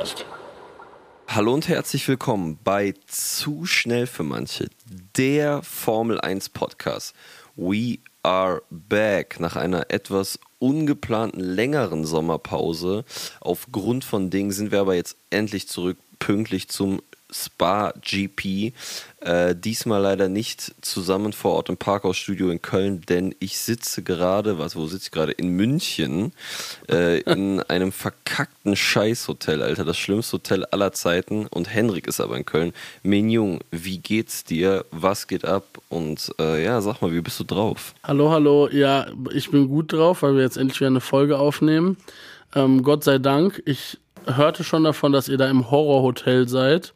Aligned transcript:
der 0.00 0.06
Formel 0.06 0.08
1 0.08 0.08
Podcast. 0.08 0.26
Hallo 1.28 1.52
und 1.52 1.68
herzlich 1.68 2.08
willkommen 2.08 2.58
bei 2.64 2.94
Zu 3.06 3.66
schnell 3.66 4.06
für 4.06 4.22
manche, 4.22 4.68
der 5.16 5.62
Formel 5.62 6.18
1 6.20 6.48
Podcast. 6.48 7.14
We 7.54 7.98
are 8.22 8.62
back 8.70 9.40
nach 9.40 9.56
einer 9.56 9.90
etwas 9.90 10.38
ungeplanten 10.58 11.40
längeren 11.40 12.06
Sommerpause. 12.06 13.04
Aufgrund 13.40 14.04
von 14.04 14.30
Dingen 14.30 14.52
sind 14.52 14.72
wir 14.72 14.80
aber 14.80 14.94
jetzt 14.94 15.16
endlich 15.28 15.68
zurück, 15.68 15.98
pünktlich 16.18 16.68
zum 16.68 17.02
Spa 17.32 17.92
GP. 18.00 18.72
Äh, 19.20 19.54
diesmal 19.54 20.00
leider 20.00 20.28
nicht 20.28 20.74
zusammen 20.80 21.32
vor 21.32 21.52
Ort 21.52 21.68
im 21.68 21.76
Parkhausstudio 21.76 22.50
in 22.50 22.62
Köln, 22.62 23.02
denn 23.02 23.34
ich 23.38 23.58
sitze 23.58 24.02
gerade, 24.02 24.58
was, 24.58 24.76
wo 24.76 24.86
sitze 24.86 25.04
ich 25.06 25.10
gerade? 25.10 25.32
In 25.32 25.50
München, 25.50 26.32
äh, 26.88 27.20
in 27.30 27.60
einem 27.62 27.92
verkackten 27.92 28.76
Scheißhotel, 28.76 29.62
Alter. 29.62 29.84
Das 29.84 29.98
schlimmste 29.98 30.34
Hotel 30.34 30.64
aller 30.66 30.92
Zeiten. 30.92 31.46
Und 31.46 31.72
Henrik 31.72 32.06
ist 32.06 32.20
aber 32.20 32.36
in 32.36 32.46
Köln. 32.46 32.72
Menjung, 33.02 33.60
wie 33.70 33.98
geht's 33.98 34.44
dir? 34.44 34.84
Was 34.90 35.26
geht 35.26 35.44
ab? 35.44 35.64
Und 35.88 36.34
äh, 36.38 36.64
ja, 36.64 36.80
sag 36.80 37.02
mal, 37.02 37.12
wie 37.12 37.20
bist 37.20 37.38
du 37.40 37.44
drauf? 37.44 37.94
Hallo, 38.02 38.30
hallo. 38.30 38.68
Ja, 38.68 39.06
ich 39.32 39.50
bin 39.50 39.68
gut 39.68 39.92
drauf, 39.92 40.22
weil 40.22 40.34
wir 40.34 40.42
jetzt 40.42 40.56
endlich 40.56 40.80
wieder 40.80 40.88
eine 40.88 41.00
Folge 41.00 41.38
aufnehmen. 41.38 41.96
Ähm, 42.54 42.82
Gott 42.82 43.04
sei 43.04 43.18
Dank. 43.18 43.62
Ich 43.66 43.98
hörte 44.26 44.64
schon 44.64 44.84
davon, 44.84 45.12
dass 45.12 45.28
ihr 45.28 45.38
da 45.38 45.48
im 45.48 45.70
Horrorhotel 45.70 46.48
seid. 46.48 46.92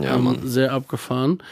Ja, 0.00 0.14
ähm, 0.16 0.24
Mann. 0.24 0.38
Sehr 0.44 0.72
abgefahren. 0.72 1.42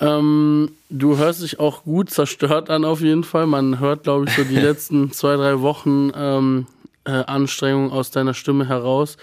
Ähm, 0.00 0.70
du 0.88 1.18
hörst 1.18 1.42
dich 1.42 1.60
auch 1.60 1.84
gut 1.84 2.10
zerstört 2.10 2.70
an, 2.70 2.84
auf 2.84 3.00
jeden 3.00 3.24
Fall. 3.24 3.46
Man 3.46 3.80
hört, 3.80 4.04
glaube 4.04 4.26
ich, 4.28 4.34
so 4.34 4.44
die 4.44 4.56
letzten 4.60 5.12
zwei, 5.12 5.36
drei 5.36 5.60
Wochen 5.60 6.10
ähm, 6.14 6.66
äh, 7.04 7.10
Anstrengung 7.10 7.92
aus 7.92 8.10
deiner 8.10 8.34
Stimme 8.34 8.66
heraus. 8.68 9.16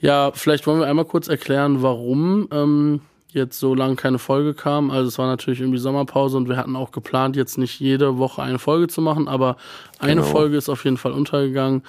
Ja, 0.00 0.32
vielleicht 0.34 0.66
wollen 0.66 0.80
wir 0.80 0.86
einmal 0.86 1.04
kurz 1.04 1.28
erklären, 1.28 1.82
warum 1.82 2.48
ähm, 2.50 3.00
jetzt 3.32 3.60
so 3.60 3.74
lange 3.74 3.96
keine 3.96 4.18
Folge 4.18 4.54
kam. 4.54 4.90
Also 4.90 5.08
es 5.08 5.18
war 5.18 5.26
natürlich 5.26 5.60
irgendwie 5.60 5.78
Sommerpause 5.78 6.36
und 6.36 6.48
wir 6.48 6.56
hatten 6.56 6.74
auch 6.74 6.90
geplant, 6.90 7.36
jetzt 7.36 7.58
nicht 7.58 7.78
jede 7.80 8.18
Woche 8.18 8.42
eine 8.42 8.58
Folge 8.58 8.88
zu 8.88 9.02
machen, 9.02 9.28
aber 9.28 9.56
eine 9.98 10.22
Genau. 10.22 10.26
Folge 10.32 10.56
ist 10.56 10.68
auf 10.68 10.84
jeden 10.84 10.96
Fall 10.96 11.12
untergegangen. 11.12 11.82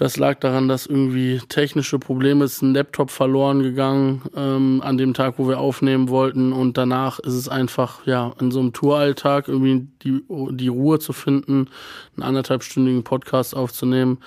Das 0.00 0.16
lag 0.16 0.40
daran, 0.40 0.66
dass 0.66 0.86
irgendwie 0.86 1.42
technische 1.50 1.98
Probleme 1.98 2.46
ist, 2.46 2.62
ein 2.62 2.72
Laptop 2.72 3.10
verloren 3.10 3.62
gegangen 3.62 4.22
ähm, 4.34 4.80
an 4.82 4.96
dem 4.96 5.12
Tag, 5.12 5.34
wo 5.36 5.46
wir 5.46 5.58
aufnehmen 5.58 6.08
wollten. 6.08 6.54
Und 6.54 6.78
danach 6.78 7.18
ist 7.18 7.34
es 7.34 7.50
einfach, 7.50 8.06
ja, 8.06 8.34
in 8.40 8.50
so 8.50 8.60
einem 8.60 8.72
Touralltag 8.72 9.46
irgendwie 9.46 9.88
die, 10.02 10.22
die 10.52 10.68
Ruhe 10.68 11.00
zu 11.00 11.12
finden, 11.12 11.68
einen 12.16 12.22
anderthalbstündigen 12.22 13.04
Podcast 13.04 13.54
aufzunehmen. 13.54 14.20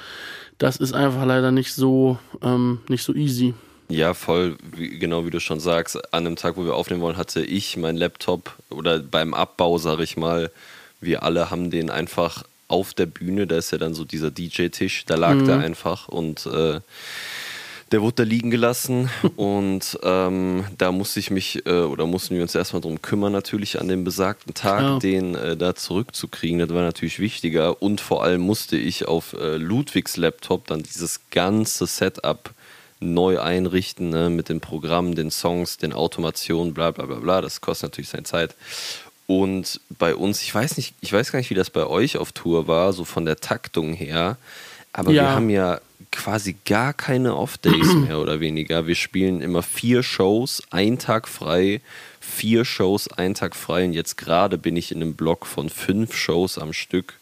Das 0.59 0.77
ist 0.77 0.93
einfach 0.93 1.25
leider 1.25 1.49
nicht 1.51 1.73
so, 1.73 2.19
ähm, 2.43 2.81
nicht 2.87 3.03
so 3.03 3.15
easy. 3.15 3.55
Ja, 3.89 4.13
voll, 4.13 4.57
wie, 4.75 4.99
genau 4.99 5.25
wie 5.25 5.31
du 5.31 5.39
schon 5.39 5.59
sagst. 5.59 6.13
An 6.13 6.25
dem 6.25 6.35
Tag, 6.35 6.55
wo 6.55 6.65
wir 6.65 6.75
aufnehmen 6.75 7.01
wollen, 7.01 7.17
hatte 7.17 7.41
ich 7.41 7.77
meinen 7.77 7.97
Laptop 7.97 8.55
oder 8.69 8.99
beim 8.99 9.33
Abbau, 9.33 9.79
sag 9.79 10.01
ich 10.01 10.17
mal, 10.17 10.51
wir 11.01 11.23
alle 11.23 11.49
haben 11.49 11.71
den 11.71 11.89
einfach 11.89 12.43
auf 12.73 12.93
der 12.93 13.05
Bühne, 13.05 13.45
da 13.45 13.57
ist 13.57 13.71
ja 13.71 13.77
dann 13.77 13.93
so 13.93 14.03
dieser 14.03 14.31
DJ-Tisch, 14.31 15.05
da 15.05 15.15
lag 15.15 15.37
der 15.45 15.59
einfach 15.59 16.07
und 16.07 16.45
äh, 16.47 16.79
der 17.91 18.01
wurde 18.01 18.15
da 18.15 18.23
liegen 18.23 18.49
gelassen 18.49 19.09
und 19.35 19.99
ähm, 20.01 20.65
da 20.79 20.91
musste 20.91 21.19
ich 21.19 21.29
mich 21.29 21.65
äh, 21.67 21.81
oder 21.83 22.07
mussten 22.07 22.33
wir 22.35 22.41
uns 22.41 22.55
erstmal 22.55 22.81
drum 22.81 23.01
kümmern, 23.03 23.31
natürlich 23.31 23.79
an 23.79 23.87
dem 23.87 24.03
besagten 24.03 24.55
Tag, 24.55 24.81
Ja. 24.81 24.99
den 24.99 25.35
äh, 25.35 25.55
da 25.55 25.75
zurückzukriegen. 25.75 26.57
Das 26.57 26.69
war 26.69 26.81
natürlich 26.81 27.19
wichtiger 27.19 27.81
und 27.83 28.01
vor 28.01 28.23
allem 28.23 28.41
musste 28.41 28.75
ich 28.77 29.07
auf 29.07 29.33
äh, 29.33 29.57
Ludwigs 29.57 30.17
Laptop 30.17 30.65
dann 30.67 30.81
dieses 30.81 31.19
ganze 31.29 31.85
Setup 31.85 32.49
neu 32.99 33.39
einrichten 33.39 34.09
ne, 34.09 34.29
mit 34.31 34.49
den 34.49 34.59
Programmen, 34.61 35.13
den 35.13 35.29
Songs, 35.29 35.77
den 35.77 35.93
Automationen, 35.93 36.73
bla 36.73 36.89
bla 36.91 37.05
bla 37.05 37.17
bla. 37.19 37.41
Das 37.41 37.61
kostet 37.61 37.91
natürlich 37.91 38.09
seine 38.09 38.23
Zeit. 38.23 38.55
Und 39.41 39.79
bei 39.97 40.15
uns, 40.15 40.41
ich 40.41 40.53
weiß 40.53 40.77
nicht, 40.77 40.95
ich 41.01 41.11
weiß 41.13 41.31
gar 41.31 41.39
nicht, 41.39 41.49
wie 41.49 41.55
das 41.55 41.69
bei 41.69 41.85
euch 41.85 42.17
auf 42.17 42.31
Tour 42.31 42.67
war, 42.67 42.93
so 42.93 43.03
von 43.05 43.25
der 43.25 43.37
Taktung 43.37 43.93
her. 43.93 44.37
Aber 44.91 45.09
wir 45.11 45.15
Ja. 45.23 45.33
haben 45.35 45.49
ja 45.49 45.79
quasi 46.11 46.55
gar 46.65 46.93
keine 46.93 47.35
Off-Days 47.35 47.93
mehr 47.95 48.19
oder 48.19 48.39
weniger. 48.39 48.85
Wir 48.87 48.95
spielen 48.95 49.41
immer 49.41 49.63
vier 49.63 50.03
Shows, 50.03 50.61
ein 50.69 50.99
Tag 50.99 51.27
frei, 51.27 51.81
vier 52.19 52.65
Shows, 52.65 53.07
ein 53.07 53.33
Tag 53.33 53.55
frei. 53.55 53.85
Und 53.85 53.93
jetzt 53.93 54.17
gerade 54.17 54.57
bin 54.57 54.75
ich 54.77 54.91
in 54.91 55.01
einem 55.01 55.15
Block 55.15 55.45
von 55.45 55.69
fünf 55.69 56.15
Shows 56.15 56.57
am 56.57 56.73
Stück. 56.73 57.13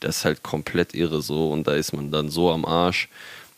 Das 0.00 0.18
ist 0.18 0.24
halt 0.24 0.42
komplett 0.42 0.94
irre 0.94 1.20
so. 1.22 1.50
Und 1.50 1.66
da 1.66 1.72
ist 1.74 1.92
man 1.92 2.10
dann 2.10 2.30
so 2.30 2.50
am 2.50 2.64
Arsch, 2.64 3.08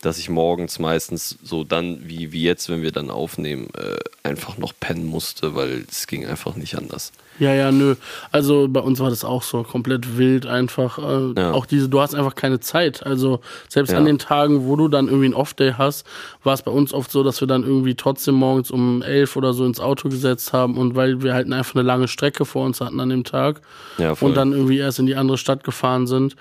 dass 0.02 0.18
ich 0.18 0.30
morgens 0.30 0.78
meistens 0.78 1.38
so 1.42 1.62
dann, 1.62 2.08
wie, 2.08 2.32
wie 2.32 2.42
jetzt, 2.42 2.68
wenn 2.70 2.82
wir 2.82 2.90
dann 2.90 3.10
aufnehmen, 3.10 3.68
äh, 3.76 3.98
einfach 4.26 4.56
noch 4.58 4.72
pennen 4.80 5.04
musste, 5.04 5.54
weil 5.54 5.84
es 5.90 6.06
ging 6.06 6.26
einfach 6.26 6.56
nicht 6.56 6.74
anders. 6.76 7.12
Ja, 7.40 7.52
ja, 7.54 7.72
nö. 7.72 7.96
Also 8.30 8.68
bei 8.68 8.78
uns 8.80 9.00
war 9.00 9.10
das 9.10 9.24
auch 9.24 9.42
so 9.42 9.64
komplett 9.64 10.16
wild 10.18 10.46
einfach. 10.46 10.98
Äh, 10.98 11.32
Ja. 11.40 11.52
Auch 11.52 11.66
diese, 11.66 11.88
du 11.88 12.00
hast 12.00 12.14
einfach 12.14 12.36
keine 12.36 12.60
Zeit. 12.60 13.04
Also 13.04 13.40
selbst 13.68 13.90
Ja. 13.90 13.98
an 13.98 14.04
den 14.04 14.18
Tagen, 14.18 14.66
wo 14.66 14.76
du 14.76 14.86
dann 14.88 15.06
irgendwie 15.08 15.24
einen 15.24 15.34
Off-Day 15.34 15.74
hast, 15.76 16.06
war 16.44 16.54
es 16.54 16.62
bei 16.62 16.70
uns 16.70 16.92
oft 16.94 17.10
so, 17.10 17.24
dass 17.24 17.40
wir 17.40 17.48
dann 17.48 17.64
irgendwie 17.64 17.94
trotzdem 17.96 18.36
morgens 18.36 18.70
um 18.70 19.02
elf 19.02 19.34
oder 19.36 19.52
so 19.54 19.64
ins 19.64 19.80
Auto 19.80 20.08
gesetzt 20.08 20.52
haben 20.52 20.76
und 20.78 20.94
weil 20.94 21.22
wir 21.22 21.34
halt 21.34 21.50
einfach 21.52 21.74
eine 21.74 21.82
lange 21.82 22.06
Strecke 22.06 22.44
vor 22.44 22.64
uns 22.64 22.80
hatten 22.80 23.00
an 23.00 23.08
dem 23.08 23.24
Tag 23.24 23.62
Ja, 23.98 24.14
voll. 24.14 24.28
und 24.28 24.34
dann 24.36 24.52
irgendwie 24.52 24.78
erst 24.78 24.98
in 25.00 25.06
die 25.06 25.16
andere 25.16 25.38
Stadt 25.38 25.64
gefahren 25.64 26.06
sind. 26.06 26.36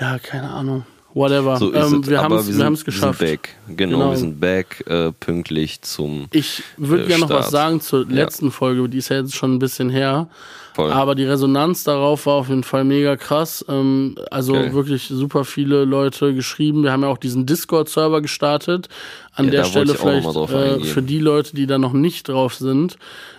Ja, 0.00 0.18
keine 0.18 0.50
Ahnung. 0.50 0.84
Whatever. 1.14 1.56
So 1.56 1.74
ähm, 1.74 2.06
wir 2.06 2.20
haben 2.22 2.34
es 2.74 2.84
geschafft. 2.84 3.20
Wir 3.20 3.28
sind 3.28 3.42
back. 3.42 3.48
Genau, 3.76 3.98
Genau. 3.98 4.10
wir 4.10 4.16
sind 4.16 4.40
back 4.40 4.84
äh, 4.86 5.10
pünktlich 5.12 5.82
zum. 5.82 6.26
Ich 6.32 6.62
würde 6.76 7.04
äh, 7.04 7.06
gerne 7.08 7.22
noch 7.22 7.30
was 7.30 7.50
sagen 7.50 7.80
zur 7.80 8.06
Ja. 8.08 8.14
letzten 8.14 8.50
Folge, 8.50 8.88
die 8.88 8.98
ist 8.98 9.08
ja 9.08 9.16
jetzt 9.16 9.34
schon 9.34 9.54
ein 9.54 9.58
bisschen 9.58 9.90
her. 9.90 10.28
Voll. 10.74 10.92
Aber 10.92 11.16
die 11.16 11.24
Resonanz 11.24 11.82
darauf 11.82 12.26
war 12.26 12.34
auf 12.34 12.48
jeden 12.48 12.62
Fall 12.62 12.84
mega 12.84 13.16
krass. 13.16 13.64
Ähm, 13.68 14.14
also 14.30 14.52
Geil. 14.52 14.72
wirklich 14.72 15.08
super 15.08 15.44
viele 15.44 15.84
Leute 15.84 16.32
geschrieben. 16.32 16.84
Wir 16.84 16.92
haben 16.92 17.02
ja 17.02 17.08
auch 17.08 17.18
diesen 17.18 17.44
Discord-Server 17.44 18.20
gestartet. 18.22 18.88
An 19.34 19.46
Ja, 19.46 19.50
der 19.50 19.64
Stelle 19.64 19.94
vielleicht 19.94 20.28
äh, 20.36 20.80
für 20.84 21.02
die 21.02 21.18
Leute, 21.18 21.56
die 21.56 21.66
da 21.66 21.78
noch 21.78 21.92
nicht 21.92 22.28
drauf 22.28 22.54
sind. 22.54 22.98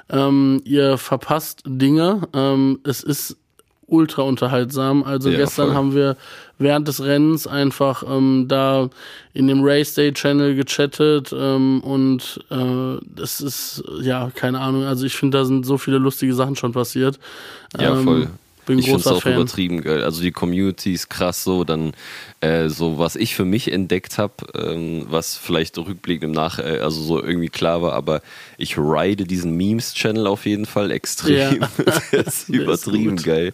Ähm, 0.10 0.62
ihr 0.66 0.98
verpasst 0.98 1.64
Dinge. 1.66 2.28
Ähm, 2.34 2.80
es 2.84 3.02
ist 3.02 3.38
ultra 3.92 4.24
unterhaltsam. 4.24 5.04
Also 5.04 5.30
Ja, 5.30 5.38
gestern 5.38 5.68
voll. 5.68 5.76
haben 5.76 5.94
wir 5.96 6.18
während 6.58 6.88
des 6.88 7.04
Rennens 7.04 7.48
einfach 7.48 8.04
ähm, 8.08 8.46
da 8.48 8.90
in 9.34 9.48
dem 9.48 9.60
Race 9.64 9.94
Day 9.96 10.14
Channel 10.14 10.56
gechattet 10.56 11.34
ähm, 11.38 11.82
und 11.82 12.40
äh, 12.50 12.98
das 13.16 13.42
ist 13.42 13.84
ja 14.02 14.32
keine 14.36 14.60
Ahnung. 14.60 14.84
Also 14.86 15.06
ich 15.06 15.16
finde, 15.16 15.40
da 15.40 15.46
sind 15.46 15.66
so 15.66 15.78
viele 15.78 15.98
lustige 15.98 16.34
Sachen 16.34 16.56
schon 16.56 16.72
passiert. 16.72 17.20
Ja, 17.80 17.96
Ähm, 17.98 18.04
voll. 18.04 18.28
Bin 18.68 18.78
ich 18.78 18.86
finde 18.86 19.00
es 19.00 19.08
auch 19.08 19.22
Fan. 19.24 19.34
übertrieben 19.34 19.82
geil. 19.82 20.04
Also 20.04 20.22
die 20.22 20.32
Community 20.32 20.94
ist 20.94 21.10
krass 21.10 21.44
so. 21.44 21.64
Dann 21.64 21.94
äh, 22.42 22.70
so, 22.70 22.98
was 22.98 23.16
ich 23.16 23.36
für 23.36 23.46
mich 23.46 23.72
entdeckt 23.72 24.18
habe, 24.18 24.34
ähm, 24.56 25.06
was 25.10 25.38
vielleicht 25.38 25.78
rückblickend 25.78 26.24
im 26.24 26.32
Nach, 26.32 26.60
äh, 26.60 26.80
also 26.80 27.02
so 27.02 27.22
irgendwie 27.24 27.50
klar 27.50 27.82
war, 27.82 27.94
aber 27.94 28.22
ich 28.58 28.78
ride 28.78 29.26
diesen 29.26 29.56
Memes-Channel 29.56 30.26
auf 30.28 30.46
jeden 30.46 30.66
Fall 30.66 30.92
extrem. 30.92 31.62
Ja. 31.62 31.70
Der 32.12 32.26
ist 32.26 32.28
ist 32.28 32.50
übertrieben 32.50 33.18
gut. 33.18 33.26
geil. 33.26 33.54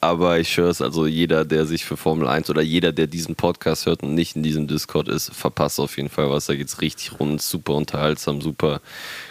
Aber 0.00 0.38
ich 0.38 0.52
schwöre 0.52 0.70
es, 0.70 0.80
also 0.82 1.06
jeder, 1.06 1.44
der 1.44 1.66
sich 1.66 1.84
für 1.84 1.96
Formel 1.96 2.28
1 2.28 2.48
oder 2.50 2.62
jeder, 2.62 2.92
der 2.92 3.06
diesen 3.08 3.34
Podcast 3.34 3.86
hört 3.86 4.02
und 4.02 4.14
nicht 4.14 4.36
in 4.36 4.42
diesem 4.42 4.66
Discord 4.68 5.08
ist, 5.08 5.34
verpasst 5.34 5.80
auf 5.80 5.96
jeden 5.96 6.08
Fall 6.08 6.30
was. 6.30 6.46
Da 6.46 6.54
geht's 6.54 6.80
richtig 6.80 7.18
rund, 7.18 7.42
super 7.42 7.74
unterhaltsam, 7.74 8.40
super 8.40 8.80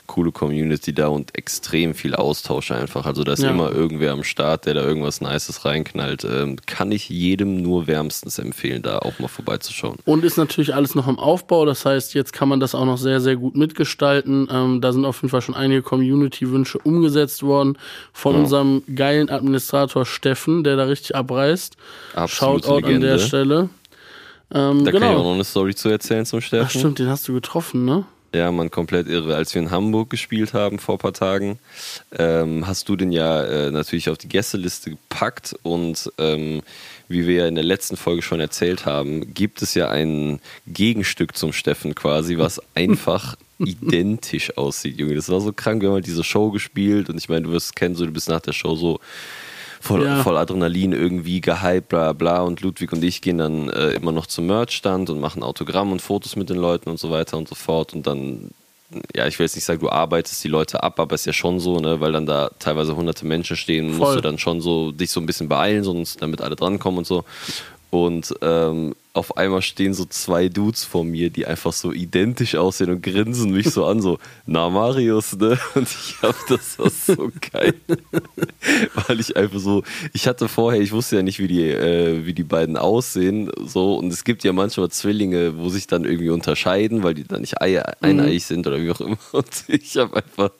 coole 0.07 0.31
Community 0.31 0.93
da 0.93 1.07
und 1.07 1.37
extrem 1.37 1.93
viel 1.93 2.15
Austausch 2.15 2.71
einfach. 2.71 3.05
Also 3.05 3.23
da 3.25 3.33
ist 3.33 3.43
Ja. 3.43 3.51
immer 3.51 3.71
irgendwer 3.71 4.13
am 4.13 4.23
Start, 4.23 4.65
der 4.65 4.73
da 4.73 4.81
irgendwas 4.83 5.19
Nices 5.21 5.65
reinknallt. 5.65 6.23
Ähm, 6.23 6.55
kann 6.65 6.91
ich 6.91 7.09
jedem 7.09 7.61
nur 7.61 7.87
wärmstens 7.87 8.39
empfehlen, 8.39 8.81
da 8.87 8.99
auch 8.99 9.19
mal 9.19 9.27
vorbeizuschauen. 9.27 9.97
Und 10.05 10.23
ist 10.23 10.37
natürlich 10.37 10.73
alles 10.73 10.95
noch 10.95 11.07
im 11.07 11.19
Aufbau. 11.19 11.65
Das 11.65 11.85
heißt, 11.85 12.13
jetzt 12.13 12.33
kann 12.33 12.49
man 12.49 12.59
das 12.59 12.73
auch 12.73 12.85
noch 12.85 12.97
sehr, 12.97 13.21
sehr 13.21 13.35
gut 13.35 13.55
mitgestalten. 13.55 14.47
Ähm, 14.51 14.81
da 14.81 14.91
sind 14.91 15.05
auf 15.05 15.17
jeden 15.17 15.29
Fall 15.29 15.41
schon 15.41 15.55
einige 15.55 15.81
Community-Wünsche 15.81 16.79
umgesetzt 16.79 17.43
worden 17.43 17.77
von 18.13 18.33
Ja. 18.33 18.39
unserem 18.41 18.83
geilen 18.95 19.29
Administrator 19.29 20.05
Steffen, 20.05 20.63
der 20.63 20.75
da 20.75 20.83
richtig 20.85 21.15
abreißt. 21.15 21.75
Absolute 22.15 22.65
Shoutout 22.65 22.77
an 22.77 22.83
Legende. 22.83 23.07
der 23.07 23.19
Stelle. 23.19 23.69
Ähm, 24.53 24.85
Da 24.85 24.91
kann 24.91 25.01
ich 25.01 25.07
auch 25.09 25.11
genau. 25.17 25.23
noch 25.23 25.33
eine 25.33 25.43
Story 25.43 25.75
zu 25.75 25.89
erzählen 25.89 26.25
zum 26.25 26.41
Steffen. 26.41 26.65
Ach 26.67 26.71
stimmt, 26.71 26.99
den 26.99 27.09
hast 27.09 27.27
du 27.27 27.33
getroffen, 27.33 27.85
ne? 27.85 28.05
Ja, 28.33 28.51
man, 28.51 28.69
komplett 28.69 29.07
irre. 29.07 29.35
Als 29.35 29.55
wir 29.55 29.61
in 29.61 29.71
Hamburg 29.71 30.09
gespielt 30.09 30.53
haben 30.53 30.79
vor 30.79 30.95
ein 30.95 30.99
paar 30.99 31.13
Tagen, 31.13 31.59
ähm, 32.17 32.67
hast 32.67 32.87
du 32.89 32.95
den 32.97 33.11
ja 33.11 33.41
äh, 33.43 33.71
natürlich 33.71 34.09
auf 34.09 34.17
die 34.17 34.27
Gästeliste 34.27 34.91
gepackt 34.91 35.55
und 35.63 36.11
ähm, 36.17 36.61
wie 37.09 37.25
wir 37.27 37.35
ja 37.35 37.47
in 37.47 37.55
der 37.55 37.63
letzten 37.63 37.97
Folge 37.97 38.21
schon 38.21 38.39
erzählt 38.39 38.85
haben, 38.85 39.33
gibt 39.33 39.61
es 39.61 39.73
ja 39.73 39.89
ein 39.89 40.39
Gegenstück 40.67 41.37
zum 41.37 41.53
Steffen 41.53 41.95
quasi, 41.95 42.37
was 42.37 42.61
einfach 42.75 43.35
identisch 43.59 44.57
aussieht, 44.57 44.99
Junge. 44.99 45.15
Das 45.15 45.29
war 45.29 45.41
so 45.41 45.51
krank. 45.53 45.81
Wir 45.81 45.89
haben 45.89 45.95
halt 45.95 46.05
diese 46.07 46.23
Show 46.23 46.51
gespielt 46.51 47.09
und 47.09 47.17
ich 47.17 47.29
meine, 47.29 47.41
du 47.43 47.51
wirst 47.51 47.67
es 47.67 47.73
kennen, 47.75 47.95
so 47.95 48.05
du 48.05 48.11
bist 48.11 48.29
nach 48.29 48.41
der 48.41 48.53
Show 48.53 48.75
so 48.75 48.99
voll, 49.81 50.03
Ja. 50.05 50.21
voll 50.23 50.37
Adrenalin 50.37 50.91
irgendwie 50.91 51.41
gehypt, 51.41 51.89
bla 51.89 52.13
bla. 52.13 52.41
Und 52.41 52.61
Ludwig 52.61 52.91
und 52.93 53.03
ich 53.03 53.21
gehen 53.21 53.37
dann 53.39 53.69
äh, 53.69 53.91
immer 53.91 54.11
noch 54.11 54.27
zum 54.27 54.45
Merchstand 54.47 55.09
und 55.09 55.19
machen 55.19 55.43
Autogramm 55.43 55.91
und 55.91 56.01
Fotos 56.01 56.35
mit 56.35 56.49
den 56.49 56.57
Leuten 56.57 56.89
und 56.89 56.99
so 56.99 57.09
weiter 57.09 57.37
und 57.37 57.47
so 57.47 57.55
fort. 57.55 57.93
Und 57.93 58.05
dann, 58.05 58.51
ja, 59.15 59.27
ich 59.27 59.37
will 59.37 59.45
jetzt 59.45 59.55
nicht 59.55 59.65
sagen, 59.65 59.81
du 59.81 59.89
arbeitest 59.89 60.43
die 60.43 60.47
Leute 60.47 60.81
ab, 60.81 60.99
aber 60.99 61.15
ist 61.15 61.25
ja 61.25 61.33
schon 61.33 61.59
so, 61.59 61.79
ne, 61.79 61.99
weil 61.99 62.11
dann 62.13 62.25
da 62.25 62.51
teilweise 62.59 62.95
hunderte 62.95 63.25
Menschen 63.25 63.57
stehen, 63.57 63.87
musst 63.87 63.99
Voll. 63.99 64.15
du 64.15 64.21
dann 64.21 64.37
schon 64.37 64.61
so 64.61 64.91
dich 64.91 65.11
so 65.11 65.19
ein 65.19 65.25
bisschen 65.25 65.49
beeilen, 65.49 65.83
sonst 65.83 66.21
damit 66.21 66.41
alle 66.41 66.55
drankommen 66.55 66.99
und 66.99 67.07
so. 67.07 67.25
Und 67.89 68.33
ähm, 68.41 68.95
auf 69.17 69.35
einmal 69.37 69.61
stehen 69.61 69.93
so 69.93 70.05
zwei 70.05 70.47
Dudes 70.49 70.83
vor 70.83 71.03
mir, 71.03 71.29
die 71.29 71.45
einfach 71.45 71.73
so 71.73 71.91
identisch 71.91 72.55
aussehen 72.55 72.89
und 72.91 73.01
grinsen 73.03 73.51
mich 73.51 73.69
so 73.71 73.85
an, 73.85 74.01
so, 74.01 74.17
na 74.45 74.69
Marius, 74.69 75.35
ne? 75.37 75.57
Und 75.75 75.87
ich 75.87 76.15
hab 76.21 76.35
das 76.47 76.79
war 76.79 76.89
so 76.89 77.29
geil. 77.51 77.73
Weil 79.07 79.19
ich 79.19 79.35
einfach 79.35 79.59
so, 79.59 79.83
ich 80.13 80.27
hatte 80.27 80.47
vorher, 80.47 80.81
ich 80.81 80.91
wusste 80.91 81.17
ja 81.17 81.23
nicht, 81.23 81.39
wie 81.39 81.47
die, 81.47 81.63
äh, 81.63 82.25
wie 82.25 82.33
die 82.33 82.43
beiden 82.43 82.77
aussehen, 82.77 83.49
so, 83.65 83.95
und 83.95 84.11
es 84.11 84.23
gibt 84.23 84.43
ja 84.43 84.53
manchmal 84.53 84.89
Zwillinge, 84.89 85.57
wo 85.57 85.69
sich 85.69 85.87
dann 85.87 86.03
irgendwie 86.05 86.29
unterscheiden, 86.29 87.03
weil 87.03 87.13
die 87.13 87.23
dann 87.23 87.41
nicht 87.41 87.61
ei- 87.61 87.81
eineiig 88.01 88.43
sind 88.43 88.67
oder 88.67 88.81
wie 88.81 88.91
auch 88.91 89.01
immer. 89.01 89.17
Und 89.31 89.47
ich 89.67 89.97
habe 89.97 90.17
einfach 90.17 90.51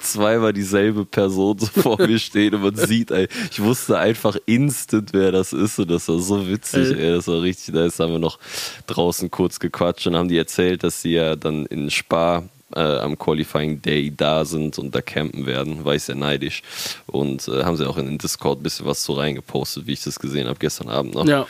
zweimal 0.00 0.52
dieselbe 0.52 1.04
Person 1.04 1.58
so 1.58 1.66
vor 1.66 1.98
mir 2.00 2.18
stehen 2.18 2.54
und 2.54 2.62
man 2.62 2.74
sieht, 2.74 3.10
ey, 3.12 3.28
ich 3.50 3.60
wusste 3.62 3.98
einfach 3.98 4.36
instant, 4.46 5.10
wer 5.12 5.30
das 5.30 5.52
ist 5.52 5.78
und 5.78 5.90
das 5.90 6.08
war 6.08 6.18
so 6.18 6.48
witzig, 6.48 6.88
Ey. 6.90 7.04
ey, 7.06 7.12
das 7.12 7.28
war 7.28 7.40
richtig 7.42 7.74
nice. 7.74 7.99
Da 8.00 8.06
haben 8.06 8.12
wir 8.12 8.18
noch 8.18 8.38
draußen 8.86 9.30
kurz 9.30 9.60
gequatscht 9.60 10.06
und 10.06 10.16
haben 10.16 10.28
die 10.28 10.38
erzählt, 10.38 10.82
dass 10.82 11.02
sie 11.02 11.12
ja 11.12 11.36
dann 11.36 11.66
in 11.66 11.90
Spa 11.90 12.42
äh, 12.74 12.80
am 12.80 13.18
Qualifying 13.18 13.82
Day 13.82 14.12
da 14.16 14.44
sind 14.44 14.78
und 14.78 14.94
da 14.94 15.00
campen 15.00 15.46
werden, 15.46 15.84
war 15.84 15.94
ich 15.94 16.04
sehr 16.04 16.14
neidisch. 16.14 16.62
Und 17.06 17.48
äh, 17.48 17.64
haben 17.64 17.76
sie 17.76 17.88
auch 17.88 17.96
in 17.98 18.06
den 18.06 18.18
Discord 18.18 18.60
ein 18.60 18.62
bisschen 18.62 18.86
was 18.86 19.02
so 19.04 19.14
reingepostet, 19.14 19.86
wie 19.86 19.92
ich 19.92 20.02
das 20.04 20.18
gesehen 20.18 20.46
habe 20.46 20.58
gestern 20.58 20.88
Abend 20.88 21.14
noch. 21.14 21.26
Ja, 21.26 21.46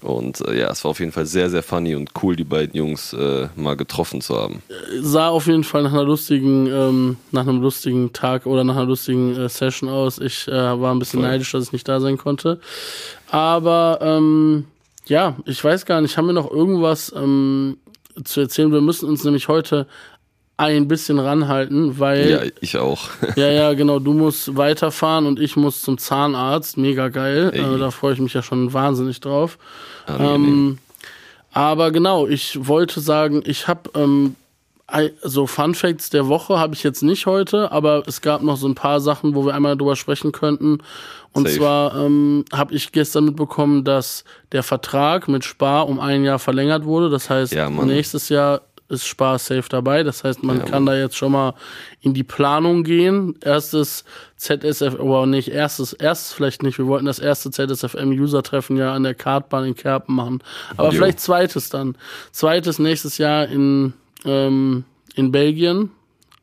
Und 0.00 0.40
äh, 0.48 0.58
ja, 0.60 0.70
es 0.70 0.82
war 0.84 0.90
auf 0.92 1.00
jeden 1.00 1.12
Fall 1.12 1.26
sehr, 1.26 1.50
sehr 1.50 1.62
funny 1.62 1.94
und 1.94 2.10
cool, 2.22 2.36
die 2.36 2.44
beiden 2.44 2.74
Jungs 2.74 3.12
äh, 3.12 3.48
mal 3.56 3.76
getroffen 3.76 4.20
zu 4.20 4.36
haben. 4.36 4.62
sah 5.00 5.28
auf 5.28 5.46
jeden 5.46 5.64
Fall 5.64 5.82
nach 5.82 5.92
einer 5.92 6.04
lustigen, 6.04 6.66
ähm, 6.66 7.16
nach 7.32 7.46
einem 7.46 7.60
lustigen 7.60 8.12
Tag 8.12 8.46
oder 8.46 8.64
nach 8.64 8.76
einer 8.76 8.86
lustigen 8.86 9.36
äh, 9.36 9.48
Session 9.48 9.88
aus. 9.88 10.18
Ich 10.18 10.48
äh, 10.48 10.52
war 10.52 10.94
ein 10.94 10.98
bisschen 10.98 11.20
Voll. 11.20 11.28
neidisch, 11.28 11.52
dass 11.52 11.64
ich 11.64 11.72
nicht 11.72 11.88
da 11.88 12.00
sein 12.00 12.16
konnte. 12.18 12.60
Aber 13.30 13.98
ähm, 14.00 14.64
ja, 15.08 15.36
ich 15.44 15.62
weiß 15.62 15.86
gar 15.86 16.00
nicht, 16.00 16.16
haben 16.16 16.26
wir 16.26 16.32
noch 16.32 16.50
irgendwas 16.50 17.12
ähm, 17.16 17.78
zu 18.24 18.40
erzählen? 18.40 18.72
Wir 18.72 18.80
müssen 18.80 19.08
uns 19.08 19.24
nämlich 19.24 19.48
heute 19.48 19.86
ein 20.58 20.88
bisschen 20.88 21.18
ranhalten, 21.18 21.98
weil 21.98 22.30
Ja, 22.30 22.40
ich 22.60 22.78
auch. 22.78 23.10
ja, 23.36 23.50
ja, 23.50 23.74
genau. 23.74 23.98
Du 23.98 24.14
musst 24.14 24.56
weiterfahren 24.56 25.26
und 25.26 25.38
ich 25.38 25.56
muss 25.56 25.82
zum 25.82 25.98
Zahnarzt. 25.98 26.78
Mega 26.78 27.08
geil. 27.08 27.52
Äh, 27.54 27.78
da 27.78 27.90
freue 27.90 28.14
ich 28.14 28.20
mich 28.20 28.32
ja 28.32 28.42
schon 28.42 28.72
wahnsinnig 28.72 29.20
drauf. 29.20 29.58
Angenehm. 30.06 30.34
Ähm, 30.34 30.78
aber 31.52 31.90
genau, 31.90 32.26
ich 32.26 32.66
wollte 32.66 33.00
sagen, 33.00 33.42
ich 33.44 33.68
habe 33.68 33.90
ähm, 33.94 34.36
so 35.22 35.46
Fun 35.46 35.74
Facts 35.74 36.10
der 36.10 36.28
Woche 36.28 36.58
habe 36.58 36.74
ich 36.74 36.82
jetzt 36.82 37.02
nicht 37.02 37.26
heute, 37.26 37.72
aber 37.72 38.02
es 38.06 38.20
gab 38.20 38.42
noch 38.42 38.56
so 38.56 38.68
ein 38.68 38.74
paar 38.74 39.00
Sachen, 39.00 39.34
wo 39.34 39.44
wir 39.44 39.54
einmal 39.54 39.76
drüber 39.76 39.96
sprechen 39.96 40.32
könnten. 40.32 40.78
Und 41.36 41.46
Safe. 41.48 41.58
zwar 41.58 41.94
ähm, 41.96 42.44
habe 42.52 42.74
ich 42.74 42.92
gestern 42.92 43.26
mitbekommen, 43.26 43.84
dass 43.84 44.24
der 44.52 44.62
Vertrag 44.62 45.28
mit 45.28 45.44
Spar 45.44 45.88
um 45.88 46.00
ein 46.00 46.24
Jahr 46.24 46.38
verlängert 46.38 46.84
wurde. 46.84 47.10
Das 47.10 47.28
heißt, 47.30 47.52
Ja, 47.52 47.68
Mann. 47.70 47.86
nächstes 47.88 48.28
Jahr 48.28 48.62
ist 48.88 49.04
Spar 49.06 49.38
safe 49.40 49.64
dabei. 49.68 50.04
Das 50.04 50.22
heißt, 50.22 50.44
man 50.44 50.58
Ja, 50.58 50.64
kann 50.64 50.86
da 50.86 50.96
jetzt 50.96 51.16
schon 51.16 51.32
mal 51.32 51.54
in 52.02 52.14
die 52.14 52.22
Planung 52.22 52.84
gehen. 52.84 53.34
Erstes 53.42 54.04
ZSF, 54.36 54.94
aber 55.00 55.26
nicht 55.26 55.48
erstes, 55.48 55.92
erstes 55.92 56.32
vielleicht 56.32 56.62
nicht. 56.62 56.78
Wir 56.78 56.86
wollten 56.86 57.06
das 57.06 57.18
erste 57.18 57.50
ZSFM-User-Treffen 57.50 58.76
ja 58.76 58.92
an 58.94 59.02
der 59.02 59.14
Kartbahn 59.14 59.64
in 59.64 59.74
Kerpen 59.74 60.14
machen. 60.14 60.40
Aber 60.76 60.90
Jo. 60.90 60.96
vielleicht 60.98 61.18
zweites 61.20 61.68
dann. 61.68 61.96
Zweites 62.32 62.78
nächstes 62.78 63.18
Jahr 63.18 63.46
in, 63.48 63.92
ähm, 64.24 64.84
in 65.16 65.32
Belgien. 65.32 65.90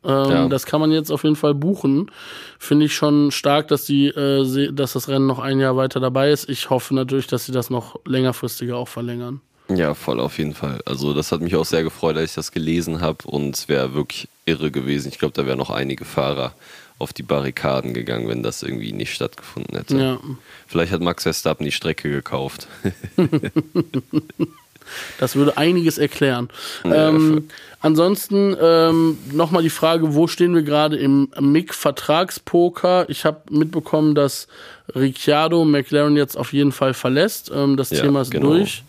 Ähm, 0.06 0.30
Ja. 0.32 0.48
Das 0.48 0.66
kann 0.66 0.80
man 0.82 0.92
jetzt 0.92 1.12
auf 1.12 1.24
jeden 1.24 1.36
Fall 1.36 1.54
buchen. 1.54 2.12
Finde 2.60 2.86
ich 2.86 2.96
schon 2.96 3.32
stark, 3.32 3.68
dass 3.70 3.86
die, 3.86 4.08
äh, 4.08 4.72
dass 4.72 4.94
das 4.94 5.08
Rennen 5.08 5.28
noch 5.28 5.40
ein 5.40 5.60
Jahr 5.60 5.76
weiter 5.78 6.00
dabei 6.00 6.32
ist. 6.32 6.50
Ich 6.50 6.70
hoffe 6.70 6.94
natürlich, 6.94 7.28
dass 7.28 7.46
sie 7.46 7.52
das 7.52 7.70
noch 7.70 8.00
längerfristiger 8.06 8.78
auch 8.78 8.88
verlängern. 8.88 9.42
Ja, 9.70 9.94
voll 9.94 10.20
auf 10.20 10.38
jeden 10.38 10.54
Fall. 10.54 10.82
Also 10.86 11.14
das 11.14 11.32
hat 11.32 11.42
mich 11.42 11.56
auch 11.56 11.66
sehr 11.66 11.84
gefreut, 11.84 12.18
als 12.18 12.32
ich 12.32 12.36
das 12.36 12.52
gelesen 12.52 13.00
habe 13.02 13.26
und 13.26 13.56
es 13.56 13.70
wäre 13.70 13.94
wirklich 13.94 14.28
irre 14.46 14.72
gewesen. 14.72 15.08
Ich 15.08 15.20
glaube, 15.20 15.34
da 15.34 15.46
wären 15.46 15.58
noch 15.58 15.70
einige 15.70 16.04
Fahrer 16.04 16.54
auf 17.00 17.14
die 17.14 17.24
Barrikaden 17.24 17.94
gegangen, 17.94 18.28
wenn 18.28 18.44
das 18.44 18.62
irgendwie 18.62 18.92
nicht 18.92 19.14
stattgefunden 19.14 19.76
hätte. 19.78 19.98
Ja. 19.98 20.20
Vielleicht 20.68 20.92
hat 20.92 21.02
Max 21.02 21.24
Verstappen 21.24 21.66
die 21.66 21.72
Strecke 21.72 22.10
gekauft. 22.10 22.68
Das 25.20 25.36
würde 25.36 25.58
einiges 25.58 25.98
erklären. 25.98 26.50
Ja, 26.84 27.10
ähm, 27.10 27.48
ansonsten 27.82 28.56
ähm, 28.60 29.18
nochmal 29.32 29.64
die 29.64 29.70
Frage, 29.70 30.14
wo 30.16 30.28
stehen 30.28 30.54
wir 30.56 30.64
gerade 30.64 30.98
im 30.98 31.30
MIG-Vertragspoker? 31.40 33.06
Ich 33.10 33.26
habe 33.26 33.42
mitbekommen, 33.50 34.16
dass 34.16 34.48
Ricciardo 34.96 35.64
McLaren 35.66 36.16
jetzt 36.18 36.38
auf 36.38 36.54
jeden 36.54 36.72
Fall 36.72 36.94
verlässt. 36.94 37.52
Ähm, 37.54 37.78
das 37.78 37.90
Ja, 37.92 38.02
Thema 38.02 38.22
ist 38.22 38.32
genau. 38.32 38.50
durch. 38.54 38.84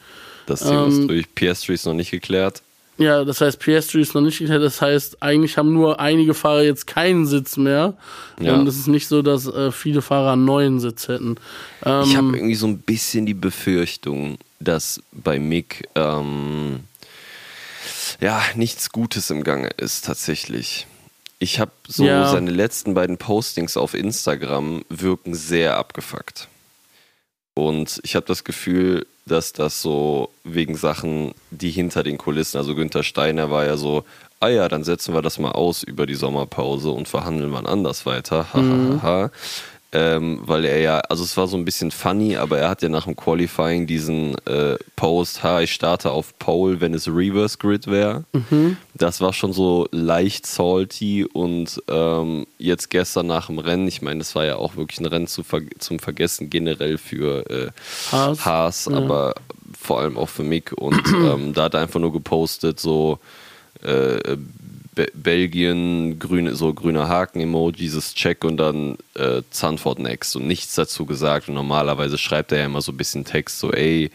Das 0.46 0.61
Thema 0.61 0.87
ist 0.88 0.99
Ähm, 0.99 1.08
durch. 1.08 1.35
Piastri 1.35 1.75
ist 1.75 1.87
noch 1.87 1.94
nicht 1.94 2.11
geklärt. 2.11 2.62
Ja, 2.96 3.25
das 3.25 3.41
heißt, 3.41 3.61
PS3 3.61 3.99
ist 4.00 4.14
noch 4.14 4.20
nicht 4.20 4.38
geklärt. 4.38 4.62
Das 4.62 4.81
heißt, 4.81 5.20
eigentlich 5.23 5.58
haben 5.58 5.73
nur 5.73 5.99
einige 5.99 6.32
Fahrer 6.32 6.62
jetzt 6.62 6.87
keinen 6.87 7.26
Sitz 7.26 7.56
mehr. 7.56 7.94
Ja. 8.41 8.55
Und 8.55 8.69
es 8.69 8.79
ist 8.79 8.87
nicht 8.87 9.08
so, 9.08 9.20
dass 9.23 9.46
äh, 9.46 9.73
viele 9.73 10.00
Fahrer 10.00 10.32
einen 10.35 10.44
neuen 10.44 10.79
Sitz 10.79 11.08
hätten. 11.08 11.37
Ähm, 11.85 12.02
Ich 12.05 12.17
habe 12.17 12.37
irgendwie 12.37 12.55
so 12.55 12.69
ein 12.69 12.79
bisschen 12.79 13.26
die 13.26 13.35
Befürchtung, 13.35 14.38
dass 14.61 15.02
bei 15.11 15.41
Mick 15.41 15.88
ähm, 15.96 16.81
ja 18.20 18.41
nichts 18.55 18.91
Gutes 18.91 19.31
im 19.31 19.43
Gange 19.43 19.69
ist 19.76 20.05
tatsächlich. 20.05 20.87
Ich 21.40 21.58
habe 21.58 21.73
so 21.88 22.05
Ja. 22.05 22.31
seine 22.31 22.52
letzten 22.52 22.94
beiden 22.94 23.19
Postings 23.19 23.76
auf 23.76 23.94
Instagram 23.94 24.85
wirken 24.88 25.35
sehr 25.35 25.76
abgefuckt. 25.76 26.49
Und 27.55 28.01
ich 28.03 28.17
habe 28.17 28.27
das 28.27 28.45
Gefühl, 28.45 29.06
dass 29.27 29.53
das 29.53 29.81
so 29.81 30.31
wegen 30.43 30.77
Sachen, 30.77 31.35
die 31.51 31.71
hinter 31.71 32.03
den 32.03 32.19
Kulissen, 32.19 32.59
also 32.59 32.75
Günther 32.75 33.05
Steiner 33.05 33.51
war 33.51 33.65
ja 33.65 33.77
so, 33.77 34.05
ah 34.41 34.49
ja, 34.49 34.69
dann 34.69 34.85
setzen 34.85 35.15
wir 35.15 35.23
das 35.23 35.39
mal 35.39 35.53
aus 35.53 35.83
über 35.83 36.07
die 36.07 36.14
Sommerpause 36.14 36.90
und 36.90 37.09
verhandeln 37.09 37.52
wann 37.52 37.67
anders 37.67 38.05
weiter. 38.07 38.52
Ha, 38.52 38.59
ha, 38.59 38.62
ha, 38.62 39.02
ha. 39.02 39.31
Ähm, 39.97 40.41
weil 40.43 40.65
er 40.65 40.81
ja, 40.81 40.99
also 41.09 41.23
es 41.23 41.37
war 41.37 41.47
so 41.47 41.57
ein 41.57 41.65
bisschen 41.65 41.93
funny, 41.93 42.37
aber 42.37 42.59
er 42.59 42.69
hat 42.69 42.83
ja 42.83 42.89
nach 42.89 43.05
dem 43.05 43.15
Qualifying 43.15 43.87
diesen 43.87 44.35
äh, 44.45 44.77
Post, 44.97 45.45
ha, 45.45 45.61
ich 45.61 45.73
starte 45.73 46.11
auf 46.11 46.37
Pole, 46.41 46.81
wenn 46.81 46.95
es 46.95 47.07
Reverse 47.07 47.59
Grid 47.59 47.87
wäre. 47.87 48.25
Das 48.95 49.21
war 49.21 49.33
schon 49.33 49.53
so 49.53 49.87
leicht 49.93 50.47
salty 50.47 51.25
und 51.25 51.81
ähm, 51.89 52.45
jetzt 52.59 52.91
gestern 52.91 53.29
nach 53.29 53.47
dem 53.47 53.61
Rennen, 53.61 53.87
ich 53.87 54.03
meine, 54.03 54.19
das 54.19 54.35
war 54.35 54.45
ja 54.45 54.57
auch 54.57 54.75
wirklich 54.75 54.99
ein 54.99 55.07
Rennen 55.07 55.29
zu 55.29 55.45
ver 55.45 55.61
zum 55.79 56.01
Vergessen 56.01 56.51
generell 56.51 56.99
für 56.99 57.49
äh, 57.49 57.71
Haas. 58.11 58.45
Haas, 58.45 58.89
aber 58.89 59.35
vor 59.81 60.01
allem 60.01 60.19
auch 60.19 60.29
für 60.29 60.43
Mick 60.43 60.73
und 60.73 61.07
ähm, 61.15 61.53
da 61.53 61.65
hat 61.65 61.75
er 61.75 61.83
einfach 61.83 62.01
nur 62.01 62.13
gepostet, 62.13 62.81
so 62.81 63.21
äh, 63.85 64.37
Be 64.95 65.09
Belgien, 65.15 66.19
grüne, 66.19 66.55
so 66.55 66.73
grüner 66.73 67.09
Haken-Emoji, 67.09 67.77
dieses 67.77 68.15
Check 68.15 68.45
und 68.45 68.57
dann 68.59 68.97
äh, 69.15 69.43
Zandvoort 69.51 69.99
next 69.99 70.37
und 70.37 70.47
nichts 70.47 70.75
dazu 70.75 71.05
gesagt. 71.07 71.49
Und 71.49 71.55
normalerweise 71.55 72.19
schreibt 72.19 72.53
er 72.53 72.59
ja 72.59 72.65
immer 72.67 72.81
so 72.83 72.93
ein 72.93 72.97
bisschen 72.97 73.25
Text, 73.25 73.59
so 73.59 73.73
ey, 73.73 74.11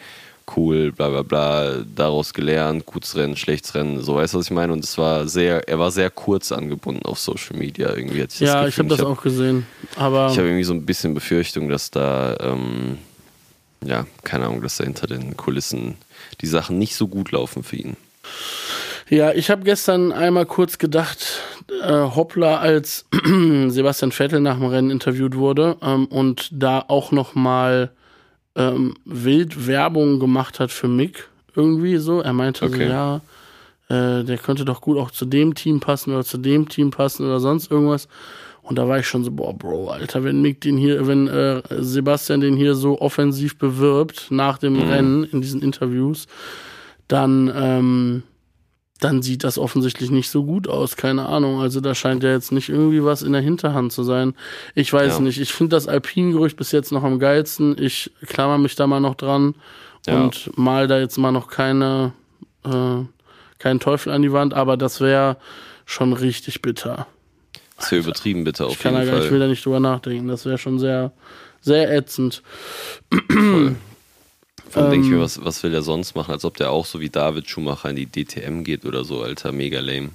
cool, 0.56 0.92
bla 0.92 1.10
bla 1.10 1.22
bla, 1.22 1.84
daraus 1.96 2.34
gelernt, 2.34 2.86
gutes 2.86 3.16
Rennen, 3.16 3.36
schlechtes 3.36 3.76
Rennen, 3.76 4.02
so 4.02 4.16
weißt 4.16 4.34
du, 4.34 4.40
was 4.40 4.46
ich 4.46 4.52
meine? 4.52 4.74
Und 4.74 4.84
es 4.84 4.98
war 4.98 5.28
sehr, 5.28 5.68
er 5.68 5.80
war 5.80 5.92
sehr 5.92 6.10
kurz 6.10 6.52
angebunden 6.52 7.06
auf 7.06 7.20
Social 7.20 7.58
Media, 7.58 7.90
irgendwie 7.96 8.22
ich 8.22 8.40
ja, 8.40 8.66
Gefühl. 8.66 8.70
ich 8.70 8.80
habe 8.80 8.90
das 8.90 9.00
hab- 9.00 9.08
auch 9.08 9.22
gesehen. 9.22 9.66
Aber 9.96 10.30
ich 10.32 10.38
habe 10.38 10.48
irgendwie 10.48 10.64
so 10.64 10.74
ein 10.74 10.86
bisschen 10.86 11.14
Befürchtung, 11.14 11.70
dass 11.70 11.92
da, 11.92 12.36
ähm, 12.40 12.98
ja, 13.86 14.06
keine 14.24 14.46
Ahnung, 14.46 14.62
dass 14.62 14.78
da 14.78 14.84
hinter 14.86 15.08
den 15.08 15.38
Kulissen 15.38 15.98
die 16.42 16.48
Sachen 16.48 16.78
nicht 16.80 16.96
so 16.96 17.08
gut 17.08 17.32
laufen 17.32 17.64
für 17.64 17.76
ihn. 17.76 17.98
Ja, 19.10 19.34
ich 19.34 19.50
habe 19.50 19.64
gestern 19.64 20.12
einmal 20.12 20.46
kurz 20.46 20.78
gedacht, 20.78 21.42
äh, 21.82 21.92
Hoppla, 21.92 22.58
als 22.58 23.06
Sebastian 23.68 24.12
Vettel 24.12 24.40
nach 24.40 24.58
dem 24.58 24.68
Rennen 24.68 24.92
interviewt 24.92 25.36
wurde 25.36 25.78
ähm, 25.82 26.06
und 26.06 26.50
da 26.52 26.86
auch 26.88 27.12
noch 27.12 27.34
mal 27.34 27.90
ähm, 28.56 28.94
wild 29.06 29.66
Werbung 29.68 30.20
gemacht 30.20 30.60
hat 30.60 30.72
für 30.72 30.88
Mick 30.88 31.28
irgendwie 31.56 31.98
so. 31.98 32.22
Er 32.22 32.34
meinte 32.34 32.68
so, 32.68 32.74
Okay. 32.74 32.88
ja, 32.88 33.22
äh, 33.90 34.24
der 34.24 34.38
könnte 34.38 34.64
doch 34.64 34.82
gut 34.82 34.98
auch 34.98 35.10
zu 35.10 35.26
dem 35.26 35.56
Team 35.56 35.80
passen 35.80 36.14
oder 36.14 36.24
zu 36.24 36.38
dem 36.38 36.70
Team 36.70 36.92
passen 36.92 37.26
oder 37.26 37.40
sonst 37.40 37.72
irgendwas. 37.72 38.08
Und 38.62 38.78
da 38.78 38.88
war 38.88 39.00
ich 39.00 39.08
schon 39.08 39.24
so, 39.24 39.32
boah, 39.32 39.58
Bro, 39.58 39.90
Alter, 39.90 40.24
wenn 40.24 40.44
Mick 40.44 40.62
den 40.62 40.78
hier, 40.78 41.08
wenn 41.08 41.28
äh, 41.28 41.64
Sebastian 41.80 42.42
den 42.42 42.56
hier 42.56 42.76
so 42.76 43.02
offensiv 43.02 43.58
bewirbt 43.58 44.28
nach 44.30 44.60
dem 44.60 44.80
Rennen 44.80 45.24
in 45.24 45.42
diesen 45.42 45.64
Interviews, 45.64 46.28
dann 47.08 47.52
ähm, 47.56 48.24
dann 49.00 49.22
sieht 49.22 49.44
das 49.46 49.58
offensichtlich 49.58 50.12
nicht 50.12 50.30
so 50.30 50.44
gut 50.44 50.68
aus. 50.68 50.98
Keine 50.98 51.26
Ahnung. 51.28 51.62
Also 51.62 51.80
da 51.80 51.96
scheint 51.96 52.22
ja 52.24 52.32
jetzt 52.32 52.52
nicht 52.52 52.68
irgendwie 52.70 53.04
was 53.04 53.22
in 53.22 53.32
der 53.32 53.42
Hinterhand 53.42 53.92
zu 53.94 54.04
sein. 54.04 54.34
Ich 54.76 54.92
weiß 54.92 55.14
Ja. 55.16 55.20
nicht. 55.22 55.40
Ich 55.40 55.54
finde 55.54 55.76
das 55.76 55.88
Alpin-Gerücht 55.88 56.58
bis 56.58 56.72
jetzt 56.74 56.92
noch 56.92 57.04
am 57.04 57.18
geilsten. 57.20 57.76
Ich 57.82 58.12
klammer 58.28 58.58
mich 58.58 58.76
da 58.76 58.88
mal 58.88 59.00
noch 59.00 59.16
dran 59.16 59.56
Ja. 60.06 60.22
und 60.22 60.52
mal 60.58 60.88
da 60.88 61.00
jetzt 61.00 61.18
mal 61.18 61.32
noch 61.32 61.48
keine, 61.48 62.12
äh, 62.66 63.04
keinen 63.58 63.80
Teufel 63.80 64.12
an 64.12 64.22
die 64.22 64.34
Wand. 64.34 64.54
Aber 64.54 64.76
das 64.76 65.00
wäre 65.00 65.38
schon 65.86 66.12
richtig 66.14 66.62
bitter. 66.62 67.08
Ist 67.80 67.92
ja 67.94 68.00
übertrieben 68.00 68.44
bitte 68.44 68.66
auf 68.66 68.74
Ich 68.74 68.80
kann 68.80 68.94
da 68.94 69.00
jeden 69.00 69.12
gar, 69.12 69.20
ich 69.20 69.24
will 69.32 69.40
Fall. 69.40 69.40
da 69.40 69.48
nicht 69.48 69.66
drüber 69.66 69.80
nachdenken. 69.80 70.28
Das 70.28 70.46
wäre 70.46 70.58
schon 70.58 70.78
sehr, 70.80 71.14
sehr 71.62 71.90
ätzend. 71.96 72.44
Vor 74.70 74.84
allem 74.84 74.92
denke 74.92 75.06
ich 75.06 75.12
mir, 75.12 75.18
ähm, 75.18 75.24
was, 75.24 75.44
was 75.44 75.64
will 75.64 75.72
der 75.72 75.82
sonst 75.82 76.16
machen? 76.16 76.32
Als 76.32 76.46
ob 76.46 76.58
der 76.58 76.72
auch 76.72 76.86
so 76.86 77.00
wie 77.00 77.10
David 77.10 77.50
Schumacher 77.50 77.90
in 77.90 77.96
die 77.96 78.06
DTM 78.06 78.64
geht 78.64 78.86
oder 78.86 79.04
so, 79.04 79.22
Alter, 79.22 79.52
mega 79.52 79.80
lame. 79.80 80.10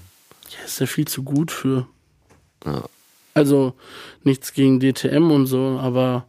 Ja, 0.50 0.64
ist 0.64 0.80
ja 0.80 0.86
viel 0.86 1.06
zu 1.06 1.22
gut 1.22 1.50
für. 1.50 1.86
Ja. 2.64 2.84
Also 3.34 3.74
nichts 4.22 4.52
gegen 4.52 4.78
DTM 4.78 5.30
und 5.30 5.46
so, 5.46 5.78
aber 5.80 6.26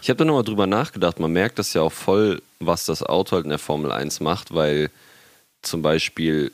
Ich 0.00 0.08
habe 0.08 0.16
da 0.16 0.24
nochmal 0.24 0.44
drüber 0.44 0.66
nachgedacht. 0.66 1.20
Man 1.20 1.32
merkt 1.32 1.58
das 1.58 1.74
ja 1.74 1.82
auch 1.82 1.92
voll, 1.92 2.40
was 2.60 2.86
das 2.86 3.02
Auto 3.02 3.32
halt 3.32 3.44
in 3.44 3.50
der 3.50 3.58
Formel 3.58 3.92
1 3.92 4.20
macht, 4.20 4.54
weil 4.54 4.90
zum 5.60 5.82
Beispiel 5.82 6.52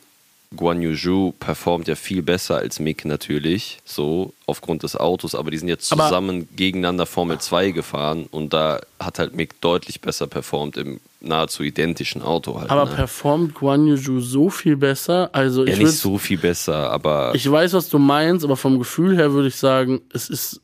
Guan 0.57 0.83
Yu 0.83 0.95
Zhou 0.97 1.33
performt 1.39 1.89
ja 1.89 1.95
viel 1.95 2.23
besser 2.23 2.57
als 2.57 2.79
Mick 2.81 3.05
natürlich, 3.05 3.79
so 3.85 4.33
aufgrund 4.47 4.83
des 4.83 4.97
Autos, 4.97 5.35
aber 5.35 5.51
die 5.51 5.59
sind 5.59 5.69
jetzt 5.69 5.91
Aber- 5.93 6.05
zusammen 6.05 6.49
gegeneinander 6.57 7.07
Formel 7.07 7.39
2 7.39 7.71
gefahren 7.71 8.27
und 8.31 8.53
da 8.53 8.81
hat 9.01 9.19
halt 9.19 9.35
Mick 9.35 9.61
deutlich 9.61 10.01
besser 10.01 10.27
performt 10.27 10.77
im 10.77 11.01
nahezu 11.21 11.63
identischen 11.63 12.21
Auto 12.23 12.59
halt. 12.61 12.71
aber 12.71 12.85
ne? 12.87 12.91
performt 12.97 13.55
Guan 13.55 13.87
Yu 13.87 13.97
Zhou 13.97 14.21
so 14.21 14.51
viel 14.51 14.77
besser? 14.77 15.31
Also 15.33 15.65
ja, 15.65 15.73
ich 15.73 15.79
nicht 15.79 15.93
so 15.93 16.19
viel 16.19 16.39
besser, 16.39 16.91
aber 16.91 17.33
Ich 17.35 17.51
weiß, 17.51 17.73
was 17.75 17.89
du 17.89 17.99
meinst, 17.99 18.45
aber 18.45 18.57
vom 18.57 18.79
Gefühl 18.79 19.17
her 19.17 19.33
würde 19.33 19.49
ich 19.49 19.57
sagen, 19.57 20.01
es 20.13 20.29
ist 20.29 20.61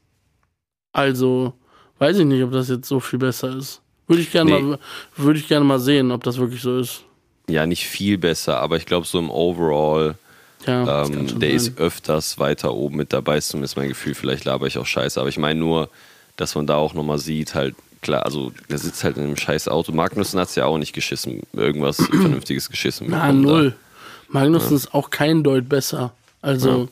also, 0.92 1.52
weiß 1.99 2.18
ich 2.18 2.25
nicht, 2.26 2.42
ob 2.42 2.52
das 2.52 2.68
jetzt 2.68 2.88
so 2.88 2.99
viel 3.00 3.18
besser 3.18 3.57
ist. 3.57 3.80
Würde 4.07 4.23
ich 4.23 4.33
gerne 4.33 4.50
Nee. 4.52 4.62
mal, 4.62 4.78
würde 5.16 5.38
ich 5.38 5.47
gerne 5.49 5.64
mal 5.64 5.78
sehen, 5.78 6.11
ob 6.11 6.25
das 6.25 6.38
wirklich 6.38 6.62
so 6.62 6.78
ist. 6.78 7.04
Ja, 7.49 7.67
nicht 7.67 7.87
viel 7.87 8.19
besser, 8.19 8.61
aber 8.61 8.76
ich 8.76 8.87
glaube 8.87 9.07
so 9.07 9.19
im 9.19 9.31
Overall, 9.31 10.14
Ja, 10.67 11.05
ähm, 11.05 11.38
der 11.40 11.49
sein. 11.49 11.57
ist 11.57 11.78
öfters 11.78 12.38
weiter 12.38 12.75
oben 12.75 12.97
mit 12.97 13.12
dabei, 13.12 13.38
ist 13.38 13.49
zumindest 13.49 13.76
mein 13.76 13.88
Gefühl, 13.88 14.14
vielleicht 14.14 14.45
laber 14.45 14.67
ich 14.67 14.78
auch 14.78 14.87
scheiße, 14.87 15.19
aber 15.19 15.28
ich 15.28 15.38
meine 15.38 15.59
nur, 15.59 15.88
dass 16.37 16.55
man 16.55 16.67
da 16.67 16.76
auch 16.76 16.95
nochmal 16.95 17.19
sieht, 17.19 17.55
halt, 17.55 17.75
klar, 18.02 18.25
also 18.25 18.52
der 18.71 18.78
sitzt 18.78 19.02
halt 19.02 19.17
in 19.17 19.25
einem 19.25 19.37
scheiß 19.37 19.67
Auto. 19.69 19.90
Magnussen 19.93 20.38
hat 20.38 20.49
es 20.49 20.55
ja 20.55 20.67
auch 20.67 20.78
nicht 20.78 20.93
geschissen, 20.93 21.43
irgendwas 21.52 21.97
Vernünftiges 22.11 22.69
geschissen. 22.71 23.09
Na, 23.11 23.23
bekommen 23.26 23.43
da. 23.47 23.50
null. 23.52 23.76
Magnussen 24.28 24.76
ist 24.76 24.95
auch 24.95 25.11
kein 25.11 25.43
Deut 25.43 25.69
besser. 25.69 26.12
Also, 26.43 26.88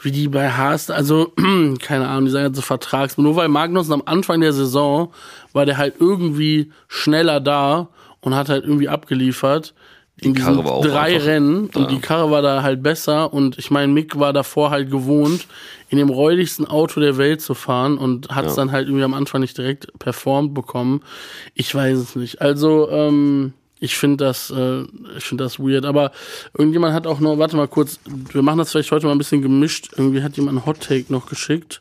wie 0.00 0.12
die 0.12 0.28
bei 0.28 0.50
Haas, 0.52 0.90
also, 0.90 1.32
keine 1.82 2.08
Ahnung, 2.08 2.26
dieser 2.26 2.42
ganze 2.42 2.62
Vertrags. 2.62 3.18
Nur 3.18 3.34
weil 3.36 3.48
Magnussen 3.48 3.92
am 3.92 4.02
Anfang 4.06 4.40
der 4.40 4.52
Saison 4.52 5.12
war 5.52 5.66
der 5.66 5.76
halt 5.76 5.96
irgendwie 5.98 6.70
schneller 6.86 7.40
da 7.40 7.88
und 8.20 8.34
hat 8.34 8.48
halt 8.48 8.64
irgendwie 8.64 8.88
abgeliefert. 8.88 9.74
In 10.20 10.34
Karre 10.34 10.64
war 10.64 10.72
auch 10.72 10.84
drei 10.84 11.14
einfach 11.14 11.26
Rennen 11.26 11.70
und 11.74 11.90
die 11.90 12.00
Karre 12.00 12.30
war 12.30 12.42
da 12.42 12.62
halt 12.62 12.82
besser 12.82 13.32
und 13.32 13.56
ich 13.58 13.70
meine, 13.70 13.92
Mick 13.92 14.18
war 14.18 14.32
davor 14.32 14.70
halt 14.70 14.90
gewohnt, 14.90 15.46
in 15.90 15.98
dem 15.98 16.08
räudigsten 16.08 16.66
Auto 16.66 16.98
der 17.00 17.16
Welt 17.18 17.40
zu 17.40 17.54
fahren 17.54 17.98
und 17.98 18.28
hat 18.30 18.46
es 18.46 18.52
Ja. 18.56 18.62
dann 18.62 18.72
halt 18.72 18.88
irgendwie 18.88 19.04
am 19.04 19.14
Anfang 19.14 19.40
nicht 19.40 19.56
direkt 19.56 19.96
performt 19.98 20.54
bekommen. 20.54 21.02
Ich 21.54 21.72
weiß 21.74 21.96
es 21.98 22.16
nicht. 22.16 22.40
Also, 22.40 22.90
ähm, 22.90 23.52
ich 23.80 23.96
finde 23.96 24.24
das, 24.24 24.50
äh, 24.50 24.82
ich 25.16 25.24
finde 25.24 25.44
das 25.44 25.60
weird. 25.60 25.84
Aber 25.84 26.10
irgendjemand 26.56 26.94
hat 26.94 27.06
auch 27.06 27.20
noch, 27.20 27.38
warte 27.38 27.56
mal 27.56 27.68
kurz, 27.68 28.00
wir 28.32 28.42
machen 28.42 28.58
das 28.58 28.72
vielleicht 28.72 28.90
heute 28.90 29.06
mal 29.06 29.12
ein 29.12 29.18
bisschen 29.18 29.40
gemischt. 29.40 29.90
Irgendwie 29.96 30.22
hat 30.22 30.36
jemand 30.36 30.58
einen 30.58 30.66
Hot 30.66 30.80
Take 30.80 31.04
noch 31.12 31.26
geschickt. 31.26 31.80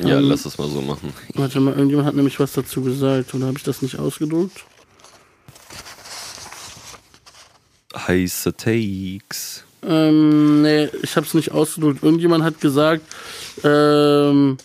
Ja, 0.00 0.18
Ähm, 0.18 0.28
lass 0.28 0.44
es 0.46 0.58
mal 0.58 0.68
so 0.68 0.80
machen. 0.80 1.12
Warte 1.34 1.58
mal, 1.58 1.72
irgendjemand 1.72 2.06
hat 2.06 2.14
nämlich 2.14 2.38
was 2.38 2.52
dazu 2.52 2.82
gesagt. 2.82 3.34
Oder 3.34 3.46
habe 3.46 3.58
ich 3.58 3.64
das 3.64 3.82
nicht 3.82 3.98
ausgedruckt? 3.98 4.64
Heiße 7.94 8.54
Takes. 8.56 9.64
Ähm, 9.86 10.62
nee, 10.62 10.88
ich 11.02 11.16
habe 11.16 11.26
es 11.26 11.34
nicht 11.34 11.52
ausgedrückt. 11.52 12.02
Irgendjemand 12.02 12.42
hat 12.44 12.60
gesagt, 12.60 13.02
ähm, 13.62 14.56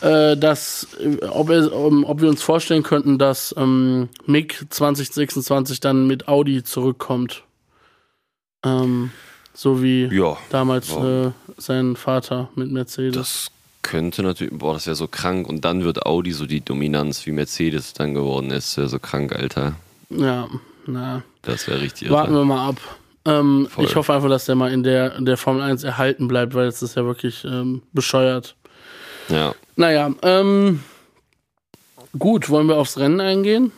äh, 0.00 0.36
dass, 0.36 0.86
ob, 1.30 1.50
er, 1.50 1.72
um, 1.74 2.04
ob 2.04 2.20
wir 2.20 2.28
uns 2.28 2.40
vorstellen 2.42 2.84
könnten, 2.84 3.18
dass 3.18 3.52
ähm, 3.58 4.08
Mick 4.26 4.64
2026 4.70 5.80
dann 5.80 6.06
mit 6.06 6.28
Audi 6.28 6.62
zurückkommt. 6.62 7.42
Ähm, 8.64 9.10
so 9.54 9.82
wie 9.82 10.04
Ja, 10.06 10.36
damals 10.50 10.92
äh, 10.94 11.32
sein 11.56 11.96
Vater 11.96 12.48
mit 12.54 12.70
Mercedes. 12.70 13.16
das 13.16 13.46
könnte 13.82 14.22
natürlich, 14.22 14.52
boah, 14.56 14.74
das 14.74 14.86
wäre 14.86 14.94
so 14.96 15.08
krank. 15.08 15.48
Und 15.48 15.64
dann 15.64 15.82
wird 15.82 16.06
Audi 16.06 16.30
so 16.30 16.46
die 16.46 16.60
Dominanz, 16.60 17.26
wie 17.26 17.32
Mercedes 17.32 17.92
dann 17.92 18.14
geworden 18.14 18.50
ist. 18.52 18.76
Wäre 18.76 18.88
so 18.88 19.00
krank, 19.00 19.32
Alter. 19.34 19.74
ja, 20.10 20.48
na, 20.86 21.22
Das 21.42 21.66
wäre 21.68 21.80
richtig 21.80 22.10
warten 22.10 22.32
irre. 22.32 22.40
wir 22.42 22.44
mal 22.46 22.68
ab. 22.68 22.76
Ähm, 23.24 23.68
ich 23.78 23.94
hoffe 23.96 24.14
einfach, 24.14 24.28
dass 24.28 24.46
der 24.46 24.54
mal 24.54 24.72
in 24.72 24.82
der, 24.82 25.16
in 25.16 25.24
der 25.26 25.36
Formel 25.36 25.62
1 25.62 25.84
erhalten 25.84 26.28
bleibt, 26.28 26.54
weil 26.54 26.66
es 26.66 26.82
ist 26.82 26.96
ja 26.96 27.04
wirklich 27.04 27.44
ähm, 27.44 27.82
bescheuert. 27.92 28.54
Ja, 29.28 29.54
Naja, 29.76 30.10
ähm, 30.22 30.82
gut, 32.18 32.48
wollen 32.48 32.66
wir 32.68 32.76
aufs 32.76 32.98
Rennen 32.98 33.20
eingehen? 33.20 33.72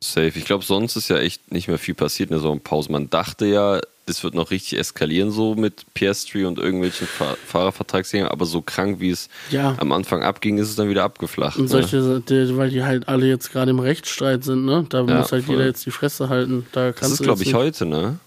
safe. 0.00 0.32
Ich 0.36 0.44
glaube, 0.44 0.64
sonst 0.64 0.96
ist 0.96 1.08
ja 1.08 1.18
echt 1.18 1.52
nicht 1.52 1.68
mehr 1.68 1.78
viel 1.78 1.94
passiert 1.94 2.30
in 2.30 2.34
der 2.34 2.40
Sommerpause. 2.42 2.90
Man 2.90 3.08
dachte 3.08 3.46
ja, 3.46 3.80
das 4.06 4.24
wird 4.24 4.34
noch 4.34 4.50
richtig 4.50 4.78
eskalieren, 4.78 5.30
so 5.30 5.54
mit 5.54 5.84
Piastri 5.94 6.44
und 6.44 6.58
irgendwelchen 6.58 7.06
Fahr 7.06 7.36
Fahrervertragsgängen, 7.46 8.28
aber 8.28 8.46
so 8.46 8.60
krank, 8.62 8.98
wie 9.00 9.10
es 9.10 9.28
Ja. 9.50 9.74
am 9.78 9.92
Anfang 9.92 10.22
abging, 10.22 10.58
ist 10.58 10.68
es 10.68 10.76
dann 10.76 10.88
wieder 10.88 11.04
abgeflacht. 11.04 11.56
Und 11.58 11.64
Ne? 11.64 11.68
solche, 11.68 12.20
die, 12.20 12.56
weil 12.56 12.70
die 12.70 12.82
halt 12.82 13.08
alle 13.08 13.26
jetzt 13.26 13.52
gerade 13.52 13.70
im 13.70 13.78
Rechtsstreit 13.78 14.42
sind, 14.44 14.64
ne? 14.64 14.84
Da 14.88 15.04
Ja, 15.04 15.18
muss 15.18 15.30
halt 15.32 15.44
voll. 15.44 15.54
jeder 15.56 15.66
jetzt 15.66 15.86
die 15.86 15.90
Fresse 15.90 16.28
halten. 16.28 16.66
Da 16.72 16.90
Das 16.92 17.10
ist, 17.12 17.22
glaube 17.22 17.40
ich, 17.42 17.48
nicht- 17.48 17.54
heute, 17.56 17.86
ne? 17.86 18.18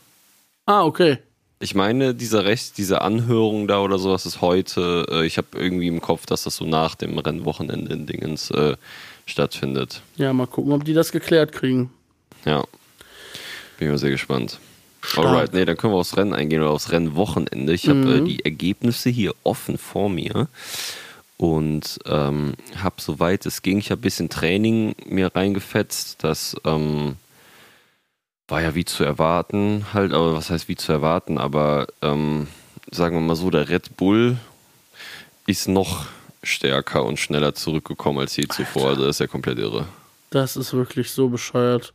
Ah, 0.66 0.84
okay. 0.84 1.20
Ich 1.60 1.74
meine, 1.74 2.14
dieser 2.14 2.44
Recht, 2.46 2.78
diese 2.78 3.02
Anhörung 3.02 3.68
da 3.68 3.80
oder 3.80 3.98
sowas 3.98 4.26
ist 4.26 4.42
heute. 4.42 5.06
Äh, 5.10 5.26
ich 5.26 5.38
habe 5.38 5.48
irgendwie 5.54 5.88
im 5.88 6.02
Kopf, 6.02 6.26
dass 6.26 6.44
das 6.44 6.58
so 6.58 6.66
nach 6.66 6.96
dem 6.96 7.18
Rennwochenende 7.18 7.94
in 7.94 8.06
Dingens 8.06 8.52
äh, 8.52 8.76
stattfindet. 9.26 10.02
Ja, 10.18 10.34
mal 10.34 10.48
gucken, 10.48 10.74
ob 10.74 10.84
die 10.84 10.94
das 10.94 11.12
geklärt 11.12 11.52
kriegen. 11.54 11.92
Ja. 12.46 12.64
Bin 13.80 13.90
mal 13.90 13.98
sehr 13.98 14.10
gespannt. 14.12 14.60
Stark. 15.06 15.26
Alright, 15.28 15.54
nee, 15.54 15.66
dann 15.66 15.78
können 15.78 15.94
wir 15.94 15.98
aufs 15.98 16.18
Rennen 16.18 16.34
eingehen 16.34 16.62
oder 16.62 16.72
aufs 16.72 16.92
Rennwochenende. 16.92 17.74
Ich 17.74 17.88
habe 17.88 18.00
Mhm. 18.00 18.16
äh, 18.18 18.22
die 18.22 18.44
Ergebnisse 18.46 19.10
hier 19.10 19.34
offen 19.44 19.78
vor 19.78 20.10
mir 20.10 20.48
und 21.38 22.00
ähm, 22.06 22.54
habe 22.82 22.96
soweit 23.00 23.46
es 23.46 23.62
ging, 23.62 23.78
ich 23.80 23.92
habe 23.92 24.00
ein 24.00 24.04
bisschen 24.04 24.30
Training 24.30 24.96
mir 25.08 25.36
reingefetzt. 25.36 26.24
Das 26.24 26.56
ähm, 26.66 27.16
war 28.48 28.62
ja 28.62 28.76
wie 28.76 28.86
zu 28.86 29.04
erwarten, 29.04 29.86
halt, 29.94 30.14
aber 30.14 30.34
was 30.36 30.50
heißt 30.50 30.68
wie 30.68 30.76
zu 30.76 30.92
erwarten, 30.92 31.38
aber 31.38 31.88
ähm, 32.02 32.48
sagen 32.92 33.16
wir 33.16 33.22
mal 33.22 33.36
so, 33.36 33.50
der 33.50 33.70
Red 33.70 33.98
Bull 33.98 34.38
ist 35.48 35.68
noch 35.68 36.06
stärker 36.44 37.04
und 37.06 37.20
schneller 37.20 37.56
zurückgekommen 37.56 38.20
als 38.20 38.36
je 38.38 38.48
zuvor. 38.48 38.90
Also 38.90 39.02
das 39.06 39.16
ist 39.16 39.20
ja 39.20 39.28
komplett 39.28 39.58
irre. 39.58 39.88
Das 40.30 40.56
ist 40.58 40.74
wirklich 40.74 41.12
so 41.12 41.30
bescheuert. 41.30 41.94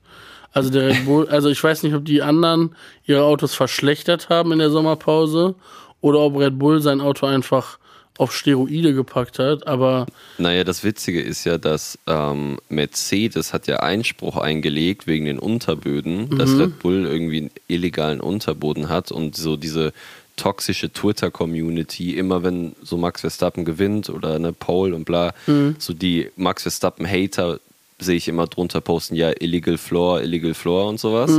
Also 0.52 0.71
der 0.71 0.88
Red 0.88 1.04
Bull, 1.04 1.28
also 1.28 1.49
ich 1.49 1.62
weiß 1.62 1.83
nicht, 1.85 1.95
ob 1.95 2.04
die 2.04 2.23
anderen 2.23 2.75
ihre 3.07 3.23
Autos 3.23 3.54
verschlechtert 3.54 4.28
haben 4.28 4.52
in 4.52 4.59
der 4.59 4.71
Sommerpause 4.71 5.54
oder 6.00 6.19
ob 6.21 6.38
Red 6.38 6.59
Bull 6.59 6.80
sein 6.80 7.00
Auto 7.00 7.26
einfach 7.26 7.78
auf 8.19 8.35
Steroide 8.35 8.92
gepackt 8.92 9.38
hat, 9.38 9.66
aber 9.66 10.04
Naja, 10.37 10.62
das 10.62 10.85
Witzige 10.85 11.23
ist 11.23 11.45
ja, 11.45 11.57
dass 11.57 11.99
ähm, 12.07 12.59
Mercedes 12.69 13.54
hat 13.54 13.66
ja 13.66 13.76
Einspruch 13.76 14.37
eingelegt 14.37 15.07
wegen 15.07 15.25
den 15.25 15.38
Unterböden, 15.38 16.37
dass 16.37 16.59
Red 16.59 16.80
Bull 16.80 17.07
irgendwie 17.07 17.38
einen 17.38 17.50
illegalen 17.66 18.21
Unterboden 18.21 18.90
hat 18.90 19.11
und 19.11 19.37
so 19.37 19.57
diese 19.57 19.95
toxische 20.37 20.92
Twitter-Community, 20.92 22.16
immer 22.16 22.42
wenn 22.42 22.75
so 22.83 22.99
Max 22.99 23.23
Verstappen 23.23 23.64
gewinnt 23.64 24.11
oder 24.11 24.35
eine 24.35 24.52
Pole 24.52 24.95
und 24.95 25.04
bla, 25.04 25.33
so 25.78 25.95
die 25.95 26.30
Max 26.37 26.62
Verstappen-Hater 26.62 27.61
sehe 28.00 28.16
ich 28.16 28.28
immer 28.28 28.47
drunter 28.47 28.80
posten, 28.80 29.14
ja, 29.14 29.30
illegal 29.40 29.78
floor, 29.78 30.21
illegal 30.23 30.54
floor 30.54 30.88
und 30.88 30.99
sowas. 31.00 31.30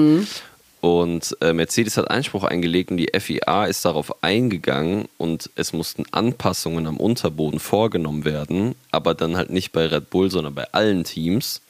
Und 0.81 1.37
äh, 1.41 1.53
Mercedes 1.53 1.95
hat 1.97 2.09
Einspruch 2.09 2.43
eingelegt 2.43 2.89
und 2.89 2.97
die 2.97 3.11
FIA 3.19 3.65
ist 3.65 3.85
darauf 3.85 4.23
eingegangen 4.23 5.07
und 5.19 5.49
es 5.55 5.73
mussten 5.73 6.05
Anpassungen 6.11 6.87
am 6.87 6.97
Unterboden 6.97 7.59
vorgenommen 7.59 8.25
werden, 8.25 8.73
aber 8.89 9.13
dann 9.13 9.37
halt 9.37 9.51
nicht 9.51 9.73
bei 9.73 9.85
Red 9.85 10.09
Bull, 10.09 10.31
sondern 10.31 10.55
bei 10.55 10.65
allen 10.71 11.03
Teams. 11.03 11.61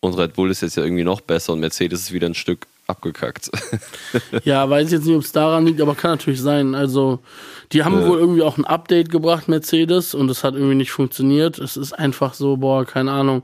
Und 0.00 0.14
Red 0.18 0.34
Bull 0.34 0.50
ist 0.50 0.60
jetzt 0.60 0.76
ja 0.76 0.82
irgendwie 0.82 1.04
noch 1.04 1.22
besser 1.22 1.54
und 1.54 1.60
Mercedes 1.60 2.00
ist 2.00 2.12
wieder 2.12 2.26
ein 2.26 2.34
Stück 2.34 2.66
abgekackt. 2.86 3.50
Ja, 4.44 4.68
weiß 4.68 4.86
ich 4.88 4.92
jetzt 4.92 5.06
nicht, 5.06 5.16
ob 5.16 5.22
es 5.22 5.32
daran 5.32 5.64
liegt, 5.64 5.80
aber 5.80 5.94
kann 5.94 6.12
natürlich 6.12 6.40
sein. 6.42 6.74
Also, 6.74 7.20
die 7.72 7.84
haben 7.84 8.02
Äh. 8.02 8.06
wohl 8.08 8.18
irgendwie 8.18 8.42
auch 8.42 8.58
ein 8.58 8.64
Update 8.64 9.10
gebracht, 9.10 9.48
Mercedes, 9.48 10.14
und 10.14 10.28
es 10.30 10.42
hat 10.44 10.54
irgendwie 10.54 10.74
nicht 10.74 10.90
funktioniert. 10.90 11.58
Es 11.58 11.76
ist 11.76 11.92
einfach 11.92 12.34
so, 12.34 12.56
boah, 12.56 12.84
keine 12.84 13.12
Ahnung. 13.12 13.42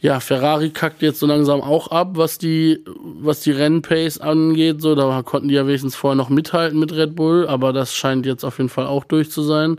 Ja, 0.00 0.18
Ferrari 0.20 0.70
kackt 0.70 1.02
jetzt 1.02 1.20
so 1.20 1.26
langsam 1.26 1.60
auch 1.60 1.88
ab, 1.88 2.12
was 2.14 2.38
die, 2.38 2.82
was 2.86 3.40
die 3.40 3.50
Rennpace 3.50 4.18
angeht. 4.18 4.80
So, 4.80 4.94
da 4.94 5.22
konnten 5.22 5.48
die 5.48 5.54
ja 5.54 5.66
wenigstens 5.66 5.94
vorher 5.94 6.16
noch 6.16 6.30
mithalten 6.30 6.78
mit 6.78 6.92
Red 6.92 7.14
Bull, 7.14 7.46
aber 7.46 7.72
das 7.72 7.94
scheint 7.94 8.24
jetzt 8.24 8.44
auf 8.44 8.58
jeden 8.58 8.70
Fall 8.70 8.86
auch 8.86 9.04
durch 9.04 9.30
zu 9.30 9.42
sein. 9.42 9.78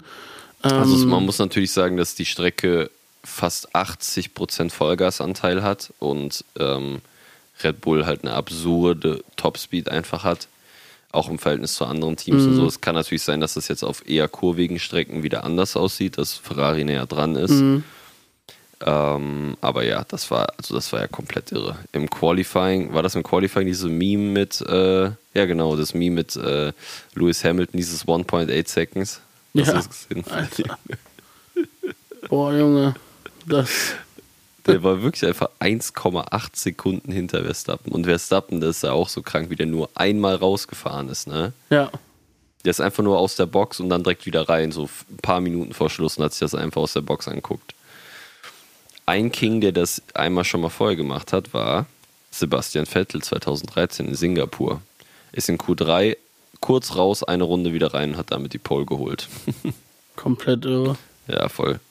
Also 0.61 1.03
Ähm, 1.03 1.09
man 1.09 1.25
muss 1.25 1.39
natürlich 1.39 1.71
sagen, 1.71 1.97
dass 1.97 2.13
die 2.13 2.25
Strecke 2.25 2.91
fast 3.23 3.75
80% 3.75 4.69
Vollgasanteil 4.71 5.63
hat 5.63 5.91
und 5.99 6.43
ähm, 6.59 7.01
Red 7.63 7.81
Bull 7.81 8.05
halt 8.05 8.23
eine 8.23 8.33
absurde 8.33 9.23
Topspeed 9.37 9.89
einfach 9.89 10.23
hat. 10.23 10.47
Auch 11.11 11.29
im 11.29 11.39
Verhältnis 11.39 11.73
zu 11.73 11.85
anderen 11.85 12.15
Teams 12.15 12.43
Mhm. 12.43 12.49
und 12.49 12.55
so. 12.55 12.65
Es 12.67 12.79
kann 12.79 12.95
natürlich 12.95 13.23
sein, 13.23 13.41
dass 13.41 13.55
das 13.55 13.67
jetzt 13.67 13.83
auf 13.83 14.07
eher 14.07 14.27
kurvigen 14.27 14.79
Strecken 14.79 15.23
wieder 15.23 15.43
anders 15.43 15.75
aussieht, 15.75 16.17
dass 16.17 16.33
Ferrari 16.35 16.83
näher 16.85 17.05
dran 17.05 17.35
ist. 17.35 17.51
Mhm. 17.51 17.83
Ähm, 18.85 19.57
aber 19.61 19.83
ja, 19.83 20.03
das 20.07 20.29
war, 20.31 20.53
also 20.57 20.73
das 20.73 20.91
war 20.91 20.99
ja 21.01 21.07
komplett 21.07 21.51
irre. 21.51 21.77
Im 21.91 22.09
Qualifying, 22.09 22.93
war 22.93 23.03
das 23.03 23.15
im 23.15 23.23
Qualifying 23.23 23.67
diese 23.67 23.87
Meme 23.89 24.31
mit, 24.31 24.61
äh, 24.61 25.03
ja 25.33 25.45
genau, 25.45 25.75
das 25.75 25.93
Meme 25.93 26.15
mit 26.15 26.35
äh, 26.35 26.71
Lewis 27.13 27.43
Hamilton, 27.43 27.77
dieses 27.77 28.05
1.8 28.05 28.67
Seconds. 28.67 29.21
Du 29.53 29.61
Ja. 29.61 29.73
das 29.73 29.89
gesehen? 29.89 30.23
Alter. 30.29 30.77
Boah, 32.29 32.53
Junge. 32.53 32.95
Das, 33.45 33.69
Der 34.67 34.83
war 34.83 35.01
wirklich 35.01 35.25
einfach 35.25 35.49
1,8 35.59 36.49
Sekunden 36.53 37.11
hinter 37.11 37.43
Verstappen. 37.43 37.91
Und 37.91 38.05
Verstappen, 38.05 38.61
das 38.61 38.77
ist 38.77 38.83
ja 38.83 38.91
auch 38.91 39.09
so 39.09 39.21
krank, 39.21 39.49
wie 39.49 39.55
der 39.55 39.65
nur 39.65 39.89
einmal 39.95 40.35
rausgefahren 40.35 41.09
ist, 41.09 41.27
ne? 41.27 41.53
ja. 41.69 41.91
Der 42.63 42.69
ist 42.69 42.79
einfach 42.79 43.01
nur 43.01 43.17
aus 43.17 43.35
der 43.37 43.47
Box 43.47 43.79
und 43.79 43.89
dann 43.89 44.03
direkt 44.03 44.27
wieder 44.27 44.47
rein, 44.47 44.71
so 44.71 44.83
ein 44.83 45.17
paar 45.17 45.41
Minuten 45.41 45.73
vor 45.73 45.89
Schluss 45.89 46.19
und 46.19 46.25
hat 46.25 46.33
sich 46.33 46.41
das 46.41 46.53
einfach 46.53 46.81
aus 46.81 46.93
der 46.93 47.01
Box 47.01 47.27
anguckt. 47.27 47.73
Ein 49.11 49.29
King, 49.29 49.59
der 49.59 49.73
das 49.73 50.01
einmal 50.13 50.45
schon 50.45 50.61
mal 50.61 50.69
vorher 50.69 50.95
gemacht 50.95 51.33
hat, 51.33 51.53
war 51.53 51.85
Sebastian 52.29 52.85
Vettel 52.85 53.21
2013 53.21 54.07
in 54.07 54.15
Singapur. 54.15 54.81
Ist 55.33 55.49
in 55.49 55.57
Q3 55.57 56.15
kurz 56.61 56.95
raus, 56.95 57.21
eine 57.21 57.43
Runde 57.43 57.73
wieder 57.73 57.93
rein 57.93 58.11
und 58.11 58.17
hat 58.17 58.31
damit 58.31 58.53
die 58.53 58.57
Pole 58.57 58.85
geholt. 58.85 59.27
Komplett 60.15 60.63
irre. 60.63 60.95
ja, 61.27 61.49
voll. 61.49 61.81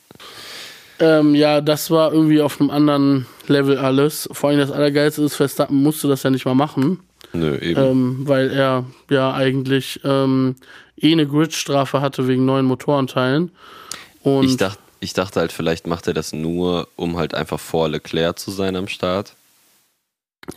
Ähm, 0.98 1.34
ja, 1.34 1.60
das 1.60 1.90
war 1.90 2.10
irgendwie 2.10 2.40
auf 2.40 2.58
einem 2.58 2.70
anderen 2.70 3.26
Level 3.48 3.76
alles. 3.76 4.26
Vor 4.32 4.48
allem 4.48 4.58
das 4.58 4.70
Allergeilste 4.70 5.22
ist, 5.22 5.34
Verstappen 5.36 5.82
musste 5.82 6.08
das 6.08 6.22
ja 6.22 6.30
nicht 6.30 6.46
mal 6.46 6.54
machen, 6.54 7.00
Nö, 7.34 7.58
eben. 7.58 7.82
ähm, 7.82 8.16
weil 8.22 8.50
er 8.50 8.86
ja 9.10 9.34
eigentlich 9.34 10.00
ähm, 10.04 10.56
eh 10.96 11.12
eine 11.12 11.26
Gridstrafe 11.26 12.00
hatte 12.00 12.26
wegen 12.28 12.46
neuen 12.46 12.64
Motorenteilen. 12.64 13.50
Und 14.22 14.44
Ich 14.46 14.56
dachte, 14.56 14.78
ich 15.00 15.12
dachte 15.14 15.40
halt, 15.40 15.52
vielleicht 15.52 15.86
macht 15.86 16.06
er 16.06 16.14
das 16.14 16.32
nur, 16.32 16.88
um 16.96 17.16
halt 17.16 17.34
einfach 17.34 17.58
vor 17.58 17.88
Leclerc 17.88 18.38
zu 18.38 18.50
sein 18.50 18.76
am 18.76 18.88
Start. 18.88 19.34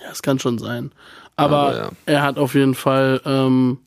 ja, 0.01 0.12
es 0.12 0.21
kann 0.21 0.39
schon 0.39 0.59
sein. 0.59 0.91
Aber, 1.35 1.57
Aber 1.57 1.77
ja. 1.77 1.89
er 2.05 2.21
hat 2.21 2.38
auf 2.38 2.53
jeden 2.53 2.75
Fall, 2.75 3.21
ähm, 3.25 3.79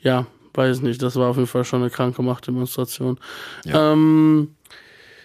ja, 0.00 0.26
weiß 0.54 0.80
nicht, 0.80 1.02
das 1.02 1.16
war 1.16 1.28
auf 1.28 1.36
jeden 1.36 1.48
Fall 1.48 1.64
schon 1.64 1.80
eine 1.82 1.90
kranke 1.90 2.22
Machtdemonstration. 2.22 3.18
Ja. 3.64 3.92
Ähm, 3.92 4.54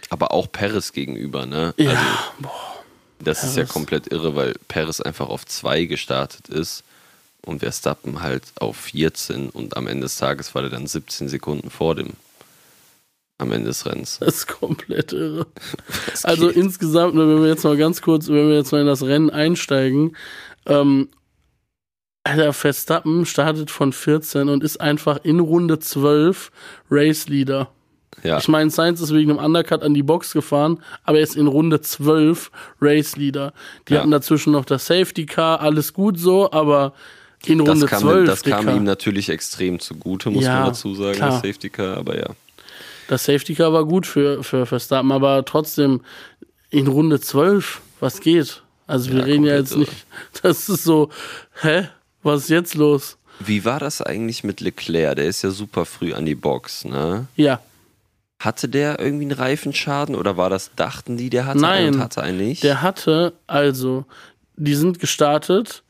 Aber 0.10 0.32
auch 0.32 0.52
Perez 0.52 0.94
gegenüber, 0.94 1.46
ne? 1.46 1.74
ja, 1.78 1.90
Also, 1.92 2.02
boah, 2.40 2.84
das 3.20 3.44
ist 3.44 3.58
ja 3.58 3.66
komplett 3.66 4.08
irre, 4.08 4.36
weil 4.36 4.54
Perez 4.68 5.02
einfach 5.02 5.28
auf 5.30 5.46
2 5.46 5.86
gestartet 5.86 6.48
ist 6.50 6.84
und 7.46 7.60
Verstappen 7.60 8.22
halt 8.22 8.44
auf 8.60 8.78
14 8.78 9.50
und 9.50 9.76
am 9.78 9.88
Ende 9.88 10.06
des 10.06 10.18
Tages 10.18 10.54
war 10.56 10.62
der 10.62 10.72
dann 10.72 10.88
17 10.88 11.30
Sekunden 11.30 11.70
vor 11.70 11.96
dem 11.96 12.12
am 13.42 13.52
Ende 13.52 13.68
des 13.68 13.86
Rennens. 13.86 14.18
das 14.20 14.36
ist 14.36 14.48
komplett 14.48 15.14
irre. 15.14 15.48
Also 16.24 16.50
insgesamt, 16.50 17.16
wenn 17.16 17.42
wir 17.42 17.48
jetzt 17.50 17.64
mal 17.64 17.78
ganz 17.78 18.02
kurz, 18.02 18.28
wenn 18.28 18.48
wir 18.50 18.56
jetzt 18.56 18.72
mal 18.72 18.82
in 18.82 18.88
das 18.88 19.04
Rennen 19.04 19.30
einsteigen, 19.30 20.16
ähm, 20.66 21.10
Alter, 22.24 22.54
Verstappen 22.54 23.26
startet 23.26 23.72
von 23.72 23.94
14 23.94 24.48
und 24.50 24.64
ist 24.64 24.80
einfach 24.80 25.20
in 25.24 25.40
Runde 25.40 25.80
12 25.80 26.52
Race 26.92 27.28
Leader. 27.28 27.72
ja, 28.24 28.38
Ich 28.38 28.48
meine, 28.48 28.70
Sainz 28.70 29.02
ist 29.02 29.12
wegen 29.14 29.32
einem 29.32 29.44
Undercut 29.44 29.82
an 29.82 29.96
die 29.96 30.04
Box 30.04 30.34
gefahren, 30.34 30.84
aber 31.04 31.18
er 31.18 31.24
ist 31.24 31.36
in 31.36 31.48
Runde 31.48 31.82
12 31.82 32.52
Race 32.80 33.16
Leader. 33.16 33.54
Die 33.88 33.94
Ja. 33.94 34.00
hatten 34.02 34.12
dazwischen 34.12 34.52
noch 34.54 34.66
das 34.66 34.86
Safety 34.86 35.26
Car, 35.26 35.62
alles 35.62 35.94
gut 35.94 36.20
so, 36.20 36.52
aber 36.52 36.94
in 37.48 37.58
das, 37.58 37.70
Runde 37.70 37.86
kam, 37.88 38.02
12, 38.02 38.28
das 38.28 38.44
kam 38.44 38.66
Dicker. 38.68 38.78
ihm 38.78 38.84
natürlich 38.84 39.30
extrem 39.30 39.80
zugute, 39.80 40.30
muss 40.30 40.44
Ja, 40.44 40.60
man 40.60 40.66
dazu 40.68 40.94
sagen, 40.94 41.16
klar. 41.16 41.30
das 41.32 41.38
Safety 41.42 41.72
Car, 41.72 41.98
aber 41.98 42.20
ja. 42.20 42.28
Das 43.12 43.26
Safety 43.26 43.56
Car 43.56 43.74
war 43.74 43.84
gut 43.84 44.08
für, 44.08 44.42
für 44.42 44.66
Verstappen, 44.66 45.12
aber 45.12 45.44
trotzdem 45.44 46.00
in 46.70 46.88
Runde 46.88 47.20
12, 47.20 47.82
was 48.00 48.22
geht? 48.22 48.64
Also 48.88 49.12
wir 49.12 49.20
Ja, 49.20 49.26
reden 49.26 49.44
ja 49.44 49.56
jetzt 49.58 49.76
nicht, 49.76 49.92
das 50.42 50.70
ist 50.70 50.86
so, 50.86 51.10
hä, 51.62 51.90
was 52.24 52.44
ist 52.44 52.50
jetzt 52.50 52.76
los? 52.76 53.18
Wie 53.42 53.66
war 53.66 53.80
das 53.82 54.02
eigentlich 54.02 54.46
mit 54.46 54.62
Leclerc? 54.62 55.18
Der 55.18 55.26
ist 55.26 55.42
ja 55.42 55.50
super 55.50 55.84
früh 55.86 56.14
an 56.14 56.26
die 56.26 56.36
Box, 56.36 56.86
ne? 56.86 57.28
Ja, 57.36 57.60
Hatte 58.40 58.70
der 58.70 59.00
irgendwie 59.02 59.26
einen 59.26 59.34
Reifenschaden 59.34 60.16
oder 60.16 60.38
war 60.38 60.50
das, 60.50 60.72
dachten 60.78 61.18
die, 61.18 61.30
der 61.30 61.46
hatte 61.48 61.60
Nein, 61.60 61.88
einen 61.88 61.96
und 61.96 62.00
hatte 62.02 62.22
einen 62.22 62.38
nicht? 62.38 62.64
der 62.64 62.82
hatte, 62.82 63.34
also, 63.46 64.06
die 64.56 64.76
sind 64.76 65.00
gestartet 65.00 65.84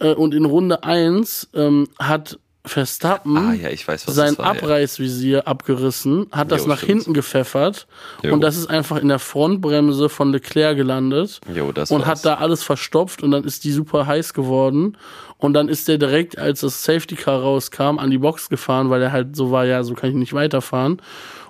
äh, 0.00 0.14
und 0.14 0.32
in 0.32 0.46
Runde 0.46 0.82
1 0.84 1.50
ähm, 1.52 1.86
hat 1.98 2.38
Verstappen 2.66 3.36
ah 3.36 3.52
ja, 3.54 3.68
weiß, 3.70 4.04
sein 4.06 4.36
war. 4.38 4.46
ja. 4.46 4.60
Abreißvisier 4.60 5.46
abgerissen, 5.46 6.26
hat 6.32 6.50
das 6.52 6.62
Jo, 6.62 6.68
nach 6.68 6.78
stimmt. 6.78 6.90
hinten 6.92 7.14
gepfeffert 7.14 7.86
Jo. 8.22 8.34
und 8.34 8.40
das 8.40 8.56
ist 8.56 8.66
einfach 8.68 8.98
in 8.98 9.08
der 9.08 9.18
Frontbremse 9.18 10.08
von 10.08 10.32
Leclerc 10.32 10.76
gelandet. 10.76 11.40
Jo, 11.54 11.66
und 11.68 11.76
war's. 11.76 11.90
hat 12.06 12.24
da 12.24 12.34
alles 12.34 12.62
verstopft 12.62 13.22
und 13.22 13.30
dann 13.30 13.44
ist 13.44 13.64
die 13.64 13.72
super 13.72 14.06
heiß 14.06 14.34
geworden. 14.34 14.96
Und 15.38 15.52
dann 15.52 15.68
ist 15.68 15.86
der 15.88 15.98
direkt, 15.98 16.38
als 16.38 16.60
das 16.60 16.82
Safety 16.82 17.14
Car 17.14 17.40
rauskam, 17.42 17.98
an 17.98 18.10
die 18.10 18.18
Box 18.18 18.48
gefahren, 18.48 18.88
weil 18.88 19.02
er 19.02 19.12
halt 19.12 19.36
so 19.36 19.50
war, 19.50 19.66
ja, 19.66 19.84
so 19.84 19.94
kann 19.94 20.08
ich 20.10 20.16
nicht 20.16 20.32
weiterfahren. 20.32 21.00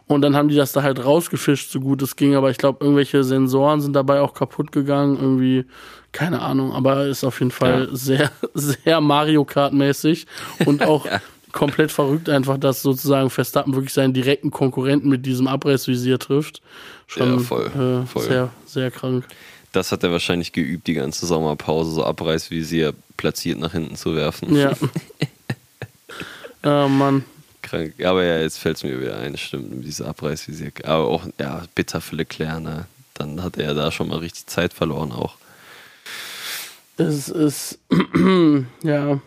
Und 0.09 0.23
dann 0.23 0.37
haben 0.37 0.49
die 0.49 0.55
das 0.57 0.73
da 0.73 0.83
halt 0.83 1.05
rausgefischt, 1.05 1.71
so 1.71 1.81
gut 1.81 2.03
es 2.03 2.17
ging. 2.17 2.35
Aber 2.37 2.51
ich 2.51 2.59
glaube, 2.59 2.85
irgendwelche 2.85 3.25
Sensoren 3.25 3.81
sind 3.81 3.95
dabei 3.95 4.21
auch 4.21 4.35
kaputt 4.35 4.71
gegangen. 4.73 5.17
Irgendwie, 5.21 5.65
keine 6.17 6.41
Ahnung. 6.41 6.73
Aber 6.73 7.07
ist 7.07 7.25
auf 7.25 7.41
jeden 7.41 7.51
Fall 7.51 7.91
sehr, 7.93 8.33
sehr 8.55 9.01
Mario 9.03 9.45
Kart-mäßig. 9.45 10.27
Und 10.65 10.83
auch 10.83 11.07
komplett 11.53 11.93
verrückt 11.93 12.31
einfach, 12.31 12.57
dass 12.57 12.81
sozusagen 12.81 13.29
Verstappen 13.29 13.75
wirklich 13.75 13.93
seinen 13.93 14.15
direkten 14.15 14.51
Konkurrenten 14.51 15.11
mit 15.11 15.27
diesem 15.27 15.47
Abreißvisier 15.47 16.19
trifft. 16.19 16.63
Schon 17.07 17.35
Ja, 17.35 17.39
voll, 17.39 17.67
äh, 17.67 18.07
voll. 18.07 18.23
sehr, 18.23 18.49
sehr 18.65 18.91
krank. 18.91 19.27
Das 19.73 19.93
hat 19.93 20.03
er 20.05 20.11
wahrscheinlich 20.11 20.53
geübt, 20.53 20.87
die 20.87 20.95
ganze 20.95 21.27
Sommerpause, 21.27 21.91
so 21.91 22.05
Abreißvisier 22.05 22.95
platziert 23.19 23.59
nach 23.59 23.73
hinten 23.73 23.97
zu 23.97 24.17
werfen. 24.17 24.57
Ja. 24.57 24.73
Ah, 26.63 26.89
Mann. 26.89 27.25
Krank. 27.61 27.93
Aber 28.03 28.25
ja, 28.25 28.39
jetzt 28.39 28.59
fällt 28.59 28.79
es 28.79 28.85
mir 28.85 28.99
wieder 28.99 29.19
ein, 29.19 29.37
stimmt, 29.37 29.85
diese 29.85 30.09
Abreißvisier. 30.09 30.73
Aber 30.85 31.05
auch, 31.05 31.27
ja, 31.39 31.65
bitter 31.75 32.01
für 32.01 32.17
Leclerc, 32.17 32.63
ne? 32.63 32.87
Dann 33.13 33.43
hat 33.43 33.59
er 33.59 33.75
da 33.75 33.93
schon 33.93 34.09
mal 34.09 34.19
richtig 34.19 34.47
Zeit 34.47 34.73
verloren 34.73 35.13
auch. 35.13 35.37
Das 36.97 37.29
ist, 37.29 37.79
ja. 38.83 39.21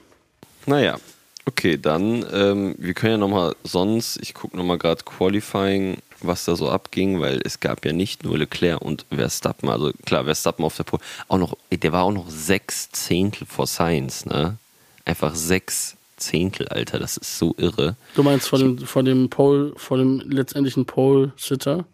Naja, 0.65 0.99
okay, 1.45 1.77
dann, 1.77 2.25
ähm, 2.31 2.75
wir 2.77 2.93
können 2.93 3.13
ja 3.13 3.17
nochmal 3.17 3.55
sonst, 3.63 4.19
ich 4.21 4.33
gucke 4.33 4.57
nochmal 4.57 4.77
gerade 4.77 5.03
Qualifying, 5.03 5.97
was 6.21 6.45
da 6.45 6.55
so 6.55 6.69
abging, 6.69 7.19
weil 7.21 7.39
es 7.43 7.59
gab 7.59 7.85
ja 7.85 7.93
nicht 7.93 8.23
nur 8.23 8.37
Leclerc 8.37 8.81
und 8.81 9.05
Verstappen, 9.11 9.69
also 9.69 9.91
klar, 10.05 10.25
Verstappen 10.25 10.65
auf 10.65 10.75
der 10.75 10.83
Pole, 10.83 11.01
auch 11.27 11.37
noch, 11.37 11.57
der 11.71 11.91
war 11.91 12.03
auch 12.03 12.11
noch 12.11 12.29
sechs 12.29 12.89
Zehntel 12.91 13.45
vor 13.45 13.67
Science, 13.67 14.25
ne? 14.25 14.57
Einfach 15.05 15.33
sechs 15.33 15.95
Zehntel, 16.17 16.67
Alter, 16.67 16.99
das 16.99 17.17
ist 17.17 17.37
so 17.37 17.55
irre. 17.57 17.95
Du 18.15 18.23
meinst 18.23 18.49
vor 18.49 18.59
dem, 18.59 18.79
vor 18.79 19.03
dem 19.03 19.29
Pole, 19.29 19.73
vor 19.77 19.97
dem 19.97 20.19
letztendlichen 20.19 20.85
Pole-Sitter? 20.85 21.85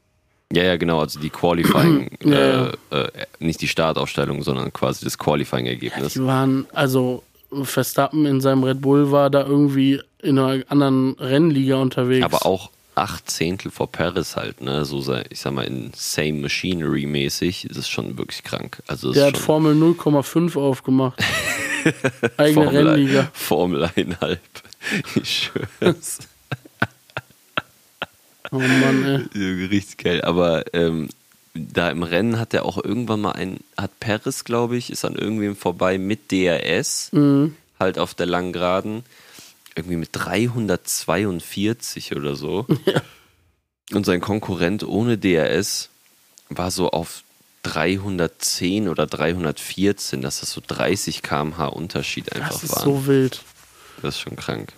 Ja, 0.56 0.64
ja, 0.64 0.78
genau, 0.78 1.02
also 1.02 1.20
die 1.20 1.30
Qualifying, 1.30 2.10
Ja, 2.24 2.68
äh, 2.70 2.72
äh, 2.92 3.08
nicht 3.40 3.60
die 3.60 3.68
Startaufstellung, 3.68 4.42
sondern 4.42 4.72
quasi 4.72 5.04
das 5.04 5.18
Qualifying-Ergebnis. 5.18 6.14
Die 6.14 6.24
waren, 6.24 6.66
also 6.72 7.24
Verstappen 7.64 8.26
in 8.26 8.40
seinem 8.40 8.64
Red 8.64 8.80
Bull 8.80 9.12
war 9.12 9.30
da 9.30 9.46
irgendwie 9.46 10.02
in 10.22 10.40
einer 10.40 10.64
anderen 10.70 11.16
Rennliga 11.20 11.76
unterwegs. 11.76 12.24
Aber 12.24 12.46
auch 12.46 12.72
acht 12.96 13.30
Zehntel 13.30 13.70
vor 13.70 13.92
Paris 13.92 14.38
halt, 14.38 14.62
ne? 14.62 14.86
So 14.86 15.02
sei, 15.02 15.26
ich 15.30 15.42
sag 15.42 15.52
mal, 15.52 15.66
in 15.66 15.92
Same 15.94 16.40
Machinery 16.40 17.06
mäßig 17.06 17.66
ist 17.70 17.76
es 17.76 17.90
schon 17.90 18.18
wirklich 18.18 18.44
krank. 18.44 18.82
Also 18.88 19.12
Der 19.12 19.28
hat 19.28 19.38
Formel 19.38 19.74
0,5 19.76 20.58
aufgemacht. 20.58 21.22
Eigene 22.38 22.64
Formel, 22.64 22.88
Rennliga. 22.88 23.30
Formel 23.34 23.84
1,5. 23.84 24.38
Ich 25.22 25.52
schwör's. 25.52 26.20
Oh 28.56 28.60
Mann, 28.60 29.30
ey. 29.34 29.66
Richtig 29.68 29.98
geil. 29.98 30.22
Aber 30.22 30.64
ähm, 30.74 31.10
da 31.54 31.90
im 31.90 32.04
Rennen 32.04 32.40
hat 32.40 32.54
er 32.54 32.66
auch 32.66 32.84
irgendwann 32.84 33.22
mal 33.22 33.32
ein, 33.34 33.60
hat 33.78 34.00
Paris, 34.00 34.44
glaube 34.44 34.78
ich, 34.78 34.90
ist 34.90 35.06
an 35.06 35.16
irgendwem 35.16 35.56
vorbei 35.56 35.98
mit 35.98 36.32
DRS, 36.32 37.10
Mhm. 37.12 37.56
halt 37.80 38.00
auf 38.00 38.14
der 38.14 38.26
langen 38.26 38.54
Geraden, 38.54 39.04
irgendwie 39.76 39.98
mit 39.98 40.10
342 40.14 42.16
oder 42.16 42.36
so. 42.36 42.66
Und 43.94 44.06
sein 44.06 44.22
Konkurrent 44.22 44.84
ohne 44.84 45.18
DRS 45.18 45.90
war 46.50 46.72
so 46.72 46.90
auf 46.90 47.24
310 47.64 48.88
oder 48.90 49.06
314, 49.08 50.22
dass 50.22 50.40
das 50.40 50.52
so 50.52 50.62
30 50.66 51.22
km/h 51.24 51.68
Unterschied 51.68 52.32
einfach 52.34 52.50
Das 52.52 52.64
ist 52.64 52.72
waren. 52.76 52.84
so 52.84 53.08
wild. 53.08 53.42
Das 54.02 54.16
ist 54.16 54.22
schon 54.22 54.36
krank. 54.36 54.74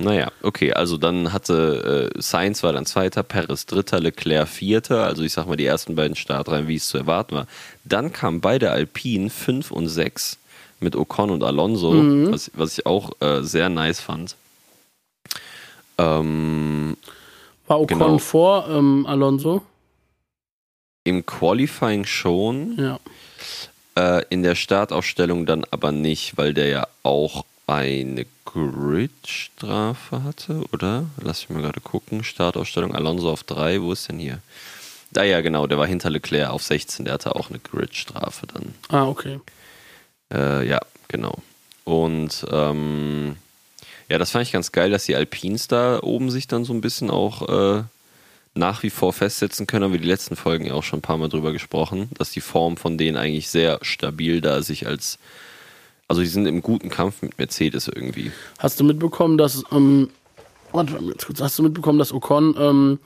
Naja, 0.00 0.30
okay, 0.42 0.72
also 0.72 0.96
dann 0.96 1.32
hatte 1.32 2.12
äh, 2.14 2.20
Sainz 2.22 2.62
war 2.62 2.72
dann 2.72 2.86
Zweiter, 2.86 3.24
Perez 3.24 3.66
Dritter, 3.66 3.98
Leclerc 3.98 4.46
Vierter, 4.48 5.04
also 5.04 5.22
ich 5.24 5.32
sag 5.32 5.46
mal 5.46 5.56
die 5.56 5.66
ersten 5.66 5.96
beiden 5.96 6.14
Startreihen, 6.16 6.68
wie 6.68 6.76
es 6.76 6.86
zu 6.88 6.98
erwarten 6.98 7.34
war. 7.34 7.46
Dann 7.84 8.12
kamen 8.12 8.40
beide 8.40 8.70
Alpinen 8.70 9.28
5 9.28 9.72
und 9.72 9.88
6 9.88 10.38
mit 10.78 10.94
Ocon 10.94 11.30
und 11.30 11.42
Alonso, 11.42 11.92
was, 12.30 12.50
was 12.54 12.78
ich 12.78 12.86
auch 12.86 13.10
äh, 13.20 13.42
sehr 13.42 13.68
nice 13.68 13.98
fand. 14.00 14.36
Ähm, 15.98 16.96
War 17.66 17.80
Ocon 17.80 17.98
Genau. 17.98 18.18
vor 18.18 18.68
ähm, 18.70 19.04
Alonso? 19.06 19.62
Im 21.04 21.24
Qualifying 21.26 22.04
schon, 22.04 22.76
Ja. 22.78 23.00
Äh, 23.96 24.24
in 24.30 24.42
der 24.44 24.54
Startaufstellung 24.54 25.44
dann 25.46 25.64
aber 25.72 25.90
nicht, 25.90 26.36
weil 26.36 26.54
der 26.54 26.68
ja 26.68 26.86
auch 27.02 27.44
eine 27.68 28.26
Grid-Strafe 28.44 30.22
hatte, 30.22 30.62
oder? 30.72 31.04
Lass 31.20 31.48
mich 31.48 31.56
mal 31.56 31.62
gerade 31.62 31.80
gucken. 31.80 32.24
Startaufstellung 32.24 32.94
Alonso 32.94 33.30
auf 33.30 33.44
3, 33.44 33.82
wo 33.82 33.92
ist 33.92 34.08
denn 34.08 34.18
hier? 34.18 34.40
Da 35.10 35.22
ja, 35.22 35.40
genau, 35.40 35.66
der 35.66 35.78
war 35.78 35.86
hinter 35.86 36.10
Leclerc 36.10 36.50
auf 36.50 36.62
16, 36.62 37.04
der 37.04 37.14
hatte 37.14 37.34
auch 37.34 37.50
eine 37.50 37.58
Grid-Strafe 37.58 38.46
dann. 38.46 38.74
Ah, 38.88 39.06
okay. 39.06 39.40
Äh, 40.32 40.66
ja, 40.66 40.80
genau. 41.08 41.38
Und 41.84 42.46
ähm, 42.50 43.36
ja, 44.08 44.18
das 44.18 44.30
fand 44.30 44.46
ich 44.46 44.52
ganz 44.52 44.72
geil, 44.72 44.90
dass 44.90 45.04
die 45.04 45.16
Alpins 45.16 45.68
da 45.68 46.00
oben 46.02 46.30
sich 46.30 46.46
dann 46.46 46.64
so 46.64 46.72
ein 46.72 46.80
bisschen 46.80 47.10
auch 47.10 47.48
äh, 47.48 47.82
nach 48.54 48.82
wie 48.82 48.90
vor 48.90 49.12
festsetzen 49.12 49.66
können. 49.66 49.84
Haben 49.84 49.92
wir 49.92 50.00
die 50.00 50.06
letzten 50.06 50.36
Folgen 50.36 50.66
ja 50.66 50.74
auch 50.74 50.82
schon 50.82 50.98
ein 50.98 51.02
paar 51.02 51.18
Mal 51.18 51.28
drüber 51.28 51.52
gesprochen, 51.52 52.10
dass 52.16 52.30
die 52.30 52.40
Form 52.40 52.76
von 52.76 52.98
denen 52.98 53.16
eigentlich 53.16 53.48
sehr 53.48 53.78
stabil 53.82 54.40
da 54.40 54.62
sich 54.62 54.86
als. 54.86 55.18
Also, 56.08 56.22
die 56.22 56.26
sind 56.26 56.46
im 56.46 56.62
guten 56.62 56.88
Kampf 56.88 57.20
mit 57.22 57.38
Mercedes 57.38 57.86
irgendwie. 57.88 58.32
Hast 58.58 58.80
du 58.80 58.84
mitbekommen, 58.84 59.36
dass 59.38 59.62
ähm, 59.70 60.08
warte 60.72 60.94
mal 60.94 61.10
jetzt 61.10 61.26
kurz, 61.26 61.40
hast 61.40 61.58
du 61.58 61.62
mitbekommen, 61.62 61.98
dass 61.98 62.12
Ocon 62.12 62.54
ähm, 62.58 62.98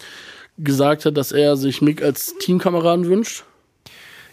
gesagt 0.59 1.05
hat, 1.05 1.17
dass 1.17 1.33
er 1.33 1.57
sich 1.57 1.83
Mick 1.83 2.01
als 2.03 2.35
Teamkameraden 2.39 3.07
wünscht? 3.07 3.45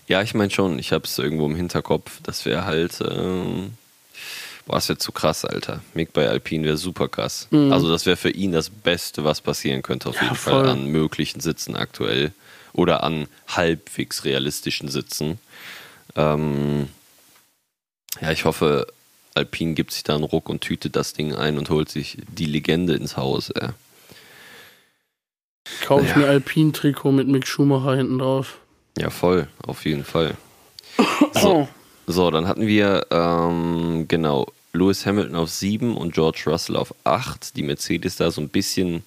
Ja, 0.08 0.22
ich 0.22 0.34
meine 0.34 0.50
schon, 0.52 0.78
ich 0.80 0.92
habe 0.92 1.06
es 1.06 1.18
irgendwo 1.18 1.46
im 1.46 1.56
Hinterkopf. 1.56 2.20
Das 2.24 2.46
wäre 2.46 2.66
halt. 2.66 3.00
Ähm, 3.02 3.72
boah, 4.68 4.76
das 4.76 4.90
wäre 4.90 5.00
zu 5.00 5.12
krass, 5.12 5.46
Alter. 5.46 5.82
Mick 5.96 6.14
bei 6.14 6.30
Alpine 6.30 6.64
wäre 6.66 6.78
super 6.78 7.08
krass. 7.08 7.48
Also, 7.52 7.90
das 7.90 8.06
wäre 8.06 8.18
für 8.18 8.30
ihn 8.32 8.52
das 8.52 8.70
Beste, 8.70 9.24
was 9.24 9.42
passieren 9.42 9.82
könnte, 9.82 10.10
auf 10.10 10.16
Ja, 10.18 10.24
jeden 10.24 10.36
voll. 10.36 10.54
Fall 10.64 10.70
an 10.70 10.86
möglichen 10.88 11.40
Sitzen 11.40 11.76
aktuell. 11.76 12.34
Oder 12.74 13.02
an 13.04 13.28
halbwegs 13.48 14.26
realistischen 14.26 14.90
Sitzen. 14.90 15.40
Ähm, 16.16 16.88
ja, 18.22 18.32
ich 18.32 18.46
hoffe, 18.46 18.88
Alpine 19.36 19.74
gibt 19.74 19.92
sich 19.92 20.04
da 20.04 20.16
einen 20.16 20.24
Ruck 20.24 20.50
und 20.50 20.62
tütet 20.62 20.96
das 20.96 21.14
Ding 21.14 21.34
ein 21.36 21.58
und 21.58 21.70
holt 21.70 21.90
sich 21.90 22.18
die 22.28 22.46
Legende 22.46 22.94
ins 22.96 23.16
Haus. 23.18 23.50
Ey. 23.52 23.70
Kaufe 25.86 26.04
ich 26.06 26.12
Ja. 26.12 26.18
mir 26.18 26.28
Alpin-Trikot 26.28 27.12
mit 27.12 27.28
Mick 27.28 27.48
Schumacher 27.48 27.96
hinten 27.96 28.20
drauf. 28.20 28.58
Ja, 28.98 29.10
voll, 29.10 29.48
auf 29.66 29.86
jeden 29.86 30.04
Fall. 30.04 30.36
So, 31.34 31.70
so 32.08 32.32
dann 32.32 32.48
hatten 32.48 32.66
wir, 32.68 33.06
ähm, 33.12 34.06
genau, 34.08 34.48
Lewis 34.74 35.06
Hamilton 35.06 35.36
auf 35.36 35.50
7 35.50 35.96
und 35.96 36.14
George 36.14 36.44
Russell 36.48 36.76
auf 36.76 36.94
8. 37.06 37.56
Die 37.56 37.64
Mercedes 37.64 38.18
da 38.18 38.30
so 38.32 38.42
ein 38.42 38.50
bisschen, 38.50 39.04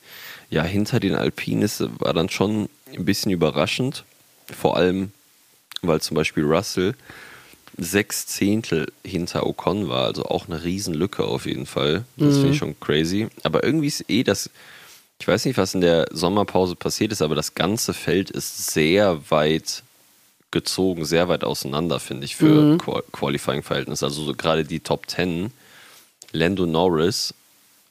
ja, 0.50 0.62
hinter 0.62 0.98
den 1.00 1.14
Alpinen 1.14 1.62
ist, 1.62 1.82
war 2.00 2.14
dann 2.14 2.28
schon 2.30 2.68
ein 2.96 3.04
bisschen 3.04 3.30
überraschend. 3.32 4.04
Vor 4.56 4.76
allem, 4.76 5.12
weil 5.82 6.00
zum 6.00 6.14
Beispiel 6.14 6.44
Russell 6.44 6.94
sechs 7.76 8.26
Zehntel 8.26 8.92
hinter 9.04 9.46
Ocon 9.46 9.88
war, 9.88 10.04
also 10.04 10.24
auch 10.24 10.46
eine 10.48 10.62
Riesenlücke 10.62 11.24
auf 11.24 11.46
jeden 11.46 11.66
Fall. 11.66 12.04
Das 12.16 12.36
finde 12.36 12.50
ich 12.50 12.58
schon 12.58 12.78
crazy. 12.80 13.28
Aber 13.42 13.64
irgendwie 13.64 13.86
ist 13.86 14.08
eh 14.08 14.22
das, 14.22 14.50
ich 15.18 15.26
weiß 15.26 15.44
nicht, 15.44 15.56
was 15.56 15.74
in 15.74 15.80
der 15.80 16.06
Sommerpause 16.10 16.76
passiert 16.76 17.12
ist, 17.12 17.22
aber 17.22 17.34
das 17.34 17.54
ganze 17.54 17.94
Feld 17.94 18.30
ist 18.30 18.70
sehr 18.70 19.30
weit 19.30 19.82
gezogen, 20.50 21.04
sehr 21.04 21.28
weit 21.28 21.44
auseinander, 21.44 21.98
finde 21.98 22.26
ich, 22.26 22.36
für 22.36 22.76
Qual 22.76 23.02
Qualifying-Verhältnisse. 23.12 24.04
Also 24.04 24.22
so 24.22 24.34
gerade 24.34 24.64
die 24.64 24.80
Top 24.80 25.08
10, 25.08 25.50
Lando 26.32 26.66
Norris 26.66 27.34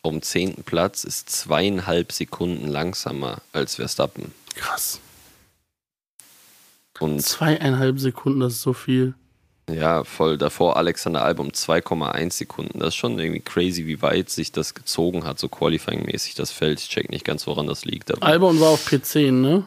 um 0.03 0.21
10. 0.21 0.63
Platz 0.63 1.03
ist 1.03 1.29
zweieinhalb 1.29 2.11
Sekunden 2.11 2.67
langsamer 2.67 3.41
als 3.51 3.75
Verstappen. 3.75 4.31
Krass. 4.55 4.99
Und 6.99 7.21
Zweieinhalb 7.21 7.99
Sekunden, 7.99 8.41
das 8.41 8.53
ist 8.53 8.61
so 8.61 8.73
viel. 8.73 9.15
Ja, 9.73 10.03
voll 10.03 10.37
davor 10.37 10.77
Alexander 10.77 11.23
Album 11.23 11.49
2,1 11.49 12.31
Sekunden. 12.31 12.79
Das 12.79 12.89
ist 12.89 12.95
schon 12.95 13.17
irgendwie 13.19 13.39
crazy, 13.39 13.85
wie 13.87 14.01
weit 14.01 14.29
sich 14.29 14.51
das 14.51 14.73
gezogen 14.73 15.25
hat, 15.25 15.39
so 15.39 15.47
Qualifying-mäßig 15.47 16.35
das 16.35 16.51
Feld. 16.51 16.79
Ich 16.79 16.89
check 16.89 17.09
nicht 17.09 17.25
ganz, 17.25 17.47
woran 17.47 17.67
das 17.67 17.85
liegt. 17.85 18.11
Aber, 18.11 18.25
Albon 18.25 18.59
war 18.59 18.69
auf 18.69 18.87
P10, 18.87 19.31
ne? 19.31 19.63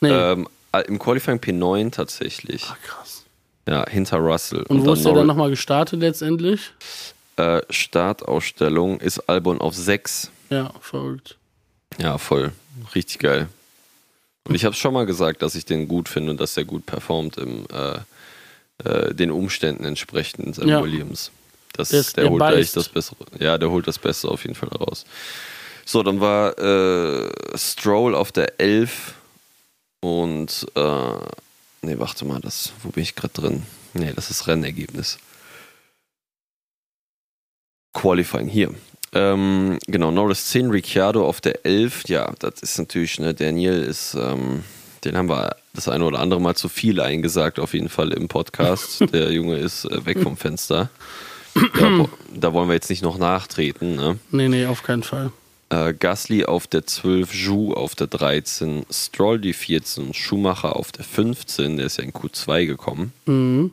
Nee. 0.00 0.10
ähm, 0.10 0.48
Im 0.86 0.98
Qualifying 0.98 1.38
P9 1.38 1.92
tatsächlich. 1.92 2.66
Ah, 2.68 2.76
krass. 2.82 3.24
Ja, 3.66 3.88
hinter 3.88 4.18
Russell. 4.18 4.62
Und 4.68 4.82
wo 4.82 4.86
dann 4.86 4.94
ist 4.94 5.04
der 5.04 5.14
dann 5.14 5.26
nochmal 5.26 5.50
gestartet 5.50 6.00
letztendlich? 6.00 6.72
äh, 7.36 7.62
Startausstellung 7.70 9.00
ist 9.00 9.28
Albon 9.28 9.60
auf 9.60 9.74
6. 9.74 10.30
Ja, 10.50 10.72
verrückt. 10.80 11.36
Ja, 11.98 12.18
voll. 12.18 12.52
Richtig 12.94 13.20
geil. 13.20 13.48
Und 14.46 14.54
ich 14.54 14.64
habe 14.64 14.74
schon 14.74 14.92
mal 14.92 15.06
gesagt, 15.06 15.42
dass 15.42 15.54
ich 15.54 15.64
den 15.64 15.88
gut 15.88 16.08
finde 16.08 16.32
und 16.32 16.40
dass 16.40 16.56
er 16.56 16.64
gut 16.64 16.86
performt 16.86 17.38
im 17.38 17.64
äh, 17.72 17.98
äh, 18.82 19.14
den 19.14 19.30
Umständen 19.30 19.84
entsprechend 19.84 20.54
seinem 20.56 20.68
Ja. 20.68 20.82
Williams. 20.82 21.30
Das, 21.74 21.88
Der 21.90 22.00
ist- 22.00 22.16
der, 22.16 22.24
der 22.24 22.30
holt 22.30 22.40
beißt. 22.40 22.76
das 22.76 22.88
Bessere. 22.88 23.24
Ja, 23.38 23.58
der 23.58 23.70
holt 23.70 23.86
das 23.86 23.98
Beste 23.98 24.28
auf 24.28 24.42
jeden 24.42 24.54
Fall 24.54 24.68
raus. 24.70 25.04
So, 25.84 26.02
dann 26.02 26.20
war 26.20 26.58
äh, 26.58 27.30
Stroll 27.56 28.14
auf 28.14 28.32
der 28.32 28.58
11 28.60 29.14
und 30.00 30.66
äh, 30.74 31.12
nee, 31.82 31.98
warte 31.98 32.24
mal, 32.24 32.40
das, 32.40 32.72
wo 32.82 32.88
bin 32.90 33.02
ich 33.02 33.14
gerade 33.14 33.34
drin? 33.34 33.62
Nee, 33.92 34.12
das 34.14 34.30
ist 34.30 34.46
Rennergebnis. 34.46 35.18
Qualifying 37.92 38.48
hier. 38.48 38.74
Ähm, 39.12 39.78
genau, 39.86 40.10
Norris 40.10 40.46
10, 40.46 40.70
Ricciardo 40.70 41.24
auf 41.26 41.40
der 41.40 41.64
11. 41.64 42.08
Ja, 42.08 42.32
das 42.40 42.60
ist 42.62 42.78
natürlich, 42.78 43.20
ne, 43.20 43.32
Daniel 43.34 43.82
ist, 43.82 44.14
ähm, 44.14 44.64
den 45.04 45.16
haben 45.16 45.28
wir 45.28 45.56
das 45.74 45.88
eine 45.88 46.04
oder 46.04 46.20
andere 46.20 46.40
Mal 46.40 46.54
zu 46.54 46.68
viel 46.68 47.00
eingesagt, 47.00 47.58
auf 47.58 47.74
jeden 47.74 47.88
Fall 47.88 48.12
im 48.12 48.28
Podcast. 48.28 49.00
Der 49.12 49.32
Junge 49.32 49.56
ist 49.56 49.84
äh, 49.84 50.04
weg 50.06 50.22
vom 50.22 50.36
Fenster. 50.36 50.90
Da, 51.78 52.06
da 52.34 52.52
wollen 52.52 52.68
wir 52.68 52.74
jetzt 52.74 52.90
nicht 52.90 53.02
noch 53.02 53.18
nachtreten. 53.18 53.94
Ne? 53.94 54.18
Nee, 54.30 54.48
nee, 54.48 54.66
auf 54.66 54.82
keinen 54.82 55.04
Fall. 55.04 55.30
Äh, 55.70 55.94
Gasly 55.94 56.44
auf 56.44 56.66
der 56.66 56.86
12, 56.86 57.30
Zhu 57.32 57.72
auf 57.74 57.94
der 57.94 58.06
13, 58.06 58.86
Stroll 58.90 59.40
die 59.40 59.52
14, 59.52 60.14
Schumacher 60.14 60.76
auf 60.76 60.92
der 60.92 61.04
15, 61.04 61.76
der 61.76 61.86
ist 61.86 61.98
ja 61.98 62.04
in 62.04 62.12
Q2 62.12 62.66
gekommen. 62.66 63.12
Mhm. 63.26 63.72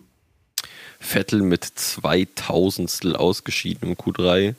Vettel 1.00 1.41
mit 1.41 1.63
2000 1.63 3.15
ausgeschieden 3.15 3.89
im 3.89 3.96
Q3 3.96 4.54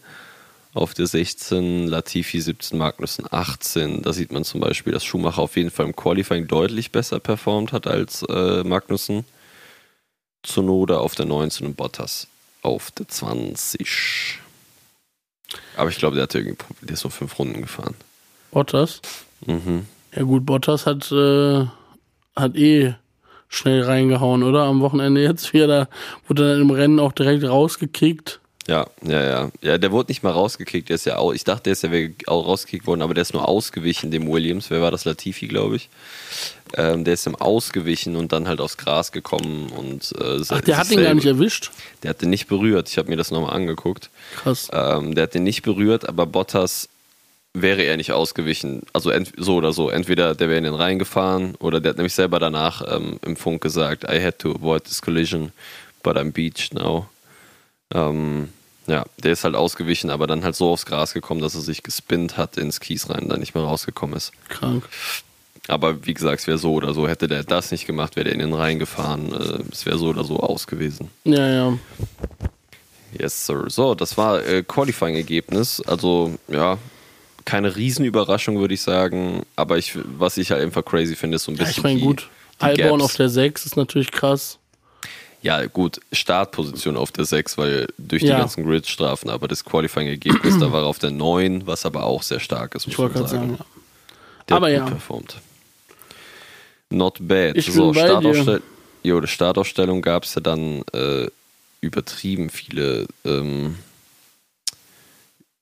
auf 0.74 0.94
der 0.94 1.06
16, 1.06 1.86
Latifi 1.86 2.40
17, 2.40 2.78
Magnussen 2.78 3.26
18. 3.30 4.02
Da 4.02 4.12
sieht 4.12 4.32
man 4.32 4.44
zum 4.44 4.60
Beispiel, 4.60 4.92
dass 4.92 5.04
Schumacher 5.04 5.42
auf 5.42 5.56
jeden 5.56 5.70
Fall 5.70 5.86
im 5.86 5.96
Qualifying 5.96 6.48
deutlich 6.48 6.92
besser 6.92 7.20
performt 7.20 7.72
hat 7.72 7.86
als 7.86 8.22
äh, 8.28 8.64
Magnussen. 8.64 9.24
Zunoda 10.42 10.98
auf 10.98 11.14
der 11.14 11.26
19 11.26 11.66
und 11.66 11.76
Bottas 11.76 12.26
auf 12.62 12.90
der 12.90 13.06
20. 13.06 14.38
Aber 15.76 15.90
ich 15.90 15.98
glaube, 15.98 16.16
der 16.16 16.24
hatte 16.24 16.38
irgendwie, 16.38 16.56
der 16.80 16.94
ist 16.94 17.04
nur 17.04 17.10
fünf 17.10 17.38
Runden 17.38 17.62
gefahren. 17.62 17.94
Bottas. 18.50 19.00
Mhm. 19.46 19.86
Ja 20.14 20.22
gut, 20.22 20.46
Bottas 20.46 20.86
hat, 20.86 21.10
äh, 21.12 21.66
hat 22.34 22.56
eh 22.56 22.94
schnell 23.48 23.82
reingehauen, 23.82 24.42
oder? 24.42 24.64
Am 24.64 24.80
Wochenende 24.80 25.22
jetzt 25.22 25.52
wieder, 25.52 25.66
da 25.66 25.88
wurde 26.26 26.52
dann 26.52 26.62
im 26.62 26.70
Rennen 26.70 26.98
auch 26.98 27.12
direkt 27.12 27.44
rausgekickt. 27.44 28.40
Ja, 28.68 28.86
ja, 29.02 29.22
ja. 29.24 29.50
Ja, 29.60 29.76
der 29.78 29.90
wurde 29.90 30.10
nicht 30.12 30.22
mal 30.22 30.30
rausgekickt. 30.30 30.88
Der 30.88 30.94
ist 30.94 31.04
ja 31.04 31.16
au 31.18 31.32
ich 31.32 31.42
dachte, 31.42 31.64
der 31.64 31.72
ist 31.72 31.82
ja 31.82 31.90
wäre 31.90 32.10
au- 32.26 32.40
rausgekickt 32.40 32.86
worden, 32.86 33.02
aber 33.02 33.12
der 33.12 33.22
ist 33.22 33.32
nur 33.32 33.48
ausgewichen 33.48 34.12
dem 34.12 34.30
Williams. 34.30 34.70
Wer 34.70 34.80
war 34.80 34.92
das? 34.92 35.04
Latifi, 35.04 35.48
glaube 35.48 35.74
ich. 35.76 35.88
Ähm, 36.74 37.02
der 37.04 37.14
ist 37.14 37.26
ihm 37.26 37.34
ausgewichen 37.34 38.14
und 38.14 38.30
dann 38.32 38.46
halt 38.46 38.60
aufs 38.60 38.76
Gras 38.76 39.10
gekommen 39.10 39.68
und 39.76 40.12
äh, 40.18 40.40
Ach, 40.48 40.60
der 40.60 40.76
hat 40.78 40.90
ihn 40.92 41.02
gar 41.02 41.12
nicht 41.14 41.26
erwischt. 41.26 41.70
Der 42.04 42.10
hat 42.10 42.22
den 42.22 42.30
nicht 42.30 42.46
berührt. 42.46 42.88
Ich 42.88 42.98
habe 42.98 43.08
mir 43.10 43.16
das 43.16 43.30
nochmal 43.32 43.52
angeguckt. 43.54 44.10
Krass. 44.42 44.68
Ähm, 44.72 45.14
der 45.16 45.24
hat 45.24 45.34
den 45.34 45.42
nicht 45.42 45.62
berührt, 45.62 46.08
aber 46.08 46.24
Bottas 46.26 46.88
wäre 47.54 47.82
er 47.82 47.96
nicht 47.96 48.12
ausgewichen. 48.12 48.82
Also 48.92 49.10
so 49.36 49.56
oder 49.56 49.72
so. 49.72 49.90
Entweder 49.90 50.34
der 50.36 50.48
wäre 50.48 50.58
in 50.58 50.64
den 50.64 50.74
reingefahren 50.74 51.56
oder 51.56 51.80
der 51.80 51.90
hat 51.90 51.96
nämlich 51.96 52.14
selber 52.14 52.38
danach 52.38 52.80
ähm, 52.96 53.18
im 53.26 53.36
Funk 53.36 53.60
gesagt, 53.60 54.04
I 54.04 54.22
had 54.22 54.38
to 54.38 54.52
avoid 54.54 54.84
this 54.84 55.02
collision, 55.02 55.52
but 56.04 56.16
I'm 56.16 56.30
beached 56.32 56.72
now. 56.74 57.08
Ähm, 57.92 58.48
ja, 58.86 59.04
der 59.22 59.32
ist 59.32 59.44
halt 59.44 59.54
ausgewichen, 59.54 60.10
aber 60.10 60.26
dann 60.26 60.42
halt 60.42 60.56
so 60.56 60.70
aufs 60.70 60.86
Gras 60.86 61.14
gekommen, 61.14 61.40
dass 61.40 61.54
er 61.54 61.60
sich 61.60 61.82
gespinnt 61.82 62.36
hat 62.36 62.56
ins 62.56 62.80
Kies 62.80 63.08
rein 63.08 63.24
und 63.24 63.28
dann 63.28 63.40
nicht 63.40 63.54
mehr 63.54 63.64
rausgekommen 63.64 64.16
ist. 64.16 64.32
Krank. 64.48 64.88
Aber 65.68 66.04
wie 66.04 66.14
gesagt, 66.14 66.40
es 66.40 66.46
wäre 66.48 66.58
so 66.58 66.74
oder 66.74 66.92
so, 66.92 67.06
hätte 67.06 67.28
der 67.28 67.44
das 67.44 67.70
nicht 67.70 67.86
gemacht, 67.86 68.16
wäre 68.16 68.24
der 68.24 68.32
in 68.32 68.40
den 68.40 68.52
Rhein 68.52 68.78
gefahren. 68.80 69.32
Äh, 69.32 69.72
es 69.72 69.86
wäre 69.86 69.98
so 69.98 70.08
oder 70.08 70.24
so 70.24 70.40
aus 70.40 70.66
gewesen. 70.66 71.10
Ja, 71.24 71.48
ja. 71.48 71.78
Yes, 73.18 73.46
sir. 73.46 73.66
So, 73.68 73.94
das 73.94 74.16
war 74.16 74.44
äh, 74.44 74.62
Qualifying-Ergebnis. 74.62 75.80
Also, 75.82 76.36
ja, 76.48 76.78
keine 77.44 77.76
Riesenüberraschung, 77.76 78.58
würde 78.58 78.74
ich 78.74 78.80
sagen. 78.80 79.42
Aber 79.54 79.78
ich, 79.78 79.96
was 80.18 80.36
ich 80.36 80.50
halt 80.50 80.62
einfach 80.62 80.84
crazy 80.84 81.14
finde, 81.14 81.36
ist 81.36 81.44
so 81.44 81.52
ein 81.52 81.56
ja 81.56 81.64
bisschen. 81.64 81.80
ich 81.80 81.84
meine, 81.84 82.00
gut. 82.00 82.28
Gaps. 82.58 83.02
auf 83.02 83.16
der 83.16 83.28
6 83.28 83.66
ist 83.66 83.76
natürlich 83.76 84.12
krass. 84.12 84.58
Ja, 85.42 85.66
gut, 85.66 86.00
Startposition 86.12 86.96
auf 86.96 87.10
der 87.10 87.24
6, 87.24 87.58
weil 87.58 87.88
durch 87.98 88.22
Ja. 88.22 88.36
die 88.36 88.40
ganzen 88.40 88.64
Grid-Strafen, 88.64 89.28
aber 89.28 89.48
das 89.48 89.64
Qualifying-Ergebnis, 89.64 90.58
da 90.58 90.70
war 90.72 90.82
er 90.82 90.86
auf 90.86 90.98
der 91.00 91.10
9, 91.10 91.66
was 91.66 91.84
aber 91.84 92.04
auch 92.04 92.22
sehr 92.22 92.38
stark 92.40 92.74
ist, 92.76 92.86
muss 92.86 92.94
Ich 92.94 92.98
man 92.98 93.12
sagen. 93.12 93.26
sagen. 93.28 93.56
ja. 93.58 93.64
Der 94.48 94.56
Aber 94.56 94.66
hat 94.66 94.72
ja. 94.72 94.80
gut 94.84 94.90
performt. 94.90 95.36
Not 96.90 97.16
bad. 97.20 97.56
Ich 97.56 97.72
so. 97.72 97.92
Startaufstell 97.92 98.62
jo, 99.02 99.20
die 99.20 99.26
Startaufstellung 99.26 100.00
gab 100.02 100.24
es 100.24 100.34
ja 100.36 100.40
dann 100.40 100.82
äh, 100.92 101.26
übertrieben 101.80 102.50
viele, 102.50 103.06
ähm, 103.24 103.76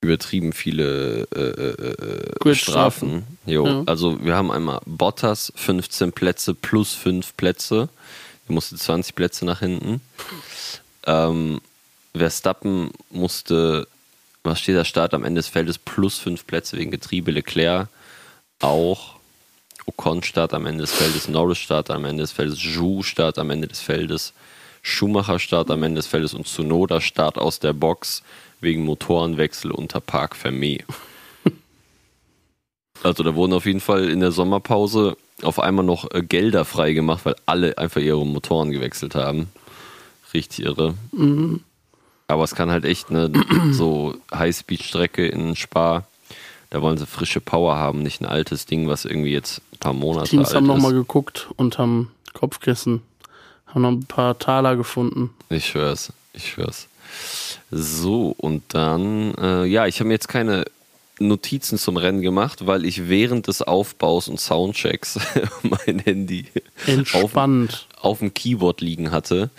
übertrieben 0.02 0.52
viele 0.52 1.26
äh, 1.34 2.46
äh, 2.46 2.50
äh. 2.50 2.54
Strafen. 2.54 3.24
Jo, 3.46 3.66
Ja. 3.66 3.82
also 3.86 4.22
wir 4.24 4.34
haben 4.36 4.50
einmal 4.50 4.80
Bottas 4.86 5.52
15 5.56 6.12
Plätze 6.12 6.54
plus 6.54 6.94
5 6.94 7.36
Plätze. 7.36 7.88
Musste 8.50 8.76
20 8.76 9.14
Plätze 9.14 9.44
nach 9.44 9.60
hinten. 9.60 10.00
Ähm, 11.06 11.60
Verstappen 12.14 12.90
musste, 13.10 13.86
was 14.42 14.60
steht 14.60 14.76
da, 14.76 14.84
Start 14.84 15.14
am 15.14 15.24
Ende 15.24 15.38
des 15.38 15.48
Feldes 15.48 15.78
plus 15.78 16.18
5 16.18 16.46
Plätze 16.46 16.76
wegen 16.76 16.90
Getriebe. 16.90 17.30
Leclerc 17.30 17.88
auch. 18.60 19.20
Ocon 19.86 20.22
Start 20.22 20.54
am 20.54 20.66
Ende 20.66 20.82
des 20.82 20.92
Feldes, 20.92 21.28
Norris 21.28 21.58
Start 21.58 21.90
am 21.90 22.04
Ende 22.04 22.22
des 22.22 22.32
Feldes, 22.32 22.58
Zhu 22.58 23.02
Start 23.02 23.38
am 23.38 23.50
Ende 23.50 23.66
des 23.66 23.80
Feldes, 23.80 24.32
Schumacher 24.82 25.38
Start 25.38 25.70
am 25.70 25.82
Ende 25.82 25.98
des 25.98 26.06
Feldes 26.06 26.34
und 26.34 26.46
Tsunoda 26.46 27.00
Start 27.00 27.38
aus 27.38 27.58
der 27.58 27.72
Box 27.72 28.22
wegen 28.60 28.84
Motorenwechsel 28.84 29.70
unter 29.70 30.00
Park 30.00 30.36
Fermé. 30.36 30.84
Also 33.02 33.22
da 33.22 33.34
wurden 33.34 33.54
auf 33.54 33.64
jeden 33.64 33.80
Fall 33.80 34.10
in 34.10 34.20
der 34.20 34.30
Sommerpause 34.30 35.16
auf 35.42 35.58
einmal 35.58 35.84
noch 35.84 36.10
äh, 36.12 36.22
Gelder 36.22 36.64
freigemacht, 36.64 37.24
weil 37.24 37.36
alle 37.46 37.78
einfach 37.78 38.00
ihre 38.00 38.24
Motoren 38.24 38.70
gewechselt 38.70 39.14
haben. 39.14 39.48
Richtig 40.32 40.64
irre. 40.64 40.94
Aber 42.28 42.44
es 42.44 42.54
kann 42.54 42.70
halt 42.70 42.84
echt 42.84 43.10
eine 43.10 43.30
so 43.72 44.14
Highspeed-Strecke 44.32 45.26
in 45.26 45.56
Spa. 45.56 46.04
Da 46.70 46.82
wollen 46.82 46.98
sie 46.98 47.06
frische 47.06 47.40
Power 47.40 47.76
haben, 47.76 48.02
nicht 48.02 48.20
ein 48.20 48.26
altes 48.26 48.64
Ding, 48.66 48.86
was 48.86 49.04
irgendwie 49.04 49.32
jetzt 49.32 49.60
ein 49.72 49.78
paar 49.78 49.92
Monate 49.92 50.30
Teams 50.30 50.48
alt 50.48 50.56
haben 50.56 50.64
ist. 50.64 50.68
nochmal 50.68 50.92
geguckt 50.92 51.48
und 51.56 51.78
haben 51.78 52.12
Kopfkissen, 52.32 53.02
haben 53.66 53.82
noch 53.82 53.90
ein 53.90 54.04
paar 54.04 54.38
Taler 54.38 54.76
gefunden. 54.76 55.30
Ich 55.48 55.66
schwör's, 55.66 56.12
ich 56.32 56.48
schwör's. 56.52 56.86
So, 57.72 58.36
und 58.38 58.62
dann, 58.68 59.34
äh, 59.34 59.64
ja, 59.64 59.86
ich 59.86 59.98
habe 59.98 60.06
mir 60.08 60.14
jetzt 60.14 60.28
keine 60.28 60.64
Notizen 61.20 61.78
zum 61.78 61.96
Rennen 61.96 62.22
gemacht, 62.22 62.66
weil 62.66 62.84
ich 62.84 63.08
während 63.08 63.46
des 63.46 63.62
Aufbaus 63.62 64.26
und 64.26 64.40
Soundchecks 64.40 65.18
mein 65.62 65.98
Handy 66.00 66.46
auf, 66.86 66.88
Entspannt. 66.88 67.86
auf 68.00 68.18
dem 68.20 68.32
Keyboard 68.32 68.80
liegen 68.80 69.10
hatte 69.10 69.50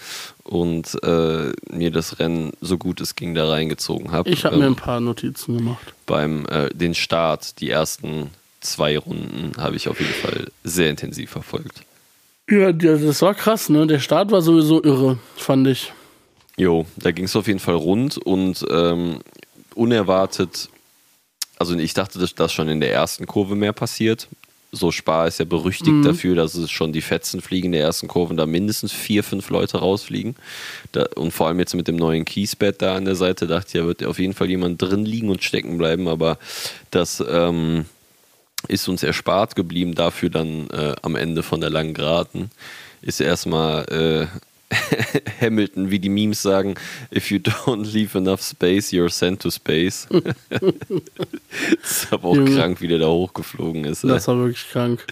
und 0.43 0.97
äh, 1.03 1.51
mir 1.71 1.91
das 1.91 2.19
Rennen 2.19 2.51
so 2.61 2.77
gut 2.77 2.99
es 2.99 3.15
ging 3.15 3.35
da 3.35 3.47
reingezogen 3.47 4.11
habe. 4.11 4.29
Ich 4.29 4.43
habe 4.43 4.57
mir 4.57 4.65
ein 4.65 4.75
paar 4.75 4.99
Notizen 4.99 5.57
gemacht. 5.57 5.93
beim 6.07 6.45
äh, 6.47 6.69
den 6.73 6.95
Start, 6.95 7.59
die 7.61 7.69
ersten 7.69 8.31
zwei 8.59 8.97
Runden, 8.97 9.53
habe 9.57 9.75
ich 9.75 9.87
auf 9.87 9.99
jeden 9.99 10.13
Fall 10.13 10.47
sehr 10.63 10.89
intensiv 10.89 11.29
verfolgt. 11.29 11.83
Ja, 12.49 12.71
das 12.71 13.21
war 13.21 13.33
krass, 13.35 13.69
ne? 13.69 13.85
Der 13.87 13.99
Start 13.99 14.31
war 14.31 14.41
sowieso 14.41 14.83
irre, 14.83 15.19
fand 15.35 15.67
ich. 15.67 15.93
Jo, 16.57 16.85
da 16.97 17.11
ging 17.11 17.25
es 17.25 17.35
auf 17.35 17.47
jeden 17.47 17.59
Fall 17.59 17.75
rund 17.75 18.17
und 18.17 18.65
ähm, 18.69 19.19
unerwartet, 19.73 20.69
also 21.61 21.77
ich 21.77 21.93
dachte, 21.93 22.17
dass 22.17 22.33
das 22.33 22.51
schon 22.51 22.69
in 22.69 22.79
der 22.79 22.91
ersten 22.91 23.27
Kurve 23.27 23.55
mehr 23.55 23.71
passiert. 23.71 24.27
So 24.71 24.91
Spa 24.91 25.27
ist 25.27 25.37
ja 25.37 25.45
berüchtigt 25.45 26.03
dafür, 26.03 26.33
dass 26.33 26.55
es 26.55 26.71
schon 26.71 26.91
die 26.91 27.01
Fetzen 27.01 27.41
fliegen 27.41 27.67
in 27.67 27.71
der 27.73 27.81
ersten 27.81 28.07
Kurve 28.07 28.31
und 28.31 28.37
da 28.37 28.45
mindestens 28.45 28.91
vier, 28.91 29.23
fünf 29.23 29.49
Leute 29.49 29.77
rausfliegen. 29.77 30.35
Da, 30.91 31.05
und 31.15 31.31
vor 31.31 31.47
allem 31.47 31.59
jetzt 31.59 31.75
mit 31.75 31.87
dem 31.87 31.97
neuen 31.97 32.25
Kiesbett 32.25 32.81
da 32.81 32.95
an 32.95 33.05
der 33.05 33.15
Seite, 33.15 33.47
dachte 33.47 33.67
ich, 33.67 33.73
da 33.81 33.85
wird 33.85 34.03
auf 34.05 34.17
jeden 34.17 34.33
Fall 34.33 34.49
jemand 34.49 34.81
drin 34.81 35.05
liegen 35.05 35.29
und 35.29 35.43
stecken 35.43 35.77
bleiben, 35.77 36.07
aber 36.07 36.39
das 36.89 37.23
ähm, 37.29 37.85
ist 38.67 38.87
uns 38.87 39.03
erspart 39.03 39.55
geblieben, 39.55 39.93
dafür 39.93 40.29
dann 40.29 40.69
äh, 40.69 40.95
am 41.01 41.15
Ende 41.15 41.43
von 41.43 41.61
der 41.61 41.69
langen 41.69 41.93
Geraden 41.93 42.49
ist 43.01 43.19
erstmal 43.19 43.83
äh, 43.85 44.27
Hamilton, 45.41 45.91
wie 45.91 45.99
die 45.99 46.09
Memes 46.09 46.41
sagen, 46.41 46.75
if 47.13 47.29
you 47.31 47.37
don't 47.39 47.91
leave 47.91 48.17
enough 48.17 48.41
space, 48.41 48.91
you're 48.91 49.09
sent 49.09 49.41
to 49.41 49.51
space. 49.51 50.07
das 50.49 52.03
ist 52.03 52.13
aber 52.13 52.29
auch 52.29 52.35
Junge. 52.35 52.55
krank, 52.55 52.81
wie 52.81 52.87
der 52.87 52.99
da 52.99 53.07
hochgeflogen 53.07 53.85
ist. 53.85 54.03
Das 54.03 54.27
war 54.27 54.37
wirklich 54.37 54.65
krank. 54.71 55.05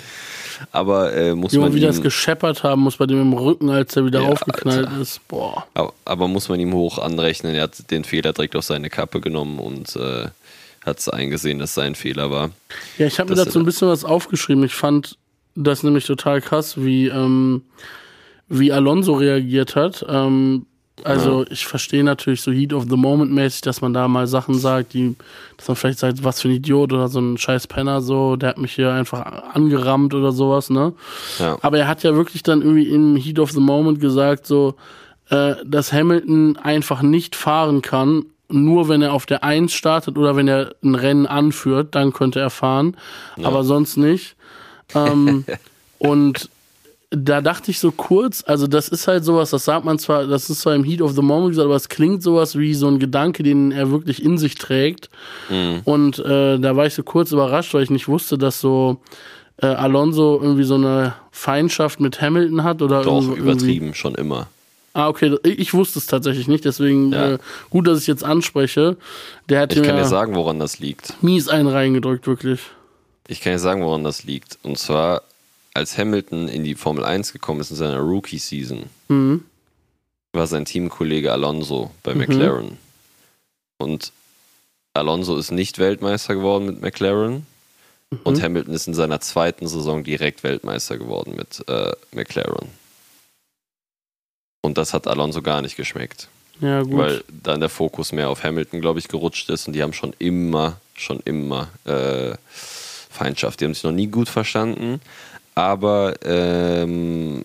Aber 0.71 1.13
äh, 1.13 1.35
muss 1.35 1.53
Junge, 1.53 1.67
man 1.67 1.75
wie 1.75 1.79
das 1.79 1.97
ihm, 1.97 2.03
gescheppert 2.03 2.63
haben 2.63 2.81
muss 2.81 2.97
bei 2.97 3.05
dem 3.05 3.21
im 3.21 3.33
Rücken, 3.33 3.69
als 3.69 3.95
er 3.95 4.05
wieder 4.05 4.21
Ja, 4.21 4.29
aufgeknallt 4.29 4.87
Alter. 4.87 5.01
ist. 5.01 5.25
Boah. 5.27 5.65
aber, 5.73 5.93
aber 6.05 6.27
muss 6.27 6.49
man 6.49 6.59
ihm 6.59 6.73
hoch 6.73 6.97
anrechnen. 6.99 7.55
Er 7.55 7.63
hat 7.63 7.89
den 7.91 8.03
Fehler 8.03 8.33
direkt 8.33 8.55
auf 8.55 8.63
seine 8.65 8.89
Kappe 8.89 9.21
genommen 9.21 9.59
und 9.59 9.95
äh, 9.95 10.27
hat 10.85 10.99
es 10.99 11.09
eingesehen, 11.09 11.59
dass 11.59 11.73
sein 11.73 11.95
Fehler 11.95 12.29
war. 12.31 12.51
Ja, 12.97 13.07
ich 13.07 13.19
habe 13.19 13.29
mir 13.29 13.35
Das- 13.35 13.45
dazu 13.45 13.59
ein 13.59 13.65
bisschen 13.65 13.87
was 13.87 14.03
aufgeschrieben. 14.05 14.63
Ich 14.63 14.73
fand 14.73 15.17
das 15.55 15.83
nämlich 15.83 16.05
total 16.05 16.41
krass, 16.41 16.75
wie, 16.81 17.07
ähm, 17.07 17.63
wie 18.49 18.71
Alonso 18.71 19.13
reagiert 19.13 19.75
hat. 19.75 20.05
Ähm, 20.09 20.65
also 21.03 21.45
ich 21.49 21.65
verstehe 21.65 22.03
natürlich 22.03 22.41
so 22.41 22.51
Heat 22.51 22.73
of 22.73 22.85
the 22.89 22.97
Moment 22.97 23.31
mäßig, 23.31 23.61
dass 23.61 23.81
man 23.81 23.93
da 23.93 24.07
mal 24.07 24.27
Sachen 24.27 24.55
sagt, 24.55 24.93
die, 24.93 25.15
dass 25.57 25.67
man 25.67 25.77
vielleicht 25.77 25.99
sagt, 25.99 26.23
was 26.23 26.41
für 26.41 26.49
ein 26.49 26.55
Idiot 26.55 26.91
oder 26.91 27.07
so 27.07 27.19
ein 27.19 27.37
scheiß 27.37 27.67
Penner 27.67 28.01
so, 28.01 28.35
der 28.35 28.49
hat 28.49 28.57
mich 28.57 28.73
hier 28.73 28.91
einfach 28.91 29.25
angerammt 29.53 30.13
oder 30.13 30.31
sowas, 30.31 30.69
ne? 30.69 30.93
Ja. 31.37 31.57
Aber 31.61 31.77
er 31.77 31.87
hat 31.87 32.03
ja 32.03 32.15
wirklich 32.15 32.43
dann 32.43 32.61
irgendwie 32.61 32.89
im 32.89 33.15
Heat 33.15 33.39
of 33.39 33.51
the 33.51 33.59
Moment 33.59 33.99
gesagt, 33.99 34.45
so, 34.45 34.75
äh, 35.29 35.55
dass 35.65 35.93
Hamilton 35.93 36.57
einfach 36.57 37.01
nicht 37.01 37.35
fahren 37.35 37.81
kann, 37.81 38.25
nur 38.49 38.89
wenn 38.89 39.01
er 39.01 39.13
auf 39.13 39.25
der 39.25 39.43
1 39.43 39.71
startet 39.71 40.17
oder 40.17 40.35
wenn 40.35 40.47
er 40.47 40.73
ein 40.83 40.95
Rennen 40.95 41.27
anführt, 41.27 41.93
dann 41.93 42.13
könnte 42.13 42.39
er 42.39 42.49
fahren, 42.49 42.97
aber 43.41 43.63
sonst 43.63 43.95
nicht. 43.95 44.35
Ähm, 44.95 45.45
und 45.99 46.49
da 47.11 47.41
dachte 47.41 47.71
ich 47.71 47.79
so 47.79 47.91
kurz, 47.91 48.43
also 48.45 48.67
das 48.67 48.87
ist 48.87 49.07
halt 49.07 49.25
sowas, 49.25 49.49
das 49.49 49.65
sagt 49.65 49.83
man 49.83 49.97
zwar, 49.97 50.27
das 50.27 50.49
ist 50.49 50.61
zwar 50.61 50.75
im 50.75 50.83
Heat 50.83 51.01
of 51.01 51.13
the 51.15 51.21
Moment 51.23 51.49
gesagt, 51.51 51.65
aber 51.65 51.75
es 51.75 51.89
klingt 51.89 52.21
sowas 52.21 52.55
wie 52.57 52.75
so 52.75 52.87
ein 52.87 52.99
Gedanke, 52.99 53.41
den 53.41 53.71
er 53.71 53.89
wirklich 53.89 54.23
in 54.23 54.37
sich 54.37 54.55
trägt. 54.55 55.09
Und 55.85 56.19
äh, 56.19 56.59
da 56.59 56.75
war 56.75 56.85
ich 56.85 56.93
so 56.93 57.01
kurz 57.03 57.31
überrascht, 57.31 57.73
weil 57.73 57.81
ich 57.83 57.89
nicht 57.89 58.07
wusste, 58.07 58.37
dass 58.37 58.61
so 58.61 59.01
äh, 59.61 59.65
Alonso 59.65 60.39
irgendwie 60.41 60.63
so 60.63 60.75
eine 60.75 61.15
Feindschaft 61.31 61.99
mit 61.99 62.21
Hamilton 62.21 62.63
hat 62.63 62.81
oder 62.83 63.01
Doch, 63.03 63.21
irgendwie- 63.23 63.39
übertrieben, 63.39 63.93
schon 63.95 64.13
immer. 64.15 64.47
Ah, 64.93 65.07
okay, 65.07 65.37
ich 65.43 65.73
wusste 65.73 65.99
es 65.99 66.05
tatsächlich 66.07 66.47
nicht, 66.47 66.65
deswegen 66.65 67.11
Ja. 67.13 67.33
äh, 67.33 67.37
gut, 67.69 67.87
dass 67.87 68.01
ich 68.01 68.07
jetzt 68.07 68.23
anspreche. 68.23 68.97
Der 69.47 69.61
hat 69.61 69.73
Ich 69.75 69.81
kann 69.83 69.95
dir 69.95 70.05
sagen, 70.05 70.35
woran 70.35 70.59
das 70.59 70.79
liegt. 70.79 71.13
mies 71.23 71.47
einen 71.47 71.67
reingedrückt, 71.67 72.27
wirklich. 72.27 72.59
Ich 73.27 73.41
kann 73.41 73.53
dir 73.53 73.59
sagen, 73.59 73.83
woran 73.83 74.03
das 74.03 74.23
liegt. 74.23 74.57
Und 74.63 74.77
zwar, 74.77 75.21
als 75.73 75.97
Hamilton 75.97 76.47
in 76.47 76.63
die 76.63 76.75
Formel 76.75 77.03
1 77.05 77.33
gekommen 77.33 77.59
ist 77.61 77.69
in 77.71 77.77
seiner 77.77 77.99
Rookie-Season, 77.99 78.83
Mhm. 79.07 79.43
war 80.33 80.47
sein 80.47 80.65
Teamkollege 80.65 81.31
Alonso 81.31 81.91
bei 82.03 82.13
McLaren. 82.15 82.77
Und 83.77 84.11
Alonso 84.93 85.37
ist 85.37 85.51
nicht 85.51 85.77
Weltmeister 85.79 86.35
geworden 86.35 86.65
mit 86.65 86.81
McLaren. 86.81 87.45
Und 88.23 88.41
Hamilton 88.41 88.73
ist 88.73 88.87
in 88.87 88.95
seiner 88.95 89.21
zweiten 89.21 89.67
Saison 89.67 90.03
direkt 90.03 90.43
Weltmeister 90.43 90.97
geworden 90.97 91.35
mit 91.35 91.63
äh, 91.69 91.91
McLaren. 92.11 92.69
Und 94.61 94.77
das 94.77 94.93
hat 94.93 95.07
Alonso 95.07 95.41
gar 95.41 95.61
nicht 95.61 95.75
geschmeckt. 95.77 96.27
Ja, 96.59 96.81
gut. 96.81 96.97
weil 96.97 97.23
dann 97.43 97.61
der 97.61 97.69
Fokus 97.69 98.11
mehr 98.11 98.29
auf 98.29 98.43
Hamilton, 98.43 98.81
glaube 98.81 98.99
ich, 98.99 99.07
gerutscht 99.07 99.49
ist 99.49 99.67
und 99.67 99.73
die 99.73 99.81
haben 99.81 99.93
schon 99.93 100.13
immer, 100.19 100.81
schon 100.93 101.21
immer 101.21 101.69
äh, 101.85 102.35
Feindschaft. 102.49 103.61
Die 103.61 103.65
haben 103.65 103.73
sich 103.73 103.83
noch 103.85 103.93
nie 103.93 104.07
gut 104.07 104.27
verstanden, 104.27 104.99
aber 105.63 106.15
ähm, 106.23 107.43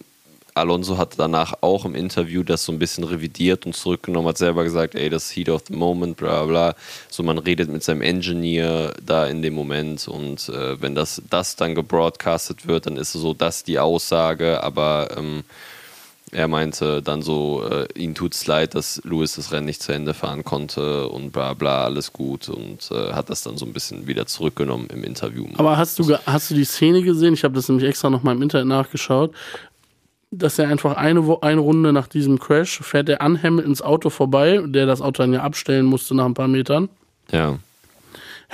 Alonso 0.54 0.98
hat 0.98 1.14
danach 1.18 1.54
auch 1.62 1.84
im 1.84 1.96
Interview 1.96 2.44
das 2.44 2.64
so 2.64 2.70
ein 2.70 2.78
bisschen 2.78 3.02
revidiert 3.02 3.66
und 3.66 3.74
zurückgenommen, 3.74 4.28
hat 4.28 4.38
selber 4.38 4.62
gesagt, 4.62 4.94
ey, 4.94 5.10
das 5.10 5.24
ist 5.24 5.36
Heat 5.36 5.48
of 5.48 5.62
the 5.66 5.74
Moment, 5.74 6.16
bla 6.16 6.44
bla. 6.44 6.76
So, 7.10 7.24
man 7.24 7.38
redet 7.38 7.68
mit 7.70 7.82
seinem 7.82 8.02
Engineer 8.02 8.94
da 9.04 9.26
in 9.26 9.42
dem 9.42 9.54
Moment 9.54 10.06
und 10.06 10.48
äh, 10.48 10.80
wenn 10.80 10.94
das, 10.94 11.22
das 11.28 11.56
dann 11.56 11.74
gebroadcastet 11.74 12.68
wird, 12.68 12.86
dann 12.86 12.96
ist 12.96 13.12
so, 13.12 13.34
das 13.34 13.64
die 13.64 13.80
Aussage, 13.80 14.62
aber 14.62 15.08
ähm, 15.16 15.42
er 16.32 16.48
meinte 16.48 17.02
dann 17.02 17.22
so, 17.22 17.62
äh, 17.68 17.86
ihm 17.94 18.14
tut's 18.14 18.46
leid, 18.46 18.74
dass 18.74 19.00
Lewis 19.04 19.36
das 19.36 19.52
Rennen 19.52 19.66
nicht 19.66 19.82
zu 19.82 19.92
Ende 19.92 20.14
fahren 20.14 20.44
konnte 20.44 21.08
und 21.08 21.32
bla 21.32 21.54
bla, 21.54 21.84
alles 21.84 22.12
gut 22.12 22.48
und 22.48 22.90
äh, 22.90 23.12
hat 23.12 23.30
das 23.30 23.42
dann 23.42 23.56
so 23.56 23.66
ein 23.66 23.72
bisschen 23.72 24.06
wieder 24.06 24.26
zurückgenommen 24.26 24.88
im 24.92 25.04
Interview. 25.04 25.46
Aber 25.56 25.76
hast 25.76 25.98
du, 25.98 26.16
hast 26.26 26.50
du 26.50 26.54
die 26.54 26.64
Szene 26.64 27.02
gesehen? 27.02 27.34
Ich 27.34 27.44
habe 27.44 27.54
das 27.54 27.68
nämlich 27.68 27.88
extra 27.88 28.10
noch 28.10 28.22
mal 28.22 28.32
im 28.32 28.42
Internet 28.42 28.66
nachgeschaut. 28.66 29.32
Dass 30.30 30.58
er 30.58 30.68
einfach 30.68 30.96
eine, 30.96 31.38
eine 31.42 31.60
Runde 31.60 31.92
nach 31.92 32.08
diesem 32.08 32.40
Crash 32.40 32.80
fährt 32.80 33.08
er 33.08 33.22
an 33.22 33.40
Hamiltons 33.40 33.82
Auto 33.82 34.10
vorbei, 34.10 34.60
der 34.66 34.86
das 34.86 35.00
Auto 35.00 35.22
dann 35.22 35.32
ja 35.32 35.42
abstellen 35.42 35.86
musste 35.86 36.16
nach 36.16 36.24
ein 36.24 36.34
paar 36.34 36.48
Metern. 36.48 36.88
Ja, 37.30 37.58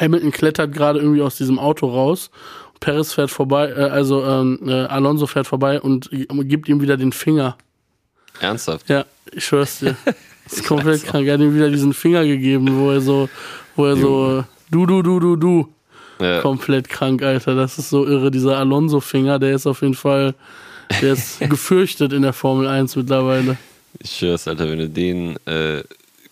Hamilton 0.00 0.30
klettert 0.30 0.72
gerade 0.72 0.98
irgendwie 0.98 1.22
aus 1.22 1.36
diesem 1.36 1.58
Auto 1.58 1.86
raus. 1.86 2.30
Perez 2.80 3.12
fährt 3.12 3.30
vorbei, 3.30 3.68
äh, 3.70 3.82
also 3.90 4.24
ähm, 4.24 4.58
äh, 4.66 4.72
Alonso 4.72 5.26
fährt 5.26 5.46
vorbei 5.46 5.80
und 5.80 6.10
gibt 6.10 6.68
ihm 6.68 6.80
wieder 6.80 6.96
den 6.96 7.12
Finger. 7.12 7.56
ernsthaft. 8.40 8.88
Ja, 8.88 9.04
ich 9.32 9.44
schwör's 9.44 9.78
dir. 9.80 9.96
Das 10.44 10.58
ist 10.58 10.66
komplett 10.66 11.04
krank. 11.04 11.28
Er 11.28 11.34
hat 11.34 11.40
ihm 11.40 11.54
wieder 11.54 11.70
diesen 11.70 11.94
Finger 11.94 12.24
gegeben, 12.24 12.76
wo 12.76 12.90
er 12.90 13.00
so, 13.00 13.28
wo 13.76 13.86
er 13.86 13.96
so, 13.96 14.38
äh, 14.40 14.42
du, 14.72 14.84
du, 14.84 15.00
du, 15.00 15.20
du, 15.20 15.36
du. 15.36 15.68
Ja, 16.18 16.40
Komplett 16.40 16.88
krank, 16.88 17.22
Alter. 17.22 17.54
Das 17.54 17.78
ist 17.78 17.90
so 17.90 18.04
irre. 18.04 18.32
Dieser 18.32 18.58
Alonso-Finger, 18.58 19.38
der 19.38 19.54
ist 19.54 19.68
auf 19.68 19.82
jeden 19.82 19.94
Fall, 19.94 20.34
der 21.00 21.12
ist 21.12 21.38
gefürchtet 21.48 22.12
in 22.12 22.22
der 22.22 22.32
Formel 22.32 22.66
1 22.66 22.96
mittlerweile. 22.96 23.58
ich 24.00 24.10
schwör's, 24.10 24.48
Alter, 24.48 24.68
wenn 24.68 24.80
du 24.80 24.88
den, 24.88 25.36
äh, 25.46 25.84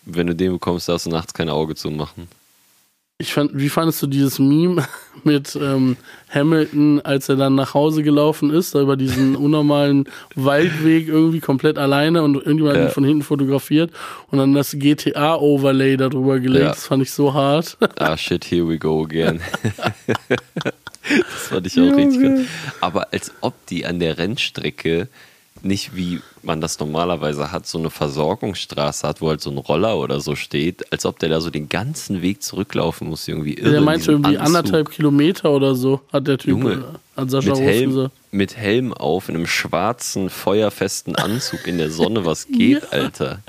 wenn 0.03 0.27
du 0.27 0.35
den 0.35 0.51
bekommst, 0.51 0.89
darfst 0.89 1.05
du 1.05 1.11
nachts 1.11 1.33
kein 1.33 1.47
Auge 1.47 1.75
zumachen. 1.75 2.27
Ich 3.21 3.33
fand, 3.33 3.51
wie 3.53 3.67
fandest 3.67 4.01
du 4.01 4.07
dieses 4.07 4.39
Meme 4.39 4.87
mit 5.25 5.53
ähm, 5.61 5.97
Hamilton, 6.33 7.01
als 7.01 7.27
er 7.27 7.35
dann 7.35 7.53
nach 7.55 7.73
Hause 7.73 8.01
gelaufen 8.01 8.49
ist, 8.49 8.73
da 8.75 8.81
über 8.81 8.95
diesen 8.95 9.35
unnormalen 9.35 10.05
Waldweg 10.35 11.09
irgendwie 11.09 11.41
komplett 11.41 11.77
alleine 11.77 12.23
und 12.23 12.35
irgendjemand 12.35 12.77
Ja. 12.77 12.87
von 12.87 13.03
hinten 13.03 13.23
fotografiert 13.23 13.91
und 14.31 14.37
dann 14.37 14.53
das 14.53 14.71
GTA-Overlay 14.71 15.97
darüber 15.97 16.39
gelegt. 16.39 16.63
Ja. 16.63 16.69
Das 16.69 16.87
fand 16.87 17.03
ich 17.03 17.11
so 17.11 17.33
hart. 17.33 17.77
Ah, 17.99 18.15
shit, 18.15 18.45
here 18.45 18.65
we 18.65 18.77
go 18.77 19.03
again. 19.03 19.41
das 21.03 21.47
fand 21.49 21.67
ich 21.67 21.77
auch 21.77 21.93
richtig 21.97 22.21
gut. 22.21 22.45
Aber 22.79 23.07
als 23.11 23.33
ob 23.41 23.53
die 23.67 23.85
an 23.85 23.99
der 23.99 24.17
Rennstrecke 24.17 25.09
nicht 25.61 25.95
wie 25.95 26.21
man 26.41 26.61
das 26.61 26.79
normalerweise 26.79 27.51
hat, 27.51 27.67
so 27.67 27.77
eine 27.77 27.89
Versorgungsstraße 27.89 29.07
hat, 29.07 29.21
wo 29.21 29.29
halt 29.29 29.41
so 29.41 29.49
ein 29.49 29.57
Roller 29.57 29.97
oder 29.97 30.19
so 30.21 30.35
steht, 30.35 30.91
als 30.91 31.05
ob 31.05 31.19
der 31.19 31.29
da 31.29 31.41
so 31.41 31.49
den 31.49 31.67
ganzen 31.67 32.21
Weg 32.21 32.41
zurücklaufen 32.43 33.09
muss, 33.09 33.27
irgendwie 33.27 33.55
irre. 33.55 33.69
der 33.71 33.79
in 33.79 33.85
meinte 33.85 34.11
irgendwie 34.11 34.37
Anzug. 34.37 34.45
anderthalb 34.55 34.89
Kilometer 34.91 35.51
oder 35.51 35.75
so, 35.75 36.01
hat 36.13 36.27
der 36.27 36.37
Typ, 36.37 36.49
Junge, 36.51 36.71
äh, 37.15 37.19
hat 37.21 37.29
Sascha 37.29 37.49
mit 37.49 37.59
Helm, 37.59 37.89
gesagt. 37.89 38.11
mit 38.31 38.55
Helm 38.57 38.93
auf, 38.93 39.27
in 39.27 39.35
einem 39.35 39.47
schwarzen, 39.47 40.29
feuerfesten 40.29 41.15
Anzug 41.15 41.67
in 41.67 41.77
der 41.77 41.91
Sonne. 41.91 42.25
Was 42.25 42.47
geht, 42.51 42.93
Alter? 42.93 43.39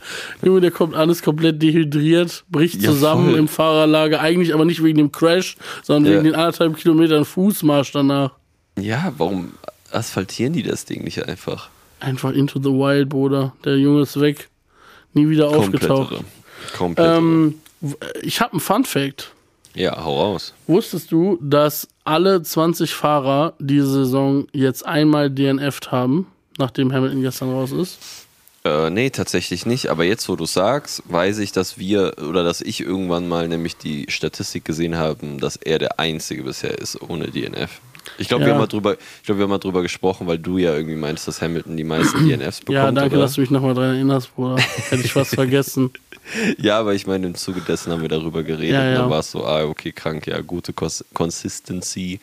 Junge, 0.44 0.60
der 0.60 0.72
kommt 0.72 0.96
alles 0.96 1.22
komplett 1.22 1.62
dehydriert, 1.62 2.44
bricht 2.48 2.82
Ja, 2.82 2.90
zusammen 2.90 3.30
voll. 3.30 3.38
im 3.38 3.46
Fahrerlager, 3.48 4.20
eigentlich 4.20 4.52
aber 4.52 4.64
nicht 4.64 4.82
wegen 4.82 4.98
dem 4.98 5.12
Crash, 5.12 5.56
sondern 5.82 6.10
Ja. 6.12 6.18
wegen 6.18 6.24
den 6.24 6.34
anderthalb 6.34 6.76
Kilometern 6.76 7.24
Fußmarsch 7.24 7.92
danach. 7.92 8.32
Ja, 8.80 9.12
warum 9.16 9.52
asphaltieren 9.92 10.52
die 10.52 10.62
das 10.62 10.84
Ding 10.84 11.04
nicht 11.04 11.22
einfach? 11.28 11.68
Einfach 12.00 12.32
into 12.32 12.58
the 12.58 12.70
wild, 12.70 13.08
Bruder. 13.08 13.52
Der 13.64 13.76
Junge 13.76 14.02
ist 14.02 14.18
weg. 14.20 14.48
Nie 15.12 15.28
wieder 15.28 15.48
aufgetaucht. 15.48 16.24
Komplett. 16.76 17.18
Ähm, 17.18 17.60
ich 18.22 18.40
habe 18.40 18.52
einen 18.52 18.60
Fun 18.60 18.84
Fact. 18.84 19.32
Ja, 19.74 20.02
hau 20.04 20.20
raus. 20.20 20.52
Wusstest 20.66 21.12
du, 21.12 21.38
dass 21.40 21.88
alle 22.04 22.42
20 22.42 22.92
Fahrer 22.92 23.54
diese 23.58 23.86
Saison 23.86 24.46
jetzt 24.52 24.84
einmal 24.84 25.30
DNF'd 25.30 25.92
haben, 25.92 26.26
nachdem 26.58 26.92
Hamilton 26.92 27.22
gestern 27.22 27.52
raus 27.52 27.70
ist? 27.70 27.98
Äh, 28.64 28.90
nee, 28.90 29.10
tatsächlich 29.10 29.64
nicht. 29.66 29.88
Aber 29.88 30.04
jetzt, 30.04 30.28
wo 30.28 30.36
du 30.36 30.44
sagst, 30.44 31.02
weiß 31.06 31.38
ich, 31.38 31.52
dass 31.52 31.78
wir 31.78 32.16
oder 32.28 32.44
dass 32.44 32.60
ich 32.60 32.80
irgendwann 32.80 33.28
mal 33.28 33.48
nämlich 33.48 33.76
die 33.76 34.06
Statistik 34.08 34.64
gesehen 34.64 34.96
haben, 34.96 35.38
dass 35.38 35.56
er 35.56 35.78
der 35.78 35.98
Einzige 35.98 36.42
bisher 36.42 36.76
ist 36.76 37.00
ohne 37.00 37.28
DNF. 37.28 37.80
Ich 38.20 38.28
glaube, 38.28 38.42
wir, 38.44 38.48
Ja. 38.48 38.54
haben 38.54 38.60
mal 38.60 38.66
drüber- 38.66 38.94
ich 38.94 39.22
glaub, 39.24 39.38
wir 39.38 39.44
haben 39.44 39.50
mal 39.50 39.58
drüber 39.58 39.80
gesprochen, 39.82 40.26
weil 40.26 40.38
du 40.38 40.58
ja 40.58 40.74
irgendwie 40.74 40.94
meinst, 40.96 41.26
dass 41.26 41.40
Hamilton 41.40 41.76
die 41.76 41.84
meisten 41.84 42.18
DNFs 42.28 42.60
bekommt. 42.60 42.74
ja, 42.74 42.92
danke, 42.92 43.16
oder? 43.16 43.24
dass 43.24 43.32
du 43.34 43.40
mich 43.40 43.50
nochmal 43.50 43.72
dran 43.74 43.94
erinnerst, 43.94 44.34
Bruder. 44.34 44.58
Hätte 44.90 45.02
ich 45.04 45.12
fast 45.12 45.34
vergessen. 45.34 45.90
Ja, 46.58 46.78
aber 46.78 46.94
ich 46.94 47.06
meine, 47.06 47.26
im 47.26 47.34
Zuge 47.34 47.60
dessen 47.62 47.90
haben 47.92 48.02
wir 48.02 48.08
darüber 48.10 48.42
geredet. 48.42 48.74
Ja, 48.74 48.80
Und 48.82 48.86
ja. 48.92 48.94
dann 49.00 49.10
war 49.10 49.20
es 49.20 49.30
so, 49.30 49.44
ah, 49.46 49.64
okay, 49.64 49.90
krank, 49.92 50.26
ja, 50.26 50.40
gute 50.42 50.72
Cons 50.74 51.04
Consistency. 51.14 52.20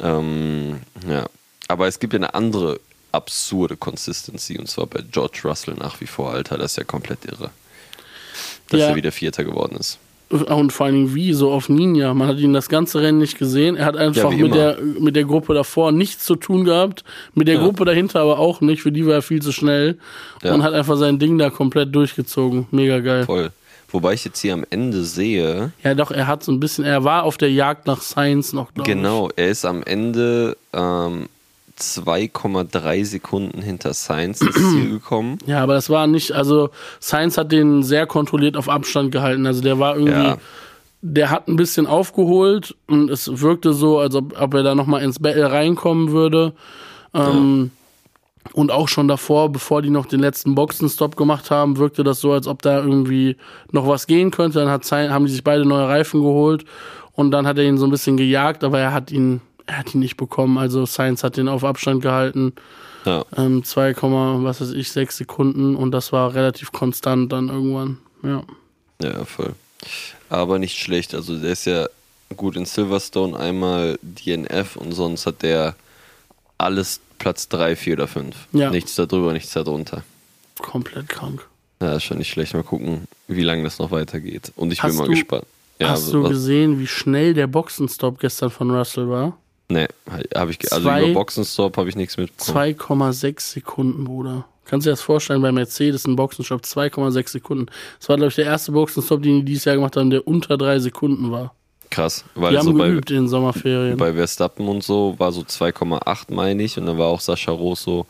Ähm, 0.00 0.80
ja. 1.08 1.26
Aber 1.68 1.86
es 1.86 1.98
gibt 1.98 2.12
ja 2.14 2.18
eine 2.18 2.34
andere 2.34 2.80
absurde 3.12 3.76
Consistency 3.76 4.58
und 4.58 4.68
zwar 4.68 4.86
bei 4.86 5.02
George 5.10 5.40
Russell 5.44 5.74
nach 5.74 6.00
wie 6.00 6.06
vor, 6.06 6.32
Alter. 6.32 6.56
Das 6.56 6.72
ist 6.72 6.76
ja 6.78 6.84
komplett 6.84 7.24
irre. 7.26 7.50
Dass 8.70 8.80
er 8.80 8.94
wieder 8.96 9.12
Vierter 9.12 9.44
geworden 9.44 9.76
ist. 9.76 9.98
Und 10.32 10.72
vor 10.72 10.86
allen 10.86 10.94
Dingen 10.94 11.14
wie, 11.14 11.34
so 11.34 11.50
auf 11.52 11.68
Ninja. 11.68 12.14
Man 12.14 12.26
hat 12.26 12.38
ihn 12.38 12.54
das 12.54 12.68
ganze 12.70 13.00
Rennen 13.02 13.18
nicht 13.18 13.38
gesehen. 13.38 13.76
Er 13.76 13.84
hat 13.84 13.96
einfach 13.96 14.30
wie 14.30 14.42
mit 14.42 14.54
der, 14.54 14.78
mit 14.98 15.14
der 15.14 15.24
Gruppe 15.24 15.52
davor 15.52 15.92
nichts 15.92 16.24
zu 16.24 16.36
tun 16.36 16.64
gehabt. 16.64 17.04
Mit 17.34 17.48
der 17.48 17.56
Ja. 17.56 17.62
Gruppe 17.62 17.84
dahinter 17.84 18.20
aber 18.20 18.38
auch 18.38 18.60
nicht. 18.62 18.80
Für 18.82 18.90
die 18.92 19.06
war 19.06 19.14
er 19.14 19.22
viel 19.22 19.42
zu 19.42 19.52
schnell. 19.52 19.98
Ja. 20.42 20.54
Und 20.54 20.62
hat 20.62 20.72
einfach 20.72 20.96
sein 20.96 21.18
Ding 21.18 21.36
da 21.36 21.50
komplett 21.50 21.94
durchgezogen. 21.94 22.66
Mega 22.70 23.00
geil. 23.00 23.24
Voll. 23.26 23.50
Wobei 23.90 24.14
ich 24.14 24.24
jetzt 24.24 24.40
hier 24.40 24.54
am 24.54 24.64
Ende 24.70 25.04
sehe, 25.04 25.72
Ja, 25.84 25.94
doch, 25.94 26.10
er 26.10 26.26
hat 26.26 26.42
so 26.42 26.50
ein 26.50 26.58
bisschen, 26.60 26.82
er 26.84 27.04
war 27.04 27.24
auf 27.24 27.36
der 27.36 27.52
Jagd 27.52 27.86
nach 27.86 28.00
Science 28.00 28.54
noch, 28.54 28.72
glaube 28.72 28.90
genau, 28.90 29.28
er 29.36 29.50
ist 29.50 29.66
am 29.66 29.82
Ende 29.82 30.56
ähm, 30.72 31.26
2,3 31.82 33.04
Sekunden 33.04 33.62
hinter 33.62 33.92
Sainz 33.94 34.40
ins 34.40 34.54
Ziel 34.54 34.90
gekommen. 34.90 35.38
Ja, 35.46 35.62
aber 35.62 35.74
das 35.74 35.90
war 35.90 36.06
nicht, 36.06 36.32
also 36.32 36.70
Science 37.00 37.38
hat 37.38 37.52
den 37.52 37.82
sehr 37.82 38.06
kontrolliert 38.06 38.56
auf 38.56 38.68
Abstand 38.68 39.12
gehalten. 39.12 39.46
Also 39.46 39.60
der 39.62 39.78
war 39.78 39.96
irgendwie, 39.96 40.12
Ja. 40.12 40.36
der 41.02 41.30
hat 41.30 41.48
ein 41.48 41.56
bisschen 41.56 41.86
aufgeholt 41.86 42.74
und 42.88 43.10
es 43.10 43.40
wirkte 43.40 43.72
so, 43.72 43.98
als 43.98 44.14
ob, 44.14 44.40
ob 44.40 44.54
er 44.54 44.62
da 44.62 44.74
nochmal 44.74 45.02
ins 45.02 45.18
Battle 45.18 45.50
reinkommen 45.50 46.10
würde. 46.12 46.52
Ähm, 47.14 47.70
Und 48.54 48.72
auch 48.72 48.88
schon 48.88 49.06
davor, 49.06 49.52
bevor 49.52 49.82
die 49.82 49.90
noch 49.90 50.06
den 50.06 50.18
letzten 50.20 50.56
Boxenstopp 50.56 51.14
gemacht 51.16 51.50
haben, 51.52 51.76
wirkte 51.78 52.02
das 52.02 52.20
so, 52.20 52.32
als 52.32 52.48
ob 52.48 52.60
da 52.62 52.78
irgendwie 52.82 53.36
noch 53.70 53.86
was 53.86 54.08
gehen 54.08 54.32
könnte. 54.32 54.58
Dann 54.58 54.68
hat, 54.68 54.84
Sainz- 54.84 55.10
haben 55.12 55.26
die 55.26 55.30
sich 55.32 55.44
beide 55.44 55.64
neue 55.64 55.86
Reifen 55.86 56.20
geholt 56.22 56.64
und 57.12 57.30
dann 57.30 57.46
hat 57.46 57.58
er 57.58 57.64
ihn 57.64 57.78
so 57.78 57.84
ein 57.86 57.90
bisschen 57.92 58.16
gejagt, 58.16 58.64
aber 58.64 58.80
er 58.80 58.92
hat 58.92 59.12
ihn, 59.12 59.40
er 59.66 59.78
hat 59.78 59.94
ihn 59.94 60.00
nicht 60.00 60.16
bekommen. 60.16 60.58
Also 60.58 60.86
Science 60.86 61.22
hat 61.24 61.36
ihn 61.38 61.48
auf 61.48 61.64
Abstand 61.64 62.02
gehalten. 62.02 62.52
Ja. 63.04 63.24
Ähm, 63.36 63.64
2, 63.64 63.96
was 64.00 64.60
weiß 64.60 64.70
ich, 64.72 64.90
6 64.92 65.16
Sekunden 65.16 65.74
und 65.76 65.90
das 65.90 66.12
war 66.12 66.34
relativ 66.34 66.70
konstant 66.72 67.32
dann 67.32 67.48
irgendwann. 67.48 67.98
Ja. 68.22 68.42
Ja, 69.02 69.24
voll. 69.24 69.54
Aber 70.28 70.58
nicht 70.60 70.78
schlecht. 70.78 71.14
Also 71.14 71.36
der 71.38 71.50
ist 71.52 71.64
ja 71.66 71.88
gut 72.36 72.56
in 72.56 72.64
Silverstone 72.64 73.36
einmal 73.38 73.98
DNF 74.02 74.76
und 74.76 74.92
sonst 74.92 75.26
hat 75.26 75.42
der 75.42 75.74
alles 76.58 77.00
Platz 77.18 77.48
3, 77.48 77.74
4 77.76 77.94
oder 77.94 78.08
5. 78.08 78.36
Ja. 78.52 78.70
Nichts 78.70 78.94
darüber, 78.94 79.32
nichts 79.32 79.52
darunter. 79.52 80.04
Komplett 80.60 81.08
krank. 81.08 81.46
Ja, 81.80 81.94
ist 81.96 82.04
schon 82.04 82.18
nicht 82.18 82.30
schlecht. 82.30 82.54
Mal 82.54 82.62
gucken, 82.62 83.08
wie 83.26 83.42
lange 83.42 83.64
das 83.64 83.80
noch 83.80 83.90
weitergeht. 83.90 84.52
Und 84.54 84.72
ich 84.72 84.80
Hast 84.82 84.90
bin 84.92 84.98
mal 84.98 85.04
du- 85.06 85.10
gespannt. 85.12 85.44
Ja, 85.80 85.88
Hast 85.88 86.04
also 86.04 86.22
du 86.22 86.28
gesehen, 86.28 86.78
wie 86.78 86.86
schnell 86.86 87.34
der 87.34 87.48
Boxenstopp 87.48 88.20
gestern 88.20 88.50
von 88.50 88.70
Russell 88.70 89.08
war? 89.08 89.36
Nee, 89.72 89.86
habe 90.34 90.50
ich 90.50 90.60
also 90.72 90.84
Zwei- 90.84 91.04
über 91.04 91.14
Boxenstopp 91.14 91.76
habe 91.76 91.88
ich 91.88 91.96
nichts 91.96 92.16
mitbekommen. 92.16 92.56
2,6 92.56 93.52
Sekunden, 93.52 94.04
Bruder. 94.04 94.44
Kannst 94.64 94.86
du 94.86 94.90
dir 94.90 94.92
das 94.92 95.00
vorstellen, 95.02 95.42
bei 95.42 95.50
Mercedes 95.52 96.06
ein 96.06 96.14
Boxenstopp 96.16 96.62
2,6 96.64 97.32
Sekunden. 97.32 97.66
Das 97.98 98.08
war, 98.08 98.16
glaube 98.16 98.28
ich, 98.28 98.36
der 98.36 98.44
erste 98.46 98.72
Boxenstopp, 98.72 99.22
den 99.22 99.40
die 99.40 99.44
dieses 99.44 99.64
Jahr 99.64 99.76
gemacht 99.76 99.96
haben, 99.96 100.10
der 100.10 100.26
unter 100.26 100.56
drei 100.56 100.78
Sekunden 100.78 101.30
war. 101.30 101.54
Krass, 101.92 102.24
Die 102.34 102.40
weil 102.40 102.56
haben 102.56 102.64
so 102.64 102.72
bei, 102.72 102.88
geübt 102.88 103.10
in 103.10 103.16
den 103.16 103.28
Sommerferien. 103.28 103.98
bei 103.98 104.14
Verstappen 104.14 104.66
und 104.66 104.82
so 104.82 105.14
war 105.18 105.30
so 105.30 105.42
2,8 105.42 106.32
meine 106.32 106.62
ich 106.62 106.78
und 106.78 106.86
dann 106.86 106.96
war 106.96 107.08
auch 107.08 107.20
Sascha 107.20 107.52
Roos 107.52 107.82
so, 107.82 108.06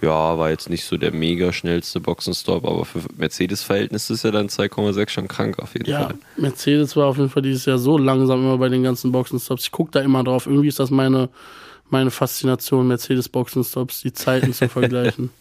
ja, 0.00 0.38
war 0.38 0.50
jetzt 0.50 0.70
nicht 0.70 0.84
so 0.84 0.96
der 0.96 1.10
mega 1.10 1.52
schnellste 1.52 1.98
Boxenstopp, 1.98 2.64
aber 2.64 2.84
für 2.84 3.00
Mercedes-Verhältnisse 3.16 4.12
ist 4.12 4.22
ja 4.22 4.30
dann 4.30 4.46
2,6 4.46 5.08
schon 5.08 5.26
krank 5.26 5.58
auf 5.58 5.72
jeden 5.74 5.90
ja, 5.90 6.04
Fall. 6.04 6.14
Mercedes 6.36 6.94
war 6.94 7.08
auf 7.08 7.16
jeden 7.16 7.28
Fall 7.28 7.42
dieses 7.42 7.64
Jahr 7.64 7.78
so 7.78 7.98
langsam 7.98 8.38
immer 8.38 8.56
bei 8.56 8.68
den 8.68 8.84
ganzen 8.84 9.10
Boxenstops. 9.10 9.64
Ich 9.64 9.72
gucke 9.72 9.90
da 9.90 10.00
immer 10.00 10.22
drauf. 10.22 10.46
Irgendwie 10.46 10.68
ist 10.68 10.78
das 10.78 10.90
meine, 10.90 11.28
meine 11.90 12.12
Faszination, 12.12 12.86
Mercedes-Boxenstops, 12.86 14.02
die 14.02 14.12
Zeiten 14.12 14.52
zu 14.52 14.68
vergleichen. 14.68 15.30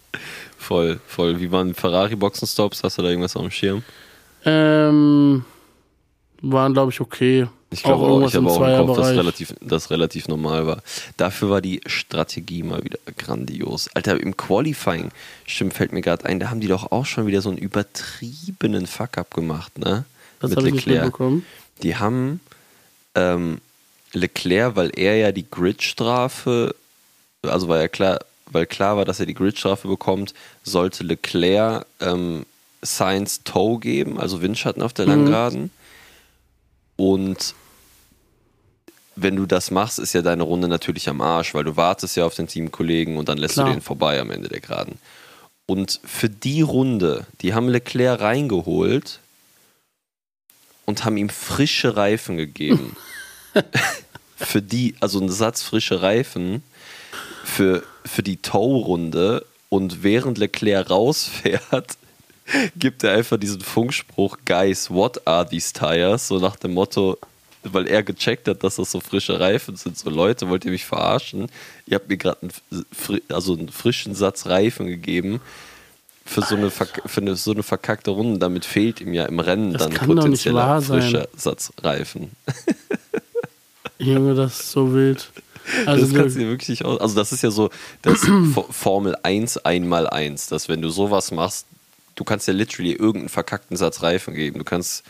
Voll, 0.58 1.00
voll. 1.08 1.40
Wie 1.42 1.52
waren 1.52 1.74
Ferrari-Boxenstops? 1.74 2.84
Hast 2.84 2.98
du 2.98 3.02
da 3.02 3.10
irgendwas 3.10 3.36
auf 3.36 3.42
dem 3.42 3.50
Schirm? 3.52 3.84
Ähm, 4.46 5.44
waren, 6.42 6.74
glaube 6.74 6.92
ich, 6.92 7.02
okay. 7.02 7.48
Ich 7.74 7.84
glaube 7.84 8.06
auch, 8.06 8.28
ich 8.28 8.36
habe 8.36 8.48
auch 8.50 8.62
im 8.62 8.88
Kopf, 8.88 8.98
dass 8.98 9.10
relativ, 9.10 9.54
das 9.62 9.90
relativ 9.90 10.28
normal 10.28 10.68
war. 10.68 10.84
Dafür 11.18 11.50
war 11.50 11.62
die 11.62 11.82
Strategie 11.86 12.64
mal 12.64 12.84
wieder 12.84 13.00
grandios. 13.18 13.90
Alter, 13.94 14.20
im 14.20 14.38
Qualifying, 14.38 15.12
stimmt, 15.46 15.74
fällt 15.74 15.92
mir 15.92 16.02
gerade 16.02 16.26
ein, 16.26 16.40
da 16.40 16.50
haben 16.50 16.60
die 16.60 16.68
doch 16.68 16.92
auch 16.92 17.06
schon 17.06 17.26
wieder 17.28 17.42
so 17.42 17.50
einen 17.50 17.58
übertriebenen 17.58 18.88
Fuck-up 18.88 19.34
gemacht, 19.34 19.78
ne? 19.78 20.06
Das 20.40 20.52
Mit 20.52 20.62
Leclerc. 20.62 21.20
Die 21.82 21.96
haben 21.96 22.40
ähm, 23.16 23.60
Leclerc, 24.14 24.76
weil 24.76 24.92
er 24.96 25.18
ja 25.18 25.32
die 25.32 25.50
Gridstrafe, 25.50 26.76
also 27.42 27.68
war 27.68 27.80
ja 27.80 27.88
klar, 27.88 28.20
weil 28.52 28.66
klar 28.66 28.98
war, 28.98 29.06
dass 29.06 29.20
er 29.20 29.26
die 29.26 29.34
Gridstrafe 29.34 29.88
bekommt, 29.88 30.34
sollte 30.64 31.04
Leclerc 31.04 31.86
ähm, 32.00 32.46
Sainz 32.82 33.44
Toe 33.44 33.80
geben, 33.80 34.20
also 34.20 34.42
Windschatten 34.42 34.84
auf 34.84 34.94
der 34.94 35.06
Langgeraden. 35.06 35.72
Und 36.96 37.56
wenn 39.16 39.36
du 39.36 39.46
das 39.46 39.72
machst, 39.72 40.00
ist 40.00 40.14
ja 40.14 40.22
deine 40.22 40.44
Runde 40.44 40.68
natürlich 40.68 41.10
am 41.10 41.22
Arsch, 41.22 41.54
weil 41.54 41.64
du 41.64 41.76
wartest 41.76 42.16
ja 42.16 42.26
auf 42.26 42.36
den 42.36 42.48
Teamkollegen 42.48 43.18
und 43.18 43.30
dann 43.30 43.38
lässt 43.38 43.56
Klar. 43.56 43.68
du 43.68 43.74
den 43.74 43.82
vorbei 43.82 44.20
am 44.20 44.32
Ende 44.32 44.50
der 44.50 44.60
Geraden. 44.60 44.98
Und 45.66 46.00
für 46.04 46.30
die 46.30 46.62
Runde, 46.62 47.26
die 47.42 47.54
haben 47.54 47.70
Leclerc 47.70 48.20
reingeholt 48.20 49.20
und 50.86 51.06
haben 51.06 51.18
ihm 51.18 51.30
frische 51.30 51.96
Reifen 51.96 52.38
gegeben. 52.38 52.96
für 54.36 54.62
die, 54.62 54.96
also 55.00 55.20
einen 55.20 55.30
Satz 55.30 55.62
frische 55.62 56.02
Reifen 56.02 56.64
für, 57.44 57.84
für 58.06 58.24
die 58.24 58.38
Tow-Runde 58.38 59.46
und 59.70 60.04
während 60.04 60.38
Leclerc 60.38 60.90
rausfährt, 60.90 61.98
gibt 62.76 63.04
er 63.04 63.14
einfach 63.14 63.38
diesen 63.38 63.62
Funkspruch, 63.62 64.38
Guys, 64.46 64.90
what 64.90 65.26
are 65.28 65.48
these 65.48 65.72
tires? 65.72 66.28
So 66.28 66.40
nach 66.40 66.56
dem 66.56 66.74
Motto, 66.74 67.18
weil 67.64 67.88
er 67.88 68.04
gecheckt 68.04 68.48
hat, 68.48 68.64
dass 68.64 68.76
das 68.76 68.92
so 68.92 69.00
frische 69.00 69.40
Reifen 69.40 69.76
sind. 69.76 69.98
So 69.98 70.10
Leute, 70.10 70.50
wollt 70.50 70.66
ihr 70.66 70.72
mich 70.72 70.86
verarschen? 70.86 71.48
Ihr 71.86 71.96
habt 71.96 72.10
mir 72.10 72.18
gerade 72.18 72.40
einen, 72.42 72.52
also 73.30 73.54
einen 73.54 73.70
frischen 73.70 74.16
Satz 74.16 74.46
Reifen 74.48 74.88
gegeben 74.88 75.40
für 76.26 76.42
so 76.42 76.56
eine, 76.56 76.72
für 76.72 76.88
eine, 77.18 77.36
so 77.36 77.52
eine 77.52 77.64
verkackte 77.64 78.12
Runde. 78.12 78.40
Damit 78.40 78.66
fehlt 78.66 79.02
ihm 79.02 79.14
ja 79.14 79.26
im 79.26 79.40
Rennen 79.40 79.74
Das 79.74 79.84
dann 79.90 79.94
potenzieller 79.94 80.82
sein. 80.82 81.02
frischer 81.02 81.28
Satz 81.36 81.72
Reifen. 81.82 82.32
Junge, 84.00 84.36
das 84.36 84.60
ist 84.60 84.72
so 84.72 84.94
wild. 84.94 85.30
Also 85.86 86.06
das 86.06 86.14
kannst 86.16 86.36
du 86.36 86.40
dir 86.42 86.48
wirklich 86.50 86.70
nicht 86.70 86.84
aus. 86.86 87.00
Also, 87.00 87.16
das 87.16 87.32
ist 87.32 87.42
ja 87.44 87.52
so 87.52 87.70
das 88.02 88.20
Fo- 88.54 88.68
Formel 88.70 89.16
1 89.24 89.58
einmal 89.60 90.08
1, 90.10 90.48
dass 90.48 90.68
wenn 90.68 90.82
du 90.82 90.90
sowas 90.90 91.32
machst, 91.32 91.66
du 92.16 92.24
kannst 92.24 92.48
ja 92.48 92.54
literally 92.54 92.92
irgendeinen 92.94 93.30
verkackten 93.30 93.78
Satz 93.78 94.02
Reifen 94.02 94.34
geben. 94.34 94.60
Du 94.60 94.66
kannst 94.66 95.04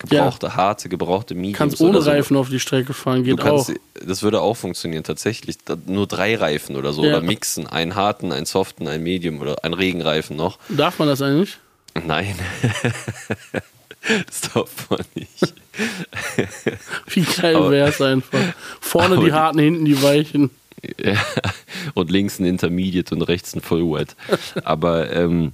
gebrauchte, 0.00 0.56
harte, 0.56 0.88
gebrauchte 0.88 1.34
Mediums 1.34 1.58
kannst 1.58 1.80
oder 1.80 1.90
ohne 1.90 2.02
so. 2.02 2.10
Reifen 2.10 2.36
auf 2.36 2.48
die 2.48 2.58
Strecke 2.60 2.92
fahren, 2.92 3.22
geht 3.22 3.40
auch. 3.40 3.44
kannst, 3.44 3.72
das 4.04 4.22
würde 4.22 4.40
auch 4.40 4.56
funktionieren, 4.56 5.04
tatsächlich. 5.04 5.56
Nur 5.86 6.06
drei 6.06 6.34
Reifen 6.34 6.76
oder 6.76 6.92
so. 6.92 7.04
Ja. 7.04 7.10
Oder 7.10 7.20
mixen. 7.22 7.66
Einen 7.66 7.94
harten, 7.94 8.32
einen 8.32 8.46
soften, 8.46 8.88
einen 8.88 9.02
Medium 9.04 9.40
oder 9.40 9.64
einen 9.64 9.74
Regenreifen 9.74 10.36
noch. 10.36 10.58
Darf 10.68 10.98
man 10.98 11.08
das 11.08 11.22
eigentlich? 11.22 11.58
Nein. 12.06 12.34
das 14.26 14.40
darf 14.52 14.90
man 14.90 15.00
nicht. 15.14 15.54
Wie 17.08 17.22
geil 17.22 17.70
wäre 17.70 17.88
es 17.88 18.00
einfach. 18.00 18.38
Vorne 18.80 19.18
die- 19.20 19.32
harten, 19.32 19.58
hinten 19.58 19.84
die 19.84 20.02
weichen. 20.02 20.50
Ja, 21.02 21.14
und 21.92 22.10
links 22.10 22.38
ein 22.38 22.46
Intermediate 22.46 23.14
und 23.14 23.20
rechts 23.22 23.54
ein 23.54 23.60
Full 23.60 23.82
Wet. 23.92 24.16
Aber 24.64 25.12
ähm, 25.12 25.52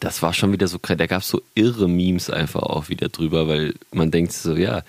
das 0.00 0.22
war 0.22 0.34
schon 0.34 0.52
wieder 0.52 0.68
so, 0.68 0.78
da 0.78 1.06
gab 1.06 1.22
es 1.22 1.28
so 1.28 1.42
irre 1.54 1.88
Memes 1.88 2.30
einfach 2.30 2.62
auch 2.62 2.88
wieder 2.88 3.08
drüber, 3.08 3.48
weil 3.48 3.74
man 3.92 4.10
denkt 4.10 4.32
so, 4.32 4.54
ja, 4.54 4.82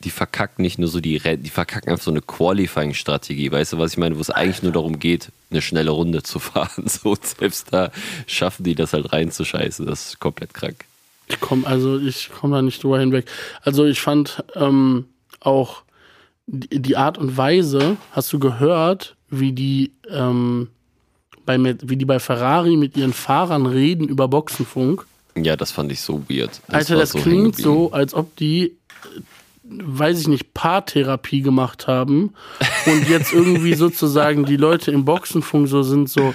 die 0.00 0.10
verkacken 0.10 0.62
nicht 0.62 0.78
nur 0.78 0.88
so 0.88 1.00
die 1.00 1.16
Rennen, 1.16 1.42
die 1.42 1.50
verkacken 1.50 1.90
einfach 1.90 2.04
so 2.04 2.10
eine 2.10 2.22
Qualifying-Strategie, 2.22 3.50
weißt 3.50 3.72
du, 3.72 3.78
was 3.78 3.92
ich 3.92 3.98
meine, 3.98 4.16
wo 4.16 4.20
es 4.20 4.30
eigentlich 4.30 4.62
nur 4.62 4.72
darum 4.72 4.98
geht, 4.98 5.32
eine 5.50 5.60
schnelle 5.60 5.90
Runde 5.90 6.22
zu 6.22 6.38
fahren. 6.38 6.86
So, 6.86 7.10
und 7.10 7.26
selbst 7.26 7.72
da 7.72 7.90
schaffen 8.26 8.64
die 8.64 8.74
das 8.74 8.92
halt 8.92 9.12
reinzuscheißen. 9.12 9.86
Das 9.86 10.08
ist 10.08 10.20
komplett 10.20 10.54
krank. 10.54 10.84
Ich 11.26 11.40
komme 11.40 11.66
also 11.66 11.98
ich 11.98 12.30
komme 12.30 12.56
da 12.56 12.62
nicht 12.62 12.82
drüber 12.82 13.00
hinweg. 13.00 13.26
Also 13.62 13.84
ich 13.84 14.00
fand 14.00 14.42
ähm, 14.54 15.06
auch 15.40 15.82
die, 16.46 16.96
Art 16.96 17.18
und 17.18 17.36
Weise, 17.36 17.98
hast 18.12 18.32
du 18.32 18.38
gehört, 18.38 19.16
wie 19.28 19.52
die 19.52 19.92
ähm, 20.08 20.68
bei 21.48 21.58
wie 21.82 21.96
die 21.96 22.04
bei 22.04 22.18
Ferrari 22.18 22.76
mit 22.76 22.94
ihren 22.94 23.14
Fahrern 23.14 23.64
reden 23.64 24.06
über 24.06 24.28
Boxenfunk? 24.28 25.06
Ja, 25.34 25.56
das 25.56 25.70
fand 25.70 25.90
ich 25.90 26.02
so 26.02 26.22
weird. 26.28 26.60
Alter, 26.68 26.94
war 26.94 27.00
das 27.00 27.14
hängen 27.14 27.22
klingt 27.24 27.56
so, 27.56 27.90
als 27.90 28.12
ob 28.12 28.36
die, 28.36 28.64
äh, 28.64 28.72
weiß 29.64 30.20
ich 30.20 30.28
nicht, 30.28 30.52
Paartherapie 30.52 31.40
gemacht 31.40 31.86
haben 31.86 32.34
und 32.84 33.08
jetzt 33.08 33.32
irgendwie 33.32 33.74
sozusagen 33.86 34.44
die 34.44 34.58
Leute 34.58 34.90
im 34.90 35.06
Boxenfunk 35.06 35.68
so 35.68 35.82
sind 35.82 36.10
so, 36.10 36.34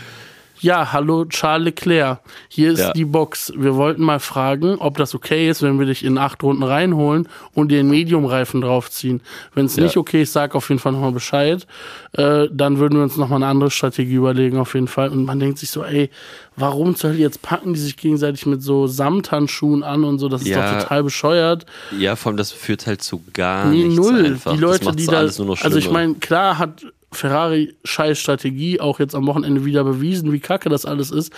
ja, 0.64 0.92
hallo 0.94 1.26
Charles 1.26 1.66
Leclerc, 1.66 2.20
hier 2.48 2.72
ist 2.72 2.80
Ja. 2.80 2.94
die 2.94 3.06
Box. 3.06 3.54
Wir 3.56 3.76
wollten 3.76 4.02
mal 4.02 4.20
fragen, 4.20 4.76
ob 4.80 4.98
das 4.98 5.14
okay 5.14 5.50
ist, 5.50 5.62
wenn 5.62 5.78
wir 5.78 5.86
dich 5.86 6.04
in 6.04 6.18
acht 6.18 6.42
Runden 6.42 6.64
reinholen 6.64 7.28
und 7.54 7.70
dir 7.72 7.80
einen 7.82 7.90
Medium-Reifen 7.90 8.62
draufziehen. 8.62 9.22
Wenn 9.54 9.66
es 9.68 9.76
Ja. 9.76 9.84
nicht 9.84 9.98
okay 9.98 10.24
ist, 10.24 10.34
sag 10.34 10.56
auf 10.56 10.70
jeden 10.70 10.80
Fall 10.80 10.94
nochmal 10.94 11.12
Bescheid. 11.12 11.68
Äh, 12.14 12.48
dann 12.52 12.80
würden 12.80 12.96
wir 12.98 13.04
uns 13.04 13.18
nochmal 13.18 13.38
eine 13.38 13.48
andere 13.48 13.70
Strategie 13.72 14.16
überlegen, 14.16 14.58
auf 14.58 14.74
jeden 14.74 14.88
Fall. 14.88 15.10
Und 15.10 15.26
man 15.26 15.40
denkt 15.40 15.60
sich 15.60 15.70
so, 15.70 15.84
ey, 15.84 16.10
warum 16.56 16.96
Hölle 17.04 17.16
jetzt 17.18 17.42
packen 17.42 17.74
die 17.74 17.80
sich 17.80 17.98
gegenseitig 17.98 18.46
mit 18.46 18.62
so 18.64 18.88
Samthandschuhen 18.88 19.84
an 19.84 20.04
und 20.04 20.20
so? 20.20 20.30
Das 20.30 20.42
ist 20.42 20.48
Ja. 20.48 20.72
doch 20.74 20.82
total 20.84 21.04
bescheuert. 21.04 21.66
Ja, 21.98 22.16
vor 22.16 22.30
allem 22.30 22.38
das 22.38 22.52
führt 22.52 22.88
halt 22.88 23.02
zu 23.02 23.22
gar 23.34 23.66
Nee, 23.66 23.84
nichts 23.84 23.98
null. 23.98 24.26
einfach. 24.26 24.54
Die 24.54 24.60
Leute, 24.60 24.92
die 24.94 25.06
da. 25.06 25.18
Also 25.20 25.78
ich 25.78 25.92
meine, 25.92 26.14
klar 26.16 26.58
hat 26.58 26.86
Ferrari 27.16 27.76
scheiß 27.84 28.20
Strategie 28.20 28.80
auch 28.80 29.00
jetzt 29.00 29.16
am 29.16 29.28
Wochenende 29.28 29.66
wieder 29.66 29.84
bewiesen, 29.84 30.32
wie 30.32 30.40
kacke 30.40 30.70
das 30.70 30.86
alles 30.86 31.12
ist. 31.12 31.34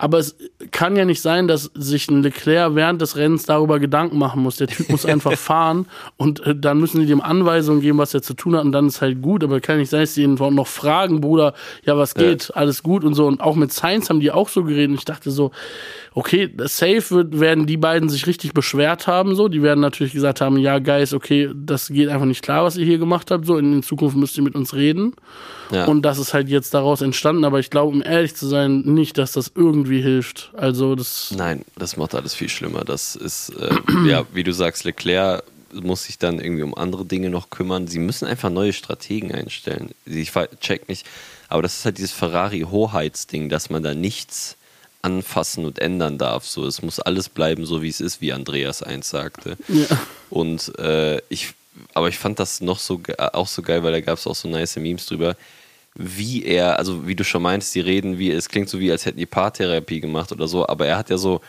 Aber 0.00 0.16
es 0.16 0.34
kann 0.70 0.96
ja 0.96 1.04
nicht 1.04 1.20
sein, 1.20 1.46
dass 1.46 1.70
sich 1.74 2.08
ein 2.08 2.22
Leclerc 2.22 2.74
während 2.74 3.02
des 3.02 3.18
Rennens 3.18 3.44
darüber 3.44 3.78
Gedanken 3.78 4.16
machen 4.16 4.42
muss. 4.42 4.56
Der 4.56 4.66
Typ 4.66 4.88
muss 4.88 5.04
einfach 5.06 5.36
fahren 5.36 5.84
und 6.16 6.40
äh, 6.46 6.56
dann 6.56 6.80
müssen 6.80 7.00
die 7.00 7.06
dem 7.06 7.20
Anweisungen 7.20 7.82
geben, 7.82 7.98
was 7.98 8.14
er 8.14 8.22
zu 8.22 8.32
tun 8.32 8.56
hat 8.56 8.64
und 8.64 8.72
dann 8.72 8.86
ist 8.86 9.02
halt 9.02 9.20
gut. 9.20 9.44
Aber 9.44 9.60
kann 9.60 9.76
nicht 9.76 9.90
sein, 9.90 10.00
dass 10.00 10.14
die 10.14 10.22
ihn 10.22 10.36
noch 10.36 10.66
fragen, 10.66 11.20
Bruder, 11.20 11.52
ja, 11.84 11.98
was 11.98 12.14
geht, 12.14 12.50
alles 12.56 12.82
gut 12.82 13.04
und 13.04 13.12
so. 13.12 13.26
Und 13.26 13.42
auch 13.42 13.56
mit 13.56 13.74
Science 13.74 14.08
haben 14.08 14.20
die 14.20 14.30
auch 14.30 14.48
so 14.48 14.64
geredet. 14.64 14.88
Und 14.88 14.94
ich 14.94 15.04
dachte 15.04 15.30
so, 15.30 15.50
okay, 16.14 16.50
safe 16.64 17.10
wird, 17.10 17.38
werden 17.38 17.66
die 17.66 17.76
beiden 17.76 18.08
sich 18.08 18.26
richtig 18.26 18.54
beschwert 18.54 19.06
haben, 19.06 19.34
so. 19.34 19.48
Die 19.48 19.62
werden 19.62 19.80
natürlich 19.80 20.14
gesagt 20.14 20.40
haben, 20.40 20.56
ja, 20.56 20.78
Guys, 20.78 21.12
okay, 21.12 21.50
das 21.54 21.88
geht 21.88 22.08
einfach 22.08 22.24
nicht 22.24 22.42
klar, 22.42 22.64
was 22.64 22.78
ihr 22.78 22.86
hier 22.86 22.98
gemacht 22.98 23.30
habt, 23.30 23.44
so. 23.44 23.58
In, 23.58 23.74
in 23.74 23.82
Zukunft 23.82 24.16
müsst 24.16 24.38
ihr 24.38 24.44
mit 24.44 24.54
uns 24.54 24.72
reden. 24.72 25.12
Ja. 25.70 25.84
Und 25.84 26.02
das 26.02 26.18
ist 26.18 26.34
halt 26.34 26.48
jetzt 26.48 26.72
daraus 26.74 27.02
entstanden. 27.02 27.44
Aber 27.44 27.58
ich 27.58 27.68
glaube, 27.68 27.92
um 27.92 28.02
ehrlich 28.02 28.34
zu 28.34 28.46
sein, 28.46 28.80
nicht, 28.80 29.18
dass 29.18 29.32
das 29.32 29.52
irgendwie 29.54 29.89
hilft. 29.98 30.50
Also, 30.54 30.94
das, 30.94 31.32
Nein, 31.36 31.64
das 31.76 31.96
macht 31.96 32.14
alles 32.14 32.34
viel 32.34 32.48
schlimmer. 32.48 32.84
Das 32.84 33.16
ist, 33.16 33.50
äh, 33.50 33.74
ja, 34.06 34.24
wie 34.32 34.44
du 34.44 34.52
sagst, 34.52 34.84
Leclerc 34.84 35.42
muss 35.72 36.04
sich 36.04 36.18
dann 36.18 36.40
irgendwie 36.40 36.62
um 36.62 36.74
andere 36.74 37.04
Dinge 37.04 37.30
noch 37.30 37.50
kümmern. 37.50 37.86
Sie 37.86 37.98
müssen 37.98 38.26
einfach 38.26 38.50
neue 38.50 38.72
Strategen 38.72 39.32
einstellen. 39.32 39.90
Ich 40.04 40.32
check 40.60 40.88
nicht, 40.88 41.06
aber 41.48 41.62
das 41.62 41.78
ist 41.78 41.84
halt 41.84 41.98
dieses 41.98 42.12
Ferrari-Hoheitsding, 42.12 43.48
dass 43.48 43.70
man 43.70 43.82
da 43.82 43.94
nichts 43.94 44.56
anfassen 45.02 45.64
und 45.64 45.78
ändern 45.78 46.18
darf. 46.18 46.46
So, 46.46 46.66
es 46.66 46.82
muss 46.82 47.00
alles 47.00 47.28
bleiben, 47.28 47.66
so 47.66 47.82
wie 47.82 47.88
es 47.88 48.00
ist, 48.00 48.20
wie 48.20 48.32
Andreas 48.32 48.82
eins 48.82 49.10
sagte. 49.10 49.56
ja. 49.68 49.86
Und 50.28 50.76
äh, 50.78 51.20
ich, 51.28 51.54
aber 51.94 52.08
ich 52.08 52.18
fand 52.18 52.38
das 52.38 52.60
noch 52.60 52.78
so 52.78 53.00
auch 53.32 53.48
so 53.48 53.62
geil, 53.62 53.82
weil 53.82 53.92
da 53.92 54.00
gab 54.00 54.18
es 54.18 54.26
auch 54.26 54.34
so 54.34 54.48
nice 54.48 54.76
Memes 54.76 55.06
drüber, 55.06 55.36
wie 56.02 56.44
er, 56.44 56.78
also 56.78 57.06
wie 57.06 57.14
du 57.14 57.24
schon 57.24 57.42
meinst, 57.42 57.74
die 57.74 57.80
reden, 57.80 58.18
wie 58.18 58.30
es 58.30 58.48
klingt 58.48 58.70
so 58.70 58.80
wie, 58.80 58.90
als 58.90 59.04
hätten 59.04 59.18
die 59.18 59.26
Paartherapie 59.26 60.00
gemacht 60.00 60.32
oder 60.32 60.48
so, 60.48 60.66
aber 60.66 60.86
er 60.86 60.96
hat 60.96 61.10
ja 61.10 61.18
so, 61.18 61.42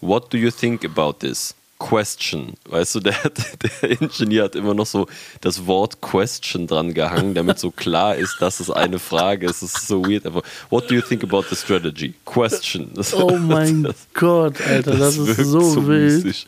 what 0.00 0.32
do 0.32 0.38
you 0.38 0.50
think 0.52 0.84
about 0.84 1.14
this? 1.14 1.56
Question. 1.78 2.54
Weißt 2.68 2.94
du, 2.94 3.00
der, 3.00 3.14
der 3.82 4.00
Ingenieur 4.00 4.44
hat 4.44 4.54
immer 4.54 4.72
noch 4.74 4.86
so 4.86 5.06
das 5.40 5.66
Wort 5.66 6.00
Question 6.00 6.66
dran 6.66 6.94
gehangen, 6.94 7.34
damit 7.34 7.58
so 7.58 7.70
klar 7.70 8.16
ist, 8.16 8.36
dass 8.40 8.60
es 8.60 8.70
eine 8.70 8.98
Frage 8.98 9.46
ist. 9.46 9.62
Es 9.62 9.74
ist 9.76 9.88
so 9.88 10.02
weird. 10.04 10.24
Aber 10.26 10.42
what 10.70 10.90
do 10.90 10.94
you 10.94 11.02
think 11.02 11.22
about 11.22 11.44
the 11.50 11.56
strategy? 11.56 12.14
Question. 12.24 12.90
Das, 12.96 13.12
Oh 13.14 13.36
mein 13.36 13.82
das, 13.82 13.94
Gott, 14.14 14.54
Alter, 14.66 14.96
das, 14.96 15.16
ist 15.18 15.26
wirkt 15.38 15.44
so, 15.50 15.86
wild. 15.86 16.24
Das 16.24 16.46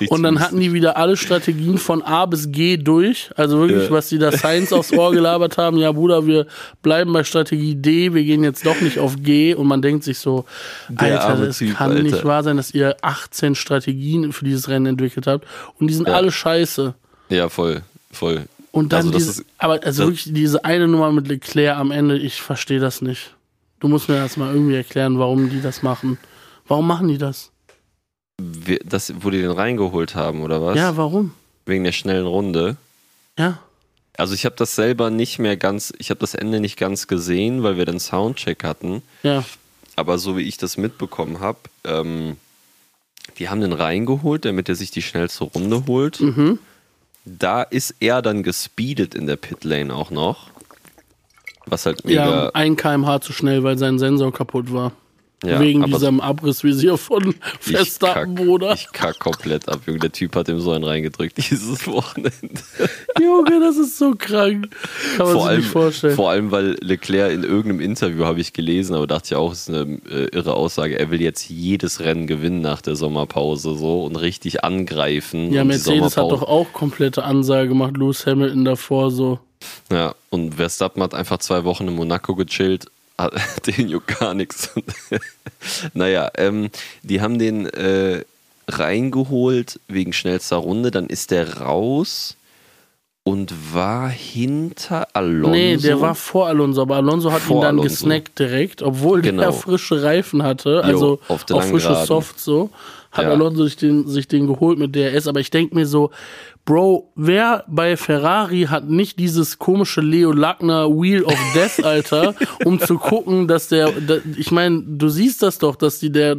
ist 0.00 0.10
Und 0.10 0.22
dann 0.22 0.40
hatten 0.40 0.58
die 0.58 0.72
wieder 0.72 0.96
alle 0.96 1.16
Strategien 1.16 1.76
von 1.78 2.02
A 2.02 2.24
bis 2.26 2.50
G 2.50 2.76
durch. 2.78 3.30
Also 3.36 3.58
wirklich, 3.60 3.84
Ja. 3.84 3.90
was 3.90 4.08
die 4.08 4.18
da 4.18 4.32
Science 4.32 4.72
aufs 4.72 4.92
Ohr 4.92 5.12
gelabert 5.12 5.58
haben. 5.58 5.76
Ja, 5.76 5.92
Bruder, 5.92 6.26
wir 6.26 6.46
bleiben 6.82 7.12
bei 7.12 7.24
Strategie 7.24 7.74
D, 7.74 8.14
wir 8.14 8.24
gehen 8.24 8.42
jetzt 8.42 8.64
doch 8.64 8.80
nicht 8.80 8.98
auf 8.98 9.16
G. 9.22 9.54
Und 9.54 9.66
man 9.66 9.82
denkt 9.82 10.04
sich 10.04 10.18
so, 10.18 10.44
Alter, 10.96 11.40
es 11.42 11.58
kann 11.58 11.90
Alter. 11.92 12.02
nicht 12.02 12.24
wahr 12.24 12.42
sein, 12.42 12.56
dass 12.56 12.72
ihr 12.72 12.96
18 13.02 13.54
Strategien 13.54 14.32
für 14.32 14.44
dieses 14.44 14.61
Rennen 14.68 14.86
entwickelt 14.86 15.26
habt. 15.26 15.46
Und 15.78 15.88
die 15.88 15.94
sind 15.94 16.08
Ja. 16.08 16.14
alle 16.14 16.32
scheiße. 16.32 16.94
Ja, 17.28 17.48
voll, 17.48 17.82
voll. 18.10 18.46
Und 18.72 18.92
dann 18.92 19.00
Also 19.06 19.10
dieses, 19.12 19.38
ist- 19.40 19.46
aber 19.58 19.80
also 19.84 20.04
wirklich 20.04 20.32
diese 20.32 20.64
eine 20.64 20.88
Nummer 20.88 21.12
mit 21.12 21.28
Leclerc 21.28 21.76
am 21.76 21.90
Ende, 21.90 22.16
ich 22.18 22.40
verstehe 22.40 22.80
das 22.80 23.02
nicht. 23.02 23.34
Du 23.80 23.88
musst 23.88 24.08
mir 24.08 24.16
das 24.16 24.36
mal 24.36 24.52
irgendwie 24.54 24.76
erklären, 24.76 25.18
warum 25.18 25.50
die 25.50 25.60
das 25.60 25.82
machen. 25.82 26.18
Warum 26.68 26.86
machen 26.86 27.08
die 27.08 27.18
das? 27.18 27.50
Das, 28.84 29.12
wo 29.20 29.30
die 29.30 29.40
den 29.42 29.50
reingeholt 29.50 30.14
haben, 30.14 30.42
oder 30.42 30.62
was? 30.62 30.76
Ja, 30.76 30.96
warum? 30.96 31.32
Wegen 31.66 31.84
der 31.84 31.92
schnellen 31.92 32.26
Runde. 32.26 32.76
Ja. 33.38 33.58
Also 34.16 34.34
ich 34.34 34.44
habe 34.44 34.56
das 34.56 34.74
selber 34.74 35.10
nicht 35.10 35.38
mehr 35.38 35.56
ganz, 35.56 35.92
ich 35.98 36.10
habe 36.10 36.20
das 36.20 36.34
Ende 36.34 36.60
nicht 36.60 36.76
ganz 36.76 37.06
gesehen, 37.06 37.62
weil 37.62 37.76
wir 37.76 37.84
den 37.86 38.00
Soundcheck 38.00 38.62
hatten. 38.64 39.02
Ja. 39.22 39.44
Aber 39.96 40.18
so 40.18 40.36
wie 40.36 40.42
ich 40.42 40.56
das 40.58 40.76
mitbekommen 40.76 41.40
habe, 41.40 41.58
ähm, 41.84 42.36
die 43.42 43.48
haben 43.48 43.60
den 43.60 43.72
reingeholt, 43.72 44.44
damit 44.44 44.68
er 44.68 44.76
sich 44.76 44.92
die 44.92 45.02
schnellste 45.02 45.42
Runde 45.42 45.86
holt. 45.88 46.20
Mhm. 46.20 46.60
Da 47.24 47.62
ist 47.62 47.96
er 47.98 48.22
dann 48.22 48.44
gespeedet 48.44 49.16
in 49.16 49.26
der 49.26 49.34
Pitlane 49.34 49.92
auch 49.92 50.12
noch. 50.12 50.50
was 51.66 51.86
halt 51.86 52.04
mega. 52.04 52.44
Ja, 52.44 52.50
ein 52.54 52.76
kmh 52.76 53.20
zu 53.20 53.32
schnell, 53.32 53.64
weil 53.64 53.78
sein 53.78 53.98
Sensor 53.98 54.32
kaputt 54.32 54.72
war. 54.72 54.92
Ja, 55.44 55.58
Wegen 55.58 55.84
diesem 55.84 56.20
Abrissvisier 56.20 56.96
von 56.96 57.34
Verstappen, 57.58 58.36
Bruder. 58.36 58.74
Ich 58.74 58.86
kack 58.92 59.18
komplett 59.18 59.68
ab, 59.68 59.80
Junge. 59.86 59.98
Der 59.98 60.12
Typ 60.12 60.36
hat 60.36 60.48
ihm 60.48 60.60
so 60.60 60.70
einen 60.70 60.84
reingedrückt 60.84 61.36
dieses 61.50 61.84
Wochenende. 61.88 62.60
Junge, 63.20 63.60
das 63.60 63.76
ist 63.76 63.98
so 63.98 64.14
krank. 64.16 64.68
Kann 65.16 65.26
man 65.26 65.34
vor 65.34 65.42
sich 65.42 65.42
allem, 65.42 65.60
nicht 65.60 65.70
vorstellen. 65.70 66.14
vor 66.14 66.30
allem, 66.30 66.50
weil 66.52 66.76
Leclerc 66.80 67.32
in 67.32 67.42
irgendeinem 67.42 67.80
Interview 67.80 68.24
habe 68.24 68.40
ich 68.40 68.52
gelesen, 68.52 68.94
aber 68.94 69.08
dachte 69.08 69.26
ich 69.26 69.34
auch, 69.34 69.52
ist 69.52 69.68
eine 69.68 69.98
äh, 70.08 70.28
irre 70.32 70.54
Aussage. 70.54 70.98
Er 70.98 71.10
will 71.10 71.20
jetzt 71.20 71.48
jedes 71.50 71.98
Rennen 72.00 72.28
gewinnen 72.28 72.60
nach 72.60 72.80
der 72.80 72.94
Sommerpause 72.94 73.74
so 73.76 74.04
und 74.04 74.14
richtig 74.16 74.62
angreifen. 74.62 75.52
ja, 75.52 75.64
Mercedes 75.64 76.16
hat 76.16 76.30
doch 76.30 76.42
auch 76.42 76.72
komplette 76.72 77.24
Ansage 77.24 77.68
gemacht, 77.68 77.96
Lewis 77.96 78.26
Hamilton 78.26 78.64
davor 78.64 79.10
so. 79.10 79.40
Ja, 79.90 80.14
und 80.30 80.54
Verstappen 80.54 81.02
hat 81.02 81.14
einfach 81.14 81.38
zwei 81.38 81.64
Wochen 81.64 81.88
in 81.88 81.94
Monaco 81.94 82.34
gechillt, 82.34 82.86
den 83.66 83.88
juckt 83.88 84.18
gar 84.18 84.34
nichts. 84.34 84.70
naja, 85.94 86.30
ähm, 86.36 86.70
die 87.02 87.20
haben 87.20 87.38
den 87.38 87.66
äh, 87.66 88.24
reingeholt 88.68 89.80
wegen 89.88 90.12
schnellster 90.12 90.56
Runde, 90.56 90.90
dann 90.90 91.06
ist 91.06 91.30
der 91.30 91.58
raus 91.58 92.36
und 93.24 93.54
war 93.72 94.08
hinter 94.08 95.06
Alonso. 95.12 95.50
Nee, 95.50 95.76
der 95.76 96.00
war 96.00 96.14
vor 96.14 96.48
Alonso, 96.48 96.82
aber 96.82 96.96
Alonso 96.96 97.30
hat 97.30 97.42
Vor 97.42 97.58
ihn 97.58 97.60
dann 97.62 97.78
Alonso. 97.78 97.88
gesnackt 97.88 98.38
direkt, 98.38 98.82
obwohl 98.82 99.22
Genau. 99.22 99.42
der 99.42 99.52
frische 99.52 100.02
Reifen 100.02 100.42
hatte, 100.42 100.82
also 100.82 101.20
auf 101.28 101.44
der 101.44 101.56
auch 101.56 101.60
langen 101.60 101.72
frische. 101.72 102.04
Soft 102.04 102.40
so, 102.40 102.70
hat 103.12 103.24
Ja. 103.24 103.30
Alonso 103.30 103.64
sich 103.64 103.76
den, 103.76 104.08
sich 104.08 104.26
den 104.26 104.46
geholt 104.46 104.78
mit 104.78 104.96
DRS, 104.96 105.28
aber 105.28 105.40
ich 105.40 105.50
denke 105.50 105.74
mir 105.74 105.86
so, 105.86 106.10
Bro, 106.64 107.12
wer 107.16 107.64
bei 107.66 107.96
Ferrari 107.96 108.66
hat 108.70 108.88
nicht 108.88 109.18
dieses 109.18 109.58
komische 109.58 110.00
Leo 110.00 110.30
Lackner 110.30 110.88
Wheel 110.88 111.24
of 111.24 111.38
Death, 111.54 111.84
Alter, 111.84 112.34
um 112.64 112.78
zu 112.78 112.98
gucken, 112.98 113.48
dass 113.48 113.68
der, 113.68 113.90
da, 113.90 114.18
ich 114.36 114.52
meine, 114.52 114.82
du 114.82 115.08
siehst 115.08 115.42
das 115.42 115.58
doch, 115.58 115.74
dass 115.74 115.98
die 115.98 116.12
der, 116.12 116.36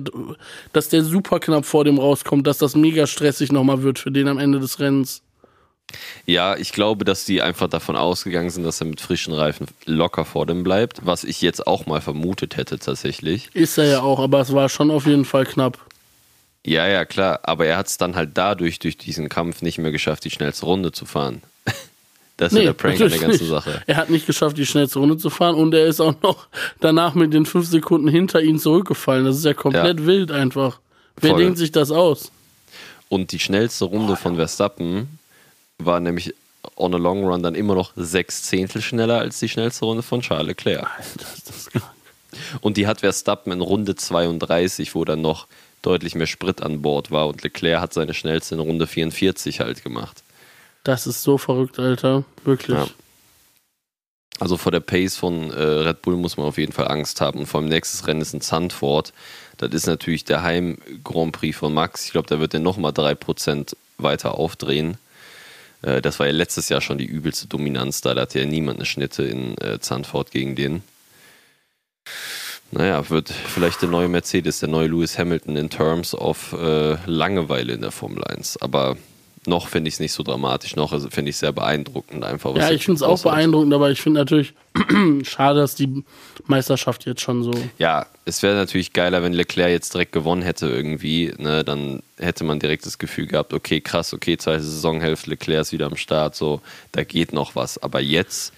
dass 0.71 0.87
der 0.87 1.03
super 1.03 1.39
knapp 1.39 1.65
vor 1.65 1.83
dem 1.83 1.99
rauskommt, 1.99 2.47
dass 2.47 2.57
das 2.57 2.75
mega 2.75 3.05
stressig 3.05 3.51
nochmal 3.51 3.83
wird 3.83 3.99
für 3.99 4.11
den 4.11 4.29
am 4.29 4.37
Ende 4.39 4.59
des 4.61 4.79
Rennens. 4.79 5.23
Ja, 6.25 6.55
ich 6.55 6.71
glaube, 6.71 7.05
dass 7.05 7.25
die 7.25 7.41
einfach 7.41 7.67
davon 7.67 7.97
ausgegangen 7.97 8.49
sind, 8.49 8.63
dass 8.63 8.81
er 8.81 8.87
mit 8.87 9.01
frischen 9.01 9.33
Reifen 9.33 9.67
locker 9.85 10.25
vor 10.25 10.45
dem 10.45 10.63
bleibt, 10.63 11.05
was 11.05 11.23
ich 11.25 11.41
jetzt 11.41 11.67
auch 11.67 11.85
mal 11.85 12.01
vermutet 12.01 12.55
hätte 12.55 12.79
tatsächlich. 12.79 13.49
Ist 13.53 13.77
er 13.77 13.85
ja 13.85 14.01
auch, 14.01 14.19
aber 14.19 14.39
es 14.39 14.53
war 14.53 14.69
schon 14.69 14.89
auf 14.89 15.05
jeden 15.05 15.25
Fall 15.25 15.45
knapp. 15.45 15.77
Ja, 16.65 16.87
ja, 16.87 17.03
klar, 17.05 17.41
aber 17.43 17.65
er 17.65 17.77
hat 17.77 17.87
es 17.87 17.97
dann 17.97 18.15
halt 18.15 18.31
dadurch, 18.35 18.79
durch 18.79 18.97
diesen 18.97 19.27
Kampf, 19.27 19.61
nicht 19.61 19.77
mehr 19.77 19.91
geschafft, 19.91 20.23
die 20.23 20.31
schnellste 20.31 20.65
Runde 20.65 20.91
zu 20.91 21.05
fahren. 21.05 21.41
Das 22.35 22.51
ist 22.51 22.57
ja 22.57 22.63
der 22.65 22.73
Prank 22.73 22.99
an 22.99 23.09
der 23.09 23.19
ganzen 23.19 23.43
nicht. 23.43 23.47
Sache. 23.47 23.83
Er 23.85 23.95
hat 23.95 24.09
nicht 24.09 24.25
geschafft, 24.25 24.57
die 24.57 24.65
schnellste 24.65 24.97
Runde 24.97 25.17
zu 25.17 25.29
fahren 25.29 25.53
und 25.53 25.71
er 25.75 25.85
ist 25.85 26.01
auch 26.01 26.15
noch 26.23 26.47
danach 26.79 27.13
mit 27.13 27.31
den 27.31 27.45
fünf 27.45 27.67
Sekunden 27.67 28.07
hinter 28.07 28.41
ihm 28.41 28.57
zurückgefallen. 28.57 29.23
Das 29.23 29.37
ist 29.37 29.45
ja 29.45 29.53
komplett 29.53 30.07
wild 30.07 30.31
einfach. 30.31 30.79
Wer 31.21 31.29
Voll. 31.29 31.43
denkt 31.43 31.59
sich 31.59 31.71
das 31.71 31.91
aus? 31.91 32.31
Und 33.07 33.31
die 33.33 33.39
schnellste 33.39 33.85
Runde 33.85 34.15
von 34.15 34.35
Verstappen 34.35 35.19
war 35.77 35.99
nämlich 35.99 36.33
on 36.75 36.95
a 36.95 36.97
long 36.97 37.23
run 37.23 37.43
dann 37.43 37.53
immer 37.53 37.75
noch 37.75 37.91
sechs 37.95 38.43
Zehntel 38.43 38.81
schneller 38.81 39.19
als 39.19 39.37
die 39.37 39.47
schnellste 39.47 39.85
Runde 39.85 40.01
von 40.01 40.21
Charles 40.21 40.47
Leclerc. 40.47 40.83
Alter, 40.83 41.33
ist 41.35 41.49
das 41.49 41.69
krank. 41.69 41.85
Und 42.61 42.77
die 42.77 42.87
hat 42.87 43.01
Verstappen 43.01 43.51
in 43.51 43.61
Runde 43.61 43.95
32, 43.95 44.95
wo 44.95 45.05
dann 45.05 45.21
noch 45.21 45.47
deutlich 45.83 46.15
mehr 46.15 46.27
Sprit 46.27 46.63
an 46.63 46.81
Bord 46.81 47.11
war 47.11 47.27
und 47.27 47.43
Leclerc 47.43 47.79
hat 47.79 47.93
seine 47.93 48.15
schnellste 48.15 48.55
in 48.55 48.61
Runde 48.61 48.87
44 48.87 49.59
halt 49.59 49.83
gemacht. 49.83 50.23
Das 50.83 51.05
ist 51.05 51.21
so 51.21 51.37
verrückt, 51.37 51.79
Alter. 51.79 52.25
Wirklich. 52.43 52.77
Ja. 52.77 52.87
Also 54.39 54.57
vor 54.57 54.71
der 54.71 54.79
Pace 54.79 55.15
von 55.15 55.51
äh, 55.51 55.61
Red 55.61 56.01
Bull 56.01 56.17
muss 56.17 56.37
man 56.37 56.47
auf 56.47 56.57
jeden 56.57 56.73
Fall 56.73 56.87
Angst 56.87 57.21
haben. 57.21 57.39
Und 57.39 57.45
vor 57.45 57.61
allem 57.61 57.69
nächstes 57.69 58.07
Rennen 58.07 58.21
ist 58.21 58.33
in 58.33 58.41
Zandvoort. 58.41 59.13
Das 59.57 59.71
ist 59.71 59.85
natürlich 59.85 60.25
der 60.25 60.41
Heim 60.41 60.79
Grand 61.03 61.33
Prix 61.33 61.55
von 61.57 61.73
Max. 61.73 62.05
Ich 62.05 62.11
glaube, 62.11 62.27
da 62.27 62.39
wird 62.39 62.53
er 62.53 62.59
nochmal 62.59 62.91
3% 62.91 63.75
weiter 63.97 64.37
aufdrehen. 64.37 64.97
Äh, 65.83 66.01
das 66.01 66.19
war 66.19 66.25
ja 66.25 66.33
letztes 66.33 66.69
Jahr 66.69 66.81
schon 66.81 66.97
die 66.97 67.05
übelste 67.05 67.47
Dominanz 67.47 68.01
da. 68.01 68.13
Da 68.13 68.21
hatte 68.21 68.39
ja 68.39 68.45
niemand 68.45 68.79
eine 68.79 68.85
Schnitte 68.85 69.23
in 69.23 69.57
äh, 69.59 69.79
Zandvoort 69.79 70.31
gegen 70.31 70.55
den. 70.55 70.83
Naja, 72.73 73.09
wird 73.09 73.29
vielleicht 73.29 73.81
der 73.81 73.89
neue 73.89 74.07
Mercedes, 74.07 74.59
der 74.59 74.69
neue 74.69 74.87
Lewis 74.87 75.17
Hamilton 75.17 75.55
in 75.55 75.69
terms 75.69 76.15
of 76.15 76.53
äh, 76.53 76.97
Langeweile 77.05 77.73
in 77.73 77.81
der 77.81 77.91
Formel 77.91 78.23
1. 78.23 78.61
Aber 78.61 78.97
noch 79.45 79.67
finde 79.67 79.89
ich 79.89 79.95
es 79.95 79.99
nicht 79.99 80.13
so 80.13 80.23
dramatisch, 80.23 80.75
noch 80.75 80.89
finde 81.11 81.29
ich 81.29 81.35
es 81.35 81.39
sehr 81.39 81.51
beeindruckend 81.51 82.23
einfach. 82.23 82.55
Ja, 82.55 82.71
ich 82.71 82.85
finde 82.85 82.97
es 82.97 83.03
auch 83.03 83.21
beeindruckend, 83.21 83.73
aber 83.73 83.91
ich 83.91 84.01
finde 84.01 84.21
natürlich 84.21 84.53
schade, 85.23 85.59
dass 85.59 85.75
die 85.75 86.03
Meisterschaft 86.45 87.05
jetzt 87.05 87.21
schon 87.21 87.43
so. 87.43 87.51
Ja, 87.77 88.05
es 88.25 88.41
wäre 88.41 88.55
natürlich 88.55 88.93
geiler, 88.93 89.21
wenn 89.21 89.33
Leclerc 89.33 89.69
jetzt 89.69 89.93
direkt 89.93 90.13
gewonnen 90.13 90.41
hätte 90.41 90.67
irgendwie, 90.67 91.33
ne, 91.37 91.63
dann 91.63 92.01
hätte 92.17 92.43
man 92.43 92.59
direkt 92.59 92.85
das 92.85 92.97
Gefühl 92.97 93.27
gehabt, 93.27 93.53
okay, 93.53 93.81
krass, 93.81 94.13
okay, 94.13 94.37
zweite 94.37 94.63
Saisonhälfte, 94.63 95.29
Leclerc 95.29 95.61
ist 95.61 95.73
wieder 95.73 95.87
am 95.87 95.97
Start, 95.97 96.35
so, 96.35 96.61
da 96.91 97.03
geht 97.03 97.33
noch 97.33 97.55
was. 97.55 97.77
Aber 97.77 97.99
jetzt 97.99 98.53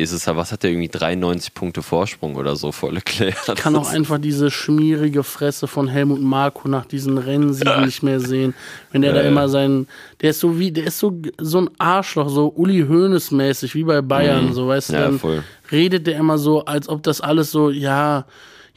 ist 0.00 0.12
es 0.12 0.24
ja, 0.26 0.36
was 0.36 0.50
hat 0.52 0.62
der 0.62 0.70
irgendwie 0.70 0.88
93 0.88 1.54
Punkte 1.54 1.82
Vorsprung 1.82 2.36
oder 2.36 2.56
so 2.56 2.72
vor 2.72 2.92
Leclerc? 2.92 3.36
Ich 3.48 3.54
kann 3.54 3.76
auch 3.76 3.88
einfach 3.90 4.18
diese 4.18 4.50
schmierige 4.50 5.22
Fresse 5.22 5.66
von 5.66 5.88
Helmut 5.88 6.20
Marko 6.20 6.68
nach 6.68 6.86
diesen 6.86 7.18
Rennsiegen 7.18 7.84
nicht 7.84 8.02
mehr 8.02 8.20
sehen. 8.20 8.54
Wenn 8.92 9.02
der 9.02 9.12
da 9.12 9.18
Ja, 9.18 9.24
ja. 9.24 9.30
immer 9.30 9.48
sein, 9.48 9.86
der 10.20 10.30
ist 10.30 10.40
so 10.40 10.58
wie, 10.58 10.72
der 10.72 10.84
ist 10.84 10.98
so, 10.98 11.20
so 11.38 11.60
ein 11.62 11.70
Arschloch, 11.78 12.28
so 12.28 12.52
Uli 12.56 12.84
Hoeneß 12.88 13.30
mäßig, 13.30 13.74
wie 13.74 13.84
bei 13.84 14.00
Bayern, 14.02 14.52
so 14.52 14.68
weißt 14.68 14.90
du, 14.90 14.92
Mhm. 14.94 14.98
Ja, 14.98 15.04
dann 15.06 15.18
voll. 15.18 15.44
redet 15.70 16.06
der 16.06 16.16
immer 16.18 16.38
so, 16.38 16.64
als 16.64 16.88
ob 16.88 17.02
das 17.02 17.20
alles 17.20 17.50
so, 17.50 17.70
ja, 17.70 18.24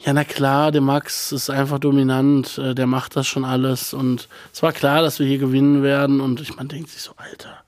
ja, 0.04 0.12
na 0.12 0.24
klar, 0.24 0.70
der 0.70 0.80
Max 0.82 1.32
ist 1.32 1.48
einfach 1.50 1.78
dominant, 1.78 2.58
äh, 2.58 2.74
der 2.74 2.86
macht 2.86 3.16
das 3.16 3.26
schon 3.26 3.44
alles 3.44 3.94
und 3.94 4.28
es 4.52 4.62
war 4.62 4.72
klar, 4.72 5.00
dass 5.02 5.18
wir 5.18 5.26
hier 5.26 5.38
gewinnen 5.38 5.82
werden 5.82 6.20
und 6.20 6.40
ich 6.42 6.56
man 6.56 6.68
denkt 6.68 6.90
sich 6.90 7.00
so, 7.00 7.12
Alter, 7.16 7.63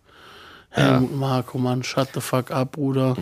Helmut 0.76 1.16
Marko, 1.16 1.58
Mann, 1.58 1.82
shut 1.82 2.08
the 2.14 2.20
fuck 2.20 2.50
up, 2.50 2.72
Bruder. 2.72 3.16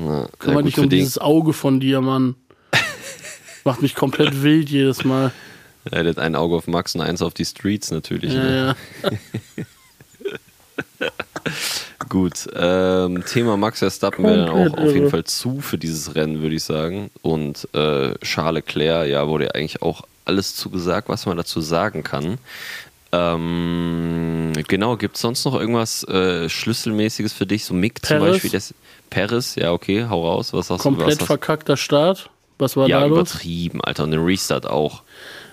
Ja, 0.45 0.63
dich 0.63 0.75
für 0.75 0.83
um 0.83 0.89
dieses 0.89 1.19
Auge 1.19 1.53
von 1.53 1.79
dir, 1.79 2.01
Mann. 2.01 2.35
Macht 3.65 3.81
mich 3.81 3.95
komplett 3.95 4.43
wild 4.43 4.69
jedes 4.69 5.05
Mal. 5.05 5.31
Ja, 5.91 6.03
der 6.03 6.11
hat 6.11 6.19
ein 6.19 6.35
Auge 6.35 6.57
auf 6.57 6.67
Max 6.67 6.95
und 6.95 7.03
eins 7.03 7.23
auf 7.23 7.35
die 7.35 7.45
Streets 7.45 7.91
natürlich. 7.91 8.33
Ja, 8.33 8.43
ne? 8.43 8.77
ja. 9.03 9.11
Gut, 12.09 12.49
ähm, 12.55 13.25
Thema 13.25 13.57
Max 13.57 13.79
Verstappen 13.81 14.25
wäre 14.25 14.47
dann 14.47 14.49
auch 14.49 14.79
auf 14.79 14.93
jeden. 14.93 15.11
Fall 15.11 15.25
zu 15.25 15.61
für 15.61 15.79
dieses 15.79 16.15
Rennen, 16.15 16.43
würde 16.43 16.57
ich 16.57 16.65
sagen. 16.65 17.11
Und 17.23 17.69
äh, 17.75 18.15
Charles 18.19 18.65
Leclerc, 18.65 19.09
ja, 19.09 19.29
wurde 19.29 19.45
ja 19.45 19.51
eigentlich 19.53 19.83
auch 19.83 20.03
alles 20.25 20.57
zugesagt, 20.57 21.09
was 21.09 21.27
man 21.27 21.37
dazu 21.37 21.61
sagen 21.61 22.03
kann. 22.03 22.39
Ähm, 23.15 24.53
genau, 24.67 24.97
gibt 24.97 25.17
es 25.17 25.23
sonst 25.23 25.45
noch 25.45 25.55
irgendwas 25.55 26.05
äh, 26.05 26.49
Schlüsselmäßiges 26.49 27.33
für 27.33 27.47
dich? 27.47 27.65
So 27.65 27.75
Mick 27.75 28.05
zum 28.05 28.19
Perez? 28.19 28.33
Beispiel. 28.35 28.51
Das, 28.51 28.75
Paris, 29.11 29.55
ja, 29.57 29.73
okay, 29.73 30.07
hau 30.09 30.27
raus. 30.27 30.53
Was 30.53 30.71
hast 30.71 30.81
du? 30.81 30.83
Komplett 30.83 31.09
Was 31.09 31.21
hast, 31.21 31.27
verkackter 31.27 31.77
Start. 31.77 32.31
Was 32.59 32.77
war 32.77 32.89
ja, 32.89 33.01
da 33.01 33.07
los? 33.07 33.19
übertrieben, 33.19 33.81
Alter. 33.83 34.05
Und 34.05 34.11
den 34.13 34.25
Restart 34.25 34.67
auch. 34.67 35.03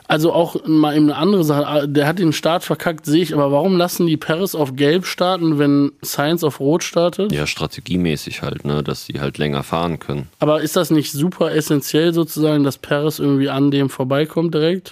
Also 0.07 0.33
auch 0.33 0.57
mal 0.65 0.95
eben 0.95 1.09
eine 1.09 1.15
andere 1.15 1.43
Sache. 1.45 1.87
Der 1.87 2.05
hat 2.05 2.19
den 2.19 2.33
Start 2.33 2.63
verkackt, 2.63 3.05
sehe 3.05 3.23
ich. 3.23 3.33
Aber 3.33 3.51
warum 3.51 3.77
lassen 3.77 4.07
die 4.07 4.17
Paris 4.17 4.55
auf 4.55 4.75
Gelb 4.75 5.05
starten, 5.05 5.57
wenn 5.57 5.93
Science 6.03 6.43
auf 6.43 6.59
Rot 6.59 6.83
startet? 6.83 7.31
Ja, 7.31 7.47
strategiemäßig 7.47 8.41
halt, 8.41 8.65
ne, 8.65 8.83
dass 8.83 9.05
die 9.05 9.21
halt 9.21 9.37
länger 9.37 9.63
fahren 9.63 9.99
können. 9.99 10.27
Aber 10.39 10.61
ist 10.61 10.75
das 10.75 10.91
nicht 10.91 11.13
super 11.13 11.53
essentiell 11.53 12.13
sozusagen, 12.13 12.65
dass 12.65 12.77
Paris 12.77 13.19
irgendwie 13.19 13.49
an 13.49 13.71
dem 13.71 13.89
vorbeikommt 13.89 14.53
direkt? 14.53 14.91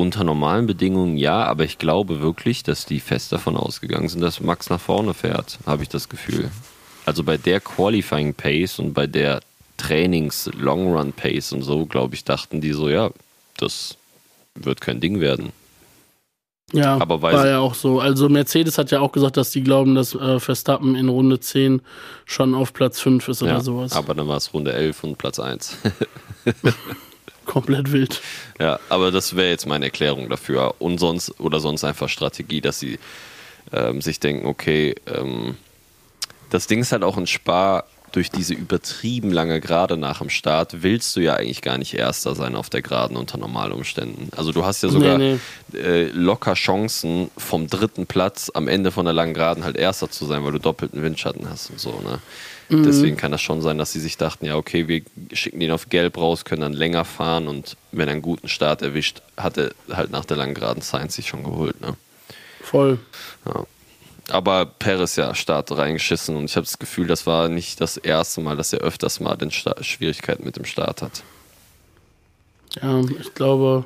Unter 0.00 0.24
normalen 0.24 0.66
Bedingungen 0.66 1.18
ja, 1.18 1.44
aber 1.44 1.64
ich 1.64 1.76
glaube 1.76 2.22
wirklich, 2.22 2.62
dass 2.62 2.86
die 2.86 3.00
fest 3.00 3.32
davon 3.32 3.54
ausgegangen 3.58 4.08
sind, 4.08 4.22
dass 4.22 4.40
Max 4.40 4.70
nach 4.70 4.80
vorne 4.80 5.12
fährt, 5.12 5.58
habe 5.66 5.82
ich 5.82 5.90
das 5.90 6.08
Gefühl. 6.08 6.50
Also 7.04 7.22
bei 7.22 7.36
der 7.36 7.60
Qualifying 7.60 8.32
Pace 8.32 8.78
und 8.78 8.94
bei 8.94 9.06
der 9.06 9.40
Trainings 9.76 10.48
Long 10.58 10.94
Run 10.96 11.12
Pace 11.12 11.52
und 11.52 11.60
so, 11.62 11.84
glaube 11.84 12.14
ich, 12.14 12.24
dachten 12.24 12.62
die 12.62 12.72
so, 12.72 12.88
ja, 12.88 13.10
das 13.58 13.98
wird 14.54 14.80
kein 14.80 15.00
Ding 15.00 15.20
werden. 15.20 15.52
Ja, 16.72 16.98
Aber 16.98 17.20
war 17.20 17.46
ja 17.46 17.58
auch 17.58 17.74
so. 17.74 18.00
Also 18.00 18.30
Mercedes 18.30 18.78
hat 18.78 18.90
ja 18.90 19.00
auch 19.00 19.12
gesagt, 19.12 19.36
dass 19.36 19.50
die 19.50 19.62
glauben, 19.62 19.94
dass 19.96 20.14
äh, 20.14 20.40
Verstappen 20.40 20.94
in 20.94 21.10
Runde 21.10 21.40
10 21.40 21.82
schon 22.24 22.54
auf 22.54 22.72
Platz 22.72 23.00
5 23.00 23.28
ist 23.28 23.42
oder 23.42 23.52
Ja, 23.52 23.60
sowas. 23.60 23.92
aber 23.92 24.14
dann 24.14 24.28
war 24.28 24.38
es 24.38 24.54
Runde 24.54 24.72
11 24.72 25.04
und 25.04 25.18
Platz 25.18 25.38
1. 25.40 25.76
Komplett 27.50 27.90
wild. 27.90 28.22
Ja, 28.60 28.78
aber 28.88 29.10
das 29.10 29.34
wäre 29.34 29.50
jetzt 29.50 29.66
meine 29.66 29.86
Erklärung 29.86 30.28
dafür. 30.28 30.76
Und 30.78 30.98
sonst, 30.98 31.40
oder 31.40 31.58
sonst 31.58 31.82
einfach 31.82 32.08
Strategie, 32.08 32.60
dass 32.60 32.78
sie 32.78 33.00
ähm, 33.72 34.00
sich 34.00 34.20
denken, 34.20 34.46
okay, 34.46 34.94
ähm, 35.12 35.56
das 36.50 36.68
Ding 36.68 36.80
ist 36.80 36.92
halt 36.92 37.02
auch 37.02 37.18
in 37.18 37.26
Spa, 37.26 37.84
durch 38.12 38.30
diese 38.30 38.54
übertrieben 38.54 39.32
lange 39.32 39.60
Gerade 39.60 39.96
nach 39.96 40.18
dem 40.18 40.30
Start 40.30 40.82
willst 40.82 41.14
du 41.16 41.20
ja 41.20 41.34
eigentlich 41.34 41.62
gar 41.62 41.78
nicht 41.78 41.94
Erster 41.94 42.34
sein 42.34 42.56
auf 42.56 42.70
der 42.70 42.82
Geraden 42.82 43.16
unter 43.16 43.38
Normalumständen. 43.38 44.28
Also 44.36 44.52
du 44.52 44.64
hast 44.64 44.82
ja 44.82 44.88
sogar 44.88 45.18
Nee, 45.18 45.38
Äh, 45.74 46.06
locker 46.06 46.54
Chancen 46.54 47.30
vom 47.36 47.68
dritten 47.68 48.06
Platz 48.06 48.50
am 48.52 48.68
Ende 48.68 48.90
von 48.90 49.04
der 49.04 49.14
langen 49.14 49.34
Geraden 49.34 49.64
halt 49.64 49.76
Erster 49.76 50.10
zu 50.10 50.26
sein, 50.26 50.44
weil 50.44 50.52
du 50.52 50.58
doppelten 50.58 51.02
Windschatten 51.02 51.48
hast 51.48 51.70
und 51.70 51.80
so. 51.80 52.00
Ne? 52.00 52.18
Deswegen 52.70 53.16
kann 53.16 53.32
das 53.32 53.40
schon 53.40 53.62
sein, 53.62 53.78
dass 53.78 53.92
sie 53.92 54.00
sich 54.00 54.16
dachten, 54.16 54.46
ja 54.46 54.56
okay, 54.56 54.86
wir 54.86 55.02
schicken 55.32 55.60
den 55.60 55.72
auf 55.72 55.88
Gelb 55.88 56.16
raus, 56.16 56.44
können 56.44 56.62
dann 56.62 56.72
länger 56.72 57.04
fahren 57.04 57.48
und 57.48 57.76
wenn 57.90 58.08
er 58.08 58.12
einen 58.12 58.22
guten 58.22 58.48
Start 58.48 58.82
erwischt, 58.82 59.22
hat 59.36 59.58
er 59.58 59.72
halt 59.90 60.10
nach 60.10 60.24
der 60.24 60.36
langen 60.36 60.54
Geraden 60.54 60.82
Science 60.82 61.16
sich 61.16 61.28
schon 61.28 61.42
geholt. 61.42 61.80
Ne? 61.80 61.96
Voll. 62.62 62.98
Ja. 63.46 63.66
Aber 64.30 64.66
Perez 64.66 65.16
ja 65.16 65.34
Start 65.34 65.76
reingeschissen 65.76 66.36
und 66.36 66.44
ich 66.44 66.56
habe 66.56 66.64
das 66.64 66.78
Gefühl, 66.78 67.08
das 67.08 67.26
war 67.26 67.48
nicht 67.48 67.80
das 67.80 67.96
erste 67.96 68.40
Mal, 68.40 68.56
dass 68.56 68.72
er 68.72 68.80
öfters 68.80 69.18
mal 69.18 69.34
den 69.36 69.50
Sta 69.50 69.74
Schwierigkeiten 69.82 70.44
mit 70.44 70.56
dem 70.56 70.64
Start 70.64 71.02
hat. 71.02 71.24
Ja, 72.80 73.00
ich 73.20 73.34
glaube, 73.34 73.84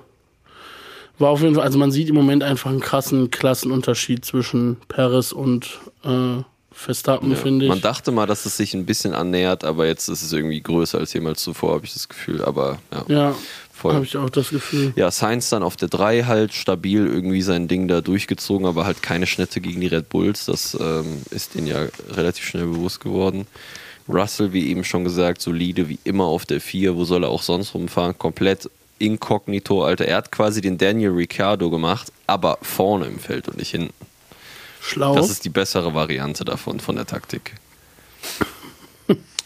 war 1.18 1.30
auf 1.30 1.40
jeden 1.40 1.54
Fall, 1.54 1.64
also 1.64 1.78
man 1.78 1.92
sieht 1.92 2.08
im 2.08 2.14
Moment 2.14 2.42
einfach 2.42 2.70
einen 2.70 2.80
krassen 2.80 3.30
Klassenunterschied 3.30 4.24
zwischen 4.24 4.76
Paris 4.88 5.32
und 5.32 5.78
äh, 6.04 6.42
Verstappen, 6.74 7.30
Ja. 7.30 7.36
finde 7.36 7.64
ich. 7.64 7.68
Man 7.68 7.80
dachte 7.80 8.10
mal, 8.10 8.26
dass 8.26 8.44
es 8.46 8.56
sich 8.56 8.74
ein 8.74 8.84
bisschen 8.84 9.14
annähert, 9.14 9.64
aber 9.64 9.86
jetzt 9.86 10.08
ist 10.08 10.22
es 10.22 10.32
irgendwie 10.32 10.60
größer 10.60 10.98
als 10.98 11.12
jemals 11.12 11.42
zuvor, 11.42 11.74
habe 11.74 11.86
ich 11.86 11.92
das 11.92 12.08
Gefühl. 12.08 12.42
Aber 12.44 12.78
ja, 12.92 13.04
ja, 13.08 13.34
habe 13.84 14.04
ich 14.04 14.16
auch 14.16 14.30
das 14.30 14.50
Gefühl. 14.50 14.92
Ja, 14.96 15.10
Sainz 15.10 15.48
dann 15.50 15.62
auf 15.62 15.76
der 15.76 15.88
3 15.88 16.24
halt 16.24 16.52
stabil 16.52 17.06
irgendwie 17.06 17.42
sein 17.42 17.68
Ding 17.68 17.86
da 17.88 18.00
durchgezogen, 18.00 18.66
aber 18.66 18.84
halt 18.86 19.02
keine 19.02 19.26
Schnitte 19.26 19.60
gegen 19.60 19.80
die 19.80 19.86
Red 19.86 20.08
Bulls. 20.08 20.46
Das 20.46 20.76
ähm, 20.80 21.22
ist 21.30 21.54
denen 21.54 21.66
ja 21.66 21.86
relativ 22.10 22.44
schnell 22.44 22.66
bewusst 22.66 23.00
geworden. 23.00 23.46
Russell, 24.08 24.52
wie 24.52 24.68
eben 24.68 24.84
schon 24.84 25.04
gesagt, 25.04 25.40
solide 25.40 25.88
wie 25.88 25.98
immer 26.04 26.24
auf 26.24 26.44
der 26.44 26.60
4. 26.60 26.96
Wo 26.96 27.04
soll 27.04 27.24
er 27.24 27.30
auch 27.30 27.42
sonst 27.42 27.72
rumfahren? 27.74 28.18
Komplett 28.18 28.68
inkognito, 28.98 29.82
Alter. 29.84 30.06
Er 30.06 30.16
hat 30.18 30.30
quasi 30.32 30.60
den 30.60 30.76
Daniel 30.78 31.10
Ricciardo 31.12 31.70
gemacht, 31.70 32.12
aber 32.26 32.58
vorne 32.62 33.06
im 33.06 33.18
Feld 33.18 33.48
und 33.48 33.56
nicht 33.58 33.70
hinten. 33.70 33.92
Schlau. 34.86 35.14
Das 35.14 35.30
ist 35.30 35.44
die 35.44 35.50
bessere 35.50 35.94
Variante 35.94 36.44
davon, 36.44 36.78
von 36.80 36.96
der 36.96 37.06
Taktik. 37.06 37.54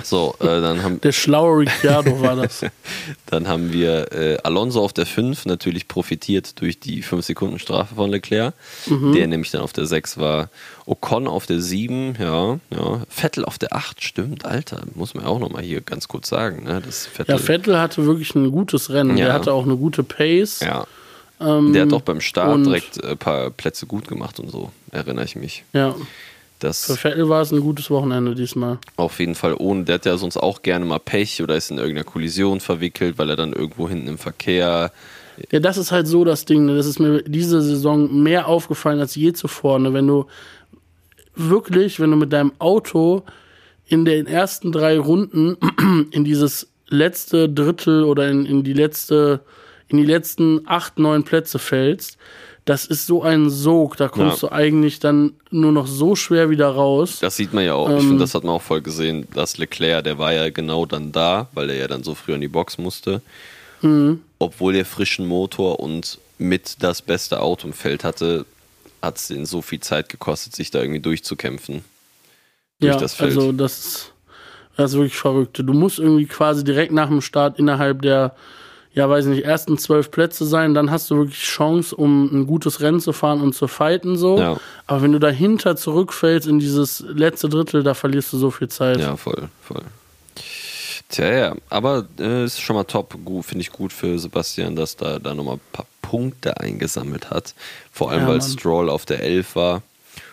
So, 0.05 0.37
äh, 0.39 0.45
dann 0.45 0.85
haben, 0.85 1.01
Der 1.01 1.11
schlaue 1.11 1.59
Ricciardo 1.59 2.21
war 2.21 2.37
das. 2.37 2.65
Dann 3.27 3.49
haben 3.49 3.73
wir 3.73 4.13
äh, 4.13 4.37
Alonso 4.45 4.81
auf 4.85 4.93
der 4.93 5.07
5, 5.07 5.45
natürlich 5.47 5.89
profitiert 5.89 6.61
durch 6.61 6.79
die 6.79 7.03
5-Sekunden-Strafe 7.03 7.97
von 7.97 8.09
Leclerc, 8.09 8.55
der 8.87 9.27
nämlich 9.27 9.51
dann 9.51 9.61
auf 9.63 9.73
der 9.73 9.87
6 9.87 10.19
war. 10.19 10.51
Ocon 10.87 11.27
auf 11.27 11.47
der 11.47 11.61
7, 11.61 12.17
ja, 12.21 12.61
ja. 12.71 13.03
Vettel 13.09 13.45
auf 13.45 13.59
der 13.59 13.75
8, 13.75 14.01
stimmt, 14.03 14.45
Alter, 14.45 14.83
muss 14.95 15.15
man 15.15 15.25
auch 15.25 15.41
nochmal 15.41 15.65
hier 15.65 15.81
ganz 15.81 16.07
kurz 16.07 16.29
sagen. 16.29 16.63
Ne? 16.63 16.81
Das 16.87 17.07
Vettel, 17.07 17.33
Ja, 17.35 17.39
Vettel 17.39 17.81
hatte 17.81 18.07
wirklich 18.07 18.37
ein 18.37 18.53
gutes 18.53 18.91
Rennen. 18.91 19.17
Ja. 19.17 19.25
Der 19.27 19.35
hatte 19.35 19.53
auch 19.53 19.65
eine 19.65 19.77
gute 19.77 20.05
Pace. 20.05 20.61
ja. 20.61 20.87
Ähm, 21.41 21.73
Der 21.73 21.83
hat 21.83 21.93
doch 21.93 22.03
beim 22.03 22.21
Start 22.21 22.67
direkt 22.67 23.03
ein 23.05 23.17
paar 23.19 23.51
Plätze 23.51 23.87
gut 23.87 24.09
gemacht 24.09 24.41
und 24.41 24.51
so, 24.51 24.71
erinnere 24.91 25.25
ich 25.25 25.37
mich. 25.37 25.65
Ja, 25.73 25.93
für 25.93 25.99
Das 26.59 26.97
Vettel 26.99 27.29
war 27.29 27.43
es 27.43 27.53
ein 27.53 27.61
gutes 27.61 27.91
Wochenende 27.91 28.35
diesmal. 28.35 28.79
auf 28.97 29.21
jeden 29.21 29.35
Fall 29.37 29.55
ohne, 29.59 29.85
der 29.85 29.97
hat 29.97 30.07
ja 30.07 30.17
sonst 30.17 30.37
auch 30.37 30.63
gerne 30.63 30.85
mal 30.85 30.99
Pech 30.99 31.41
oder 31.43 31.55
ist 31.57 31.71
in 31.71 31.79
irgendeiner 31.79 32.05
Kollision 32.05 32.59
verwickelt, 32.61 33.19
weil 33.19 33.31
er 33.31 33.37
dann 33.37 33.53
irgendwo 33.53 33.89
hinten 33.89 34.09
im 34.09 34.19
Verkehr 34.19 34.91
Ja, 35.53 35.61
das 35.61 35.77
ist 35.77 35.93
halt 35.93 36.09
so 36.09 36.25
das 36.25 36.45
Ding. 36.45 36.65
Ne? 36.67 36.75
Das 36.77 36.87
ist 36.87 36.99
mir 36.99 37.23
diese 37.23 37.63
Saison 37.63 38.23
mehr 38.23 38.49
aufgefallen 38.49 38.99
als 38.99 39.15
je 39.15 39.33
zuvor. 39.33 39.79
Ne? 39.79 39.93
Wenn 39.95 40.09
du 40.09 40.27
wirklich, 41.37 42.01
wenn 42.01 42.11
du 42.11 42.17
mit 42.17 42.33
deinem 42.33 42.53
Auto 42.59 43.23
in 43.87 44.05
den 44.05 44.27
ersten 44.27 44.73
drei 44.73 44.99
Runden 44.99 45.57
in 46.11 46.25
dieses 46.25 46.67
letzte 46.89 47.49
Drittel 47.49 48.03
oder 48.03 48.29
in, 48.29 48.45
in 48.47 48.65
die 48.65 48.73
letzte, 48.73 49.41
in 49.89 49.97
die 49.99 50.05
letzten 50.05 50.63
acht, 50.67 50.99
neun 50.99 51.25
Plätze 51.25 51.59
fällst, 51.59 52.19
das 52.65 52.85
ist 52.85 53.07
so 53.07 53.23
ein 53.23 53.49
Sog. 53.49 53.97
Da 53.97 54.09
kommst 54.09 54.43
Ja. 54.43 54.49
du 54.49 54.55
eigentlich 54.55 55.01
dann 55.01 55.33
nur 55.51 55.73
noch 55.73 55.87
so 55.87 56.15
schwer 56.15 56.51
wieder 56.51 56.69
raus. 56.69 57.19
Das 57.21 57.37
sieht 57.37 57.55
man 57.55 57.65
ja 57.65 57.73
auch. 57.75 57.89
ich 57.89 58.01
finde, 58.05 58.19
das 58.19 58.35
hat 58.35 58.45
man 58.45 58.55
auch 58.55 58.63
voll 58.63 58.83
gesehen, 58.83 59.27
dass 59.33 59.57
Leclerc, 59.57 60.05
der 60.05 60.19
war 60.19 60.33
ja 60.35 60.51
genau 60.51 60.85
dann 60.85 61.11
da, 61.11 61.49
weil 61.55 61.71
er 61.71 61.77
ja 61.77 61.89
dann 61.89 62.03
so 62.03 62.15
früh 62.15 62.35
in 62.35 62.43
die 62.43 62.49
Box 62.49 62.77
musste. 62.77 63.23
Obwohl 64.39 64.75
er 64.75 64.85
frischen 64.85 65.27
Motor 65.27 65.81
und 65.81 66.19
mit 66.39 66.83
das 66.83 67.01
beste 67.01 67.41
Auto 67.41 67.67
im 67.69 67.73
Feld 67.73 68.05
hatte, 68.05 68.45
hat 69.01 69.17
es 69.17 69.31
ihn 69.31 69.47
so 69.47 69.63
viel 69.63 69.81
Zeit 69.81 70.09
gekostet, 70.09 70.55
sich 70.55 70.71
da 70.71 70.81
irgendwie 70.81 71.01
durchzukämpfen. 71.01 71.85
Durch 72.81 72.95
ja, 72.95 72.99
das 73.01 73.15
Feld. 73.15 73.31
also 73.37 73.53
das, 73.53 74.13
das 74.77 74.91
ist 74.93 74.97
wirklich 74.97 75.17
verrückt. 75.17 75.59
Du 75.59 75.73
musst 75.73 75.99
irgendwie 76.01 76.27
quasi 76.27 76.65
direkt 76.65 76.93
nach 76.93 77.09
dem 77.09 77.21
Start 77.21 77.59
innerhalb 77.59 78.03
der, 78.03 78.35
ja 78.99 79.09
weiß 79.09 79.27
nicht, 79.27 79.45
ersten 79.45 79.79
zwölf 79.79 80.11
Plätze 80.11 80.45
sein, 80.45 80.75
dann 80.75 80.91
hast 80.91 81.09
du 81.09 81.17
wirklich 81.19 81.41
Chance, 81.41 81.95
um 81.95 82.29
ein 82.33 82.47
gutes 82.49 82.81
Rennen 82.81 82.99
zu 82.99 83.13
fahren 83.13 83.41
und 83.41 83.55
zu 83.55 83.69
fighten 83.69 84.17
so. 84.17 84.39
Ja. 84.39 84.57
Aber 84.89 85.03
wenn 85.03 85.13
du 85.13 85.21
dahinter 85.21 85.77
zurückfällst 85.77 86.49
in 86.49 86.59
dieses 86.59 87.05
letzte 87.07 87.49
Drittel, 87.49 87.85
da 87.85 87.95
verlierst 87.95 88.33
du 88.33 88.39
so 88.39 88.51
viel 88.51 88.69
Zeit. 88.69 88.99
Ja, 88.99 89.17
voll, 89.17 89.49
voll. 89.63 89.83
Tja, 91.11 91.33
ja, 91.33 91.55
aber 91.71 92.07
äh, 92.19 92.45
ist 92.45 92.61
schon 92.61 92.75
mal 92.75 92.85
top. 92.85 93.17
Gut, 93.25 93.45
Finde 93.45 93.63
ich 93.63 93.71
gut 93.71 93.93
für 93.93 94.19
Sebastian, 94.19 94.75
dass 94.75 94.97
da, 94.97 95.21
da 95.21 95.33
nochmal 95.33 95.55
ein 95.55 95.61
paar 95.73 95.87
Punkte 96.03 96.59
eingesammelt 96.59 97.31
hat. 97.31 97.55
Vor 97.93 98.11
allem, 98.11 98.23
Ja, 98.23 98.29
weil 98.29 98.39
Mann. 98.39 98.49
Stroll 98.51 98.91
auf 98.91 99.07
der 99.07 99.23
11 99.23 99.55
war 99.55 99.83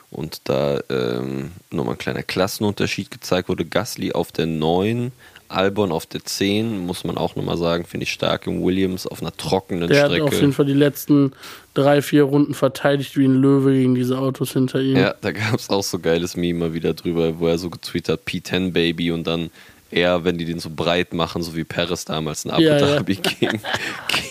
und 0.10 0.42
da 0.46 0.80
ähm, 0.90 1.52
nochmal 1.70 1.94
ein 1.96 2.00
kleiner 2.00 2.24
Klassenunterschied 2.24 3.12
gezeigt 3.12 3.48
wurde. 3.48 3.64
Gasly 3.64 4.12
auf 4.12 4.32
der 4.32 4.48
9, 4.48 5.12
Albon 5.48 5.92
auf 5.92 6.06
der 6.06 6.24
10, 6.24 6.80
muss 6.86 7.04
man 7.04 7.18
auch 7.18 7.36
nochmal 7.36 7.58
sagen, 7.58 7.86
finde 7.86 8.04
ich 8.06 8.12
stark 8.12 8.48
im 8.48 8.64
Williams 8.64 9.06
auf 9.08 9.22
einer 9.22 9.36
trockenen 9.36 9.88
Der 9.90 10.04
hat 10.04 10.12
auf 10.12 10.18
jeden 10.18 10.32
Strecke. 10.32 10.52
Fall 10.54 10.66
die 10.66 10.74
letzten 10.74 11.32
drei, 11.74 12.02
vier 12.02 12.24
Runden 12.24 12.54
verteidigt 12.54 13.18
wie 13.18 13.26
ein 13.26 13.36
Löwe 13.36 13.74
gegen 13.74 13.96
diese 13.96 14.18
Autos 14.18 14.54
hinter 14.54 14.82
ihm. 14.82 14.98
Ja, 14.98 15.14
da 15.22 15.32
gab 15.32 15.56
es 15.56 15.70
auch 15.70 15.84
so 15.84 16.00
geiles 16.00 16.36
Meme 16.36 16.60
mal 16.60 16.74
wieder 16.74 16.94
drüber, 16.94 17.40
wo 17.40 17.48
er 17.48 17.58
so 17.58 17.70
getweetet 17.70 18.20
hat, 18.20 18.28
P10 18.28 18.72
Baby 18.72 19.12
und 19.12 19.26
dann 19.28 19.50
er, 19.92 20.24
wenn 20.24 20.38
die 20.38 20.46
den 20.46 20.60
so 20.60 20.70
breit 20.70 21.14
machen, 21.14 21.42
so 21.42 21.56
wie 21.56 21.64
Paris 21.64 22.06
damals 22.06 22.44
in 22.44 22.52
Abu 22.52 22.64
Ja, 22.64 22.78
ja. 22.80 22.96
Dhabi 22.96 23.16
gegen, 23.40 23.62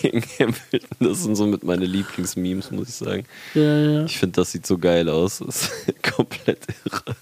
gegen 0.01 0.23
Hamilton. 0.37 0.89
Das 0.99 1.23
sind 1.23 1.35
so 1.35 1.47
mit 1.47 1.63
meine 1.63 1.85
Lieblingsmemes, 1.85 2.71
muss 2.71 2.89
ich 2.89 2.95
sagen. 2.95 3.25
ja, 3.53 3.77
ja. 3.79 4.05
Ich 4.05 4.17
finde, 4.19 4.41
das 4.41 4.51
sieht 4.51 4.67
so 4.67 4.77
geil 4.77 5.09
aus. 5.09 5.39
Das 5.39 5.63
ist 5.63 6.03
komplett 6.15 6.59
irre. 6.85 7.15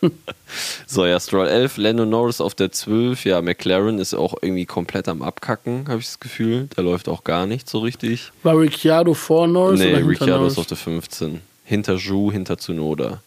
so, 0.86 1.06
ja, 1.06 1.18
Stroll 1.20 1.48
11, 1.48 1.76
Lando 1.76 2.04
Norris 2.04 2.40
auf 2.40 2.54
der 2.54 2.72
12. 2.72 3.24
Ja, 3.24 3.42
McLaren 3.42 3.98
ist 3.98 4.14
auch 4.14 4.34
irgendwie 4.40 4.66
komplett 4.66 5.08
am 5.08 5.22
Abkacken, 5.22 5.88
habe 5.88 6.00
ich 6.00 6.06
das 6.06 6.20
Gefühl. 6.20 6.68
Da 6.74 6.82
läuft 6.82 7.08
auch 7.08 7.24
gar 7.24 7.46
nicht 7.46 7.68
so 7.68 7.78
richtig. 7.80 8.32
War 8.42 8.58
Ricciardo 8.58 9.14
vor 9.14 9.46
Norris 9.46 9.80
nee, 9.80 9.92
oder 9.92 10.06
Ricciardo 10.06 10.38
Norris? 10.38 10.52
ist 10.54 10.58
auf 10.58 10.66
der 10.66 10.76
15. 10.76 11.40
Hinter 11.64 11.94
Ju, 11.96 12.30
hinter 12.30 12.58
Tsunoda. 12.58 13.20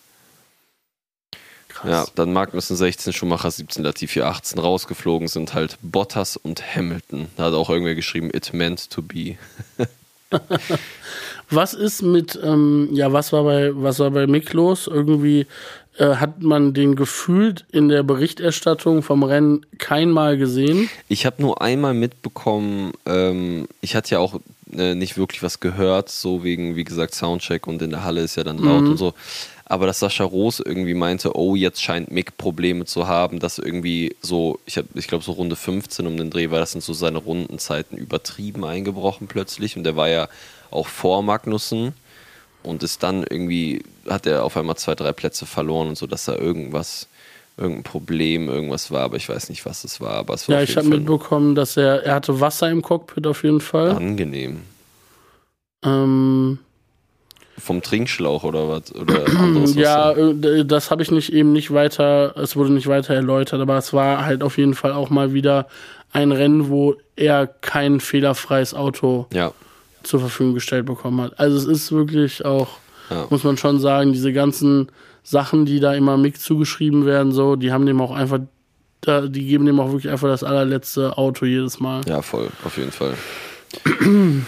Krass. 1.67 1.89
Ja, 1.89 2.05
dann 2.15 2.34
Magnussen 2.34 2.76
16, 2.76 3.13
Schumacher 3.13 3.51
17, 3.51 3.84
Latifi 3.84 4.22
18 4.22 4.59
rausgeflogen 4.59 5.28
sind 5.28 5.53
halt 5.53 5.78
Bottas 5.82 6.36
und 6.36 6.76
Hamilton. 6.76 7.28
Da 7.38 7.45
hat 7.45 7.53
auch 7.53 7.70
irgendwer 7.70 7.95
geschrieben, 7.95 8.30
it 8.34 8.53
meant 8.53 8.89
to 8.89 9.01
be. 9.01 9.38
Was 11.51 11.74
ist 11.74 12.03
mit, 12.03 12.39
ähm, 12.43 12.89
ja, 12.91 13.11
was 13.11 13.34
war 13.34 13.43
bei, 13.43 13.72
was 13.74 13.97
war 13.97 14.11
bei 14.11 14.28
Mick 14.28 14.53
los? 14.53 14.86
Irgendwie 14.86 15.47
äh, 16.00 16.16
hat 16.16 16.41
man 16.41 16.74
den 16.74 16.95
gefühlt 16.95 17.66
in 17.72 17.88
der 17.89 18.02
Berichterstattung 18.04 19.04
vom 19.04 19.22
Rennen 19.24 19.66
kein 19.78 20.10
Mal 20.10 20.38
gesehen. 20.38 20.89
Ich 21.08 21.26
habe 21.26 21.41
nur 21.41 21.62
einmal 21.62 21.93
mitbekommen, 21.93 22.93
ähm, 23.06 23.68
ich 23.82 23.95
hatte 23.95 24.12
ja 24.16 24.20
auch 24.20 24.39
äh, 24.76 24.95
nicht 24.95 25.18
wirklich 25.18 25.43
was 25.43 25.60
gehört, 25.60 26.10
so 26.10 26.43
wegen, 26.43 26.76
wie 26.76 26.84
gesagt, 26.84 27.14
Soundcheck 27.16 27.68
und 27.68 27.82
in 27.82 27.91
der 27.91 28.04
Halle 28.04 28.22
ist 28.22 28.36
ja 28.36 28.43
dann 28.43 28.58
laut 28.58 28.84
und 28.89 28.97
so. 28.97 29.14
Aber 29.66 29.86
dass 29.86 30.00
Sascha 30.00 30.24
Roos 30.24 30.60
irgendwie 30.60 30.95
meinte, 30.95 31.36
oh, 31.36 31.54
jetzt 31.56 31.84
scheint 31.84 32.10
Mick 32.12 32.38
Probleme 32.38 32.86
zu 32.86 33.08
haben, 33.08 33.39
dass 33.39 33.60
irgendwie 33.60 34.16
so, 34.20 34.60
ich, 34.66 34.78
hab- 34.80 34.95
ich 34.95 35.08
glaube, 35.08 35.24
so 35.24 35.34
Runde 35.34 35.56
15 35.56 36.08
um 36.08 36.18
den 36.18 36.32
Dreh 36.32 36.50
war, 36.50 36.60
das 36.60 36.72
sind 36.72 36.84
so 36.84 36.93
seine 36.93 37.20
Rundenzeiten 37.20 37.95
übertrieben 37.95 38.66
eingebrochen 38.66 39.28
plötzlich. 39.28 39.78
Und 39.78 39.84
der 39.84 39.95
war 39.95 40.10
ja 40.10 40.28
auch 40.72 40.88
vor 40.88 41.22
Magnussen 41.22 41.93
und 42.64 42.82
ist 42.82 43.04
dann 43.04 43.24
irgendwie, 43.30 43.84
hat 44.10 44.26
er 44.26 44.43
auf 44.43 44.57
einmal 44.57 44.76
zwei, 44.78 44.95
drei 44.95 45.12
Plätze 45.12 45.45
verloren 45.45 45.88
und 45.89 45.97
so, 45.97 46.07
dass 46.07 46.26
da 46.26 46.36
irgendwas, 46.36 47.07
irgendein 47.57 47.84
Problem, 47.84 48.49
irgendwas 48.49 48.89
war, 48.91 49.01
aber 49.03 49.18
ich 49.18 49.28
weiß 49.30 49.49
nicht, 49.49 49.66
was 49.66 49.84
es 49.84 50.01
war. 50.01 50.14
Aber 50.14 50.34
es 50.34 50.47
war 50.49 50.57
Ja, 50.57 50.64
ich 50.64 50.76
habe 50.78 50.88
mitbekommen, 50.88 51.55
dass 51.55 51.78
er, 51.78 52.03
er 52.03 52.16
hatte 52.16 52.39
Wasser 52.39 52.70
im 52.70 52.82
Cockpit 52.82 53.28
auf 53.28 53.43
jeden 53.43 53.62
Fall. 53.62 53.91
angenehm. 53.91 54.62
Ähm, 55.84 56.60
Vom 57.57 57.82
Trinkschlauch 57.82 58.43
oder 58.43 58.70
was? 58.70 58.93
Oder 58.95 59.26
anderes 59.28 59.76
ja, 59.76 60.10
Wasser? 60.12 60.43
äh, 60.43 60.66
das 60.66 60.91
habe 60.91 61.03
ich 61.03 61.12
nicht 61.12 61.32
eben 61.34 61.51
nicht 61.53 61.74
weiter, 61.74 62.36
es 62.38 62.55
wurde 62.55 62.72
nicht 62.72 62.88
weiter 62.88 63.14
erläutert, 63.14 63.62
aber 63.62 63.78
es 63.78 63.93
war 63.93 64.26
halt 64.26 64.43
auf 64.43 64.57
jeden 64.57 64.74
Fall 64.74 64.91
auch 64.93 65.10
mal 65.10 65.34
wieder 65.34 65.68
ein 66.12 66.32
Rennen, 66.32 66.70
wo 66.70 66.95
er 67.16 67.47
kein 67.47 67.99
fehlerfreies 67.99 68.74
Auto 68.74 69.28
Ja, 69.34 69.51
zur 70.03 70.20
Verfügung 70.22 70.53
gestellt 70.53 70.86
bekommen 70.86 71.22
hat. 71.22 71.38
Also 71.39 71.57
es 71.57 71.66
ist 71.66 71.91
wirklich 71.91 72.43
auch, 72.45 72.78
Ja. 73.10 73.28
muss 73.30 73.43
man 73.43 73.57
schon 73.57 73.80
sagen, 73.80 74.14
diese 74.14 74.34
ganzen 74.34 74.89
Sachen, 75.24 75.66
die 75.66 75.80
da 75.80 75.93
immer 75.93 76.18
Mick 76.18 76.39
zugeschrieben 76.39 77.05
werden, 77.05 77.32
so, 77.32 77.55
die 77.55 77.72
haben 77.72 77.86
dem 77.86 78.01
auch 78.01 78.12
einfach 78.12 78.39
die 79.05 79.45
geben 79.45 79.66
dem 79.66 79.80
auch 79.80 79.91
wirklich 79.91 80.12
einfach 80.12 80.28
das 80.28 80.43
allerletzte 80.43 81.18
Auto 81.18 81.45
jedes 81.45 81.80
Mal. 81.80 82.01
Ja, 82.05 82.22
voll, 82.22 82.49
auf 82.66 82.78
jeden 82.78 82.91
Fall. 82.91 83.16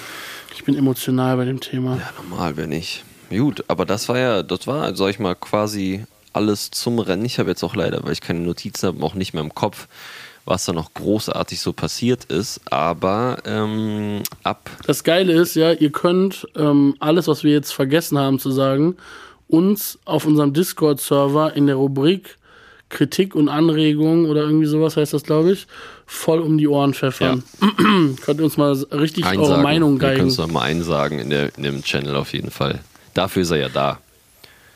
Ich 0.53 0.65
bin 0.65 0.75
emotional 0.75 1.37
bei 1.37 1.45
dem 1.45 1.59
Thema. 1.59 1.95
Ja, 1.95 2.09
normal, 2.21 2.57
wenn 2.57 2.69
nicht. 2.69 3.03
Gut, 3.29 3.63
aber 3.67 3.85
das 3.85 4.09
war 4.09 4.19
ja, 4.19 4.43
das 4.43 4.67
war, 4.67 4.93
sag 4.95 5.09
ich 5.09 5.17
mal, 5.17 5.33
quasi 5.33 6.05
alles 6.33 6.71
zum 6.71 6.99
Rennen. 6.99 7.25
Ich 7.25 7.39
habe 7.39 7.49
jetzt 7.49 7.63
auch 7.63 7.75
leider, 7.75 8.03
weil 8.03 8.11
ich 8.11 8.21
keine 8.21 8.41
Notizen 8.41 8.87
habe, 8.87 9.03
auch 9.03 9.13
nicht 9.13 9.33
mehr 9.33 9.41
im 9.41 9.55
Kopf, 9.55 9.87
was 10.45 10.65
da 10.65 10.73
noch 10.73 10.93
großartig 10.93 11.59
so 11.59 11.73
passiert 11.73 12.25
ist. 12.25 12.61
Aber 12.71 13.37
ähm, 13.45 14.23
ab. 14.43 14.69
Das 14.85 15.03
Geile 15.03 15.33
ist 15.33 15.55
ja, 15.55 15.71
ihr 15.71 15.91
könnt 15.91 16.47
ähm, 16.55 16.95
alles, 16.99 17.27
was 17.27 17.43
wir 17.43 17.51
jetzt 17.51 17.71
vergessen 17.73 18.17
haben 18.17 18.39
zu 18.39 18.51
sagen, 18.51 18.95
uns 19.47 19.99
auf 20.05 20.25
unserem 20.25 20.53
Discord-Server 20.53 21.53
in 21.55 21.67
der 21.67 21.75
Rubrik 21.75 22.37
Kritik 22.91 23.35
und 23.35 23.49
Anregungen 23.49 24.25
oder 24.25 24.41
irgendwie 24.41 24.67
sowas 24.67 24.97
heißt 24.97 25.13
das, 25.13 25.23
glaube 25.23 25.53
ich, 25.53 25.65
voll 26.05 26.39
um 26.39 26.57
die 26.57 26.67
Ohren 26.67 26.93
pfeffern. 26.93 27.43
könnt 28.21 28.39
ihr 28.39 28.43
uns 28.43 28.57
mal 28.57 28.73
richtig 28.91 29.25
eure 29.25 29.39
Einsagen. 29.39 29.63
Meinung 29.63 29.93
Wir 30.01 30.09
können 30.09 30.29
geigen. 30.29 30.43
es 30.43 30.51
mal 30.51 30.61
einsagen 30.61 31.19
in, 31.19 31.29
der, 31.29 31.57
in 31.57 31.63
dem 31.63 31.83
Channel 31.83 32.15
auf 32.15 32.33
jeden 32.33 32.51
Fall. 32.51 32.79
Dafür 33.13 33.41
ist 33.41 33.51
er 33.51 33.57
ja 33.57 33.69
da. 33.69 33.99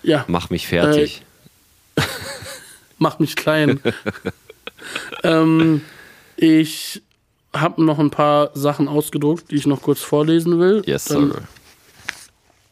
Ja, 0.01 0.24
Mach 0.28 0.49
mich 0.49 0.68
fertig. 0.68 1.22
mach 2.97 3.20
mich 3.20 3.36
klein. 3.36 3.80
ähm, 5.24 5.82
ich 6.38 7.02
habe 7.54 7.84
noch 7.84 8.00
ein 8.00 8.12
paar 8.12 8.52
Sachen 8.54 8.88
ausgedruckt, 8.88 9.52
die 9.52 9.56
ich 9.56 9.66
noch 9.68 9.82
kurz 9.82 10.02
vorlesen 10.02 10.60
will. 10.60 10.84
yes, 10.86 11.06
Dann 11.06 11.32
sir. 11.32 11.42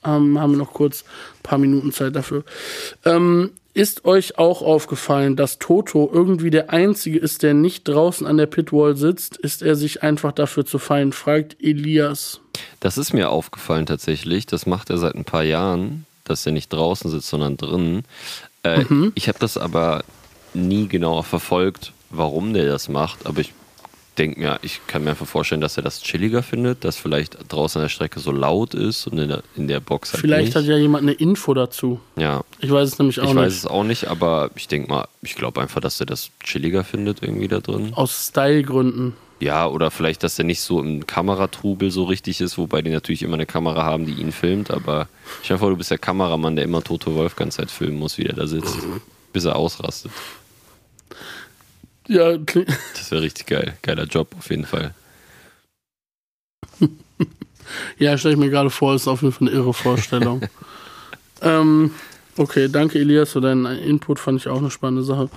ähm, 0.06 0.40
haben 0.40 0.52
wir 0.52 0.58
noch 0.58 0.74
kurz 0.74 1.04
ein 1.04 1.44
paar 1.44 1.58
Minuten 1.58 1.92
Zeit 1.94 2.16
dafür. 2.16 2.44
Ähm, 3.06 3.52
ist 3.76 4.06
euch 4.06 4.38
auch 4.38 4.62
aufgefallen, 4.62 5.36
dass 5.36 5.58
Toto 5.58 6.08
irgendwie 6.14 6.52
der 6.52 6.70
Einzige 6.70 7.18
ist, 7.18 7.42
der 7.42 7.56
nicht 7.56 7.88
draußen 7.88 8.28
an 8.28 8.38
der 8.38 8.46
Pitwall 8.46 8.96
sitzt? 8.96 9.38
Ist 9.38 9.64
er 9.64 9.76
sich 9.76 10.04
einfach 10.04 10.32
dafür 10.32 10.64
zu 10.66 10.78
fein? 10.78 11.12
Fragt 11.12 11.56
Elias. 11.60 12.40
Das 12.82 13.00
ist 13.00 13.14
mir 13.14 13.30
aufgefallen 13.30 13.88
tatsächlich. 13.88 14.46
Das 14.46 14.68
macht 14.68 14.92
er 14.92 14.98
seit 15.00 15.16
ein 15.16 15.26
paar 15.26 15.44
Jahren, 15.44 16.06
dass 16.24 16.46
er 16.46 16.52
nicht 16.52 16.72
draußen 16.72 17.10
sitzt, 17.10 17.30
sondern 17.30 17.58
drinnen. 17.58 18.04
Äh, 18.64 18.84
Mhm. 18.90 19.12
Ich 19.16 19.28
habe 19.28 19.40
das 19.40 19.58
aber 19.58 20.04
nie 20.54 20.88
genauer 20.88 21.24
verfolgt, 21.24 21.94
warum 22.14 22.54
der 22.54 22.66
das 22.66 22.90
macht. 22.90 23.26
Aber 23.26 23.40
ich 23.42 23.54
denke 24.18 24.40
mir, 24.40 24.60
ich 24.62 24.80
kann 24.86 25.04
mir 25.04 25.10
einfach 25.12 25.26
vorstellen, 25.26 25.60
dass 25.62 25.76
er 25.78 25.82
das 25.84 26.02
chilliger 26.02 26.44
findet, 26.44 26.84
dass 26.86 26.98
vielleicht 26.98 27.38
draußen 27.52 27.80
an 27.80 27.86
der 27.86 27.90
Strecke 27.90 28.20
so 28.20 28.32
laut 28.32 28.76
ist 28.76 29.08
und 29.08 29.18
in 29.18 29.30
der, 29.30 29.42
in 29.56 29.68
der 29.68 29.80
Box 29.80 30.14
halt 30.14 30.22
Vielleicht 30.22 30.46
nicht. 30.50 30.56
hat 30.56 30.66
ja 30.66 30.78
jemand 30.78 31.02
eine 31.02 31.14
Info 31.14 31.54
dazu. 31.56 32.00
ja, 32.16 32.44
Ich 32.60 32.70
weiß 32.72 32.90
es 32.90 33.00
nämlich 33.00 33.20
auch 33.20 33.24
ich 33.24 33.30
nicht. 33.34 33.38
weiß 33.44 33.54
es 33.56 33.66
auch 33.66 33.84
nicht, 33.84 34.06
aber 34.08 34.52
ich 34.56 34.68
denke 34.68 34.90
mal, 34.90 35.08
ich 35.24 35.34
glaube 35.36 35.62
einfach, 35.62 35.82
dass 35.82 36.00
er 36.00 36.06
das 36.06 36.30
chilliger 36.44 36.84
findet 36.84 37.24
irgendwie 37.24 37.48
da 37.48 37.60
drin. 37.60 37.92
Aus 37.96 38.28
Stylegründen. 38.30 39.14
Ja, 39.40 39.68
oder 39.68 39.90
vielleicht, 39.92 40.22
dass 40.24 40.38
er 40.38 40.46
nicht 40.46 40.62
so 40.62 40.80
im 40.80 41.06
Kameratrubel 41.08 41.90
so 41.92 42.04
richtig 42.04 42.40
ist, 42.40 42.58
wobei 42.60 42.82
die 42.84 42.92
natürlich 42.92 43.24
immer 43.24 43.34
eine 43.34 43.48
Kamera 43.48 43.84
haben, 43.84 44.06
die 44.06 44.14
ihn 44.14 44.32
filmt, 44.32 44.70
aber 44.70 45.08
stell 45.42 45.56
dir 45.58 45.60
vor, 45.60 45.70
du 45.72 45.76
bist 45.78 45.90
der 45.92 45.98
Kameramann, 45.98 46.56
der 46.56 46.64
immer 46.66 46.84
Toto 46.84 47.16
Wolf 47.16 47.36
ganze 47.36 47.58
Zeit 47.58 47.72
filmen 47.72 47.98
muss, 47.98 48.18
wie 48.20 48.24
der 48.26 48.36
da 48.36 48.46
sitzt, 48.48 48.78
bis 49.34 49.44
er 49.46 49.56
ausrastet. 49.56 50.12
Ja, 52.08 52.32
kling- 52.38 52.68
Das 52.94 53.12
wäre 53.12 53.22
richtig 53.22 53.46
geil. 53.48 53.78
Geiler 53.82 54.06
Job 54.06 54.36
auf 54.38 54.50
jeden 54.50 54.66
Fall. 54.66 54.94
ja 57.98 58.18
stelle 58.18 58.34
ich 58.34 58.40
mir 58.40 58.50
gerade 58.50 58.70
vor, 58.70 58.96
ist 58.96 59.08
auf 59.08 59.22
jeden 59.22 59.34
Fall 59.34 59.48
eine 59.48 59.58
irre 59.58 59.74
Vorstellung. 59.74 60.42
ähm, 61.42 61.92
okay, 62.38 62.68
danke 62.70 63.00
Elias 63.00 63.32
für 63.32 63.42
deinen 63.42 63.66
Input, 63.66 64.20
fand 64.20 64.40
ich 64.40 64.48
auch 64.48 64.58
eine 64.58 64.72
spannende 64.72 65.04
Sache. 65.04 65.30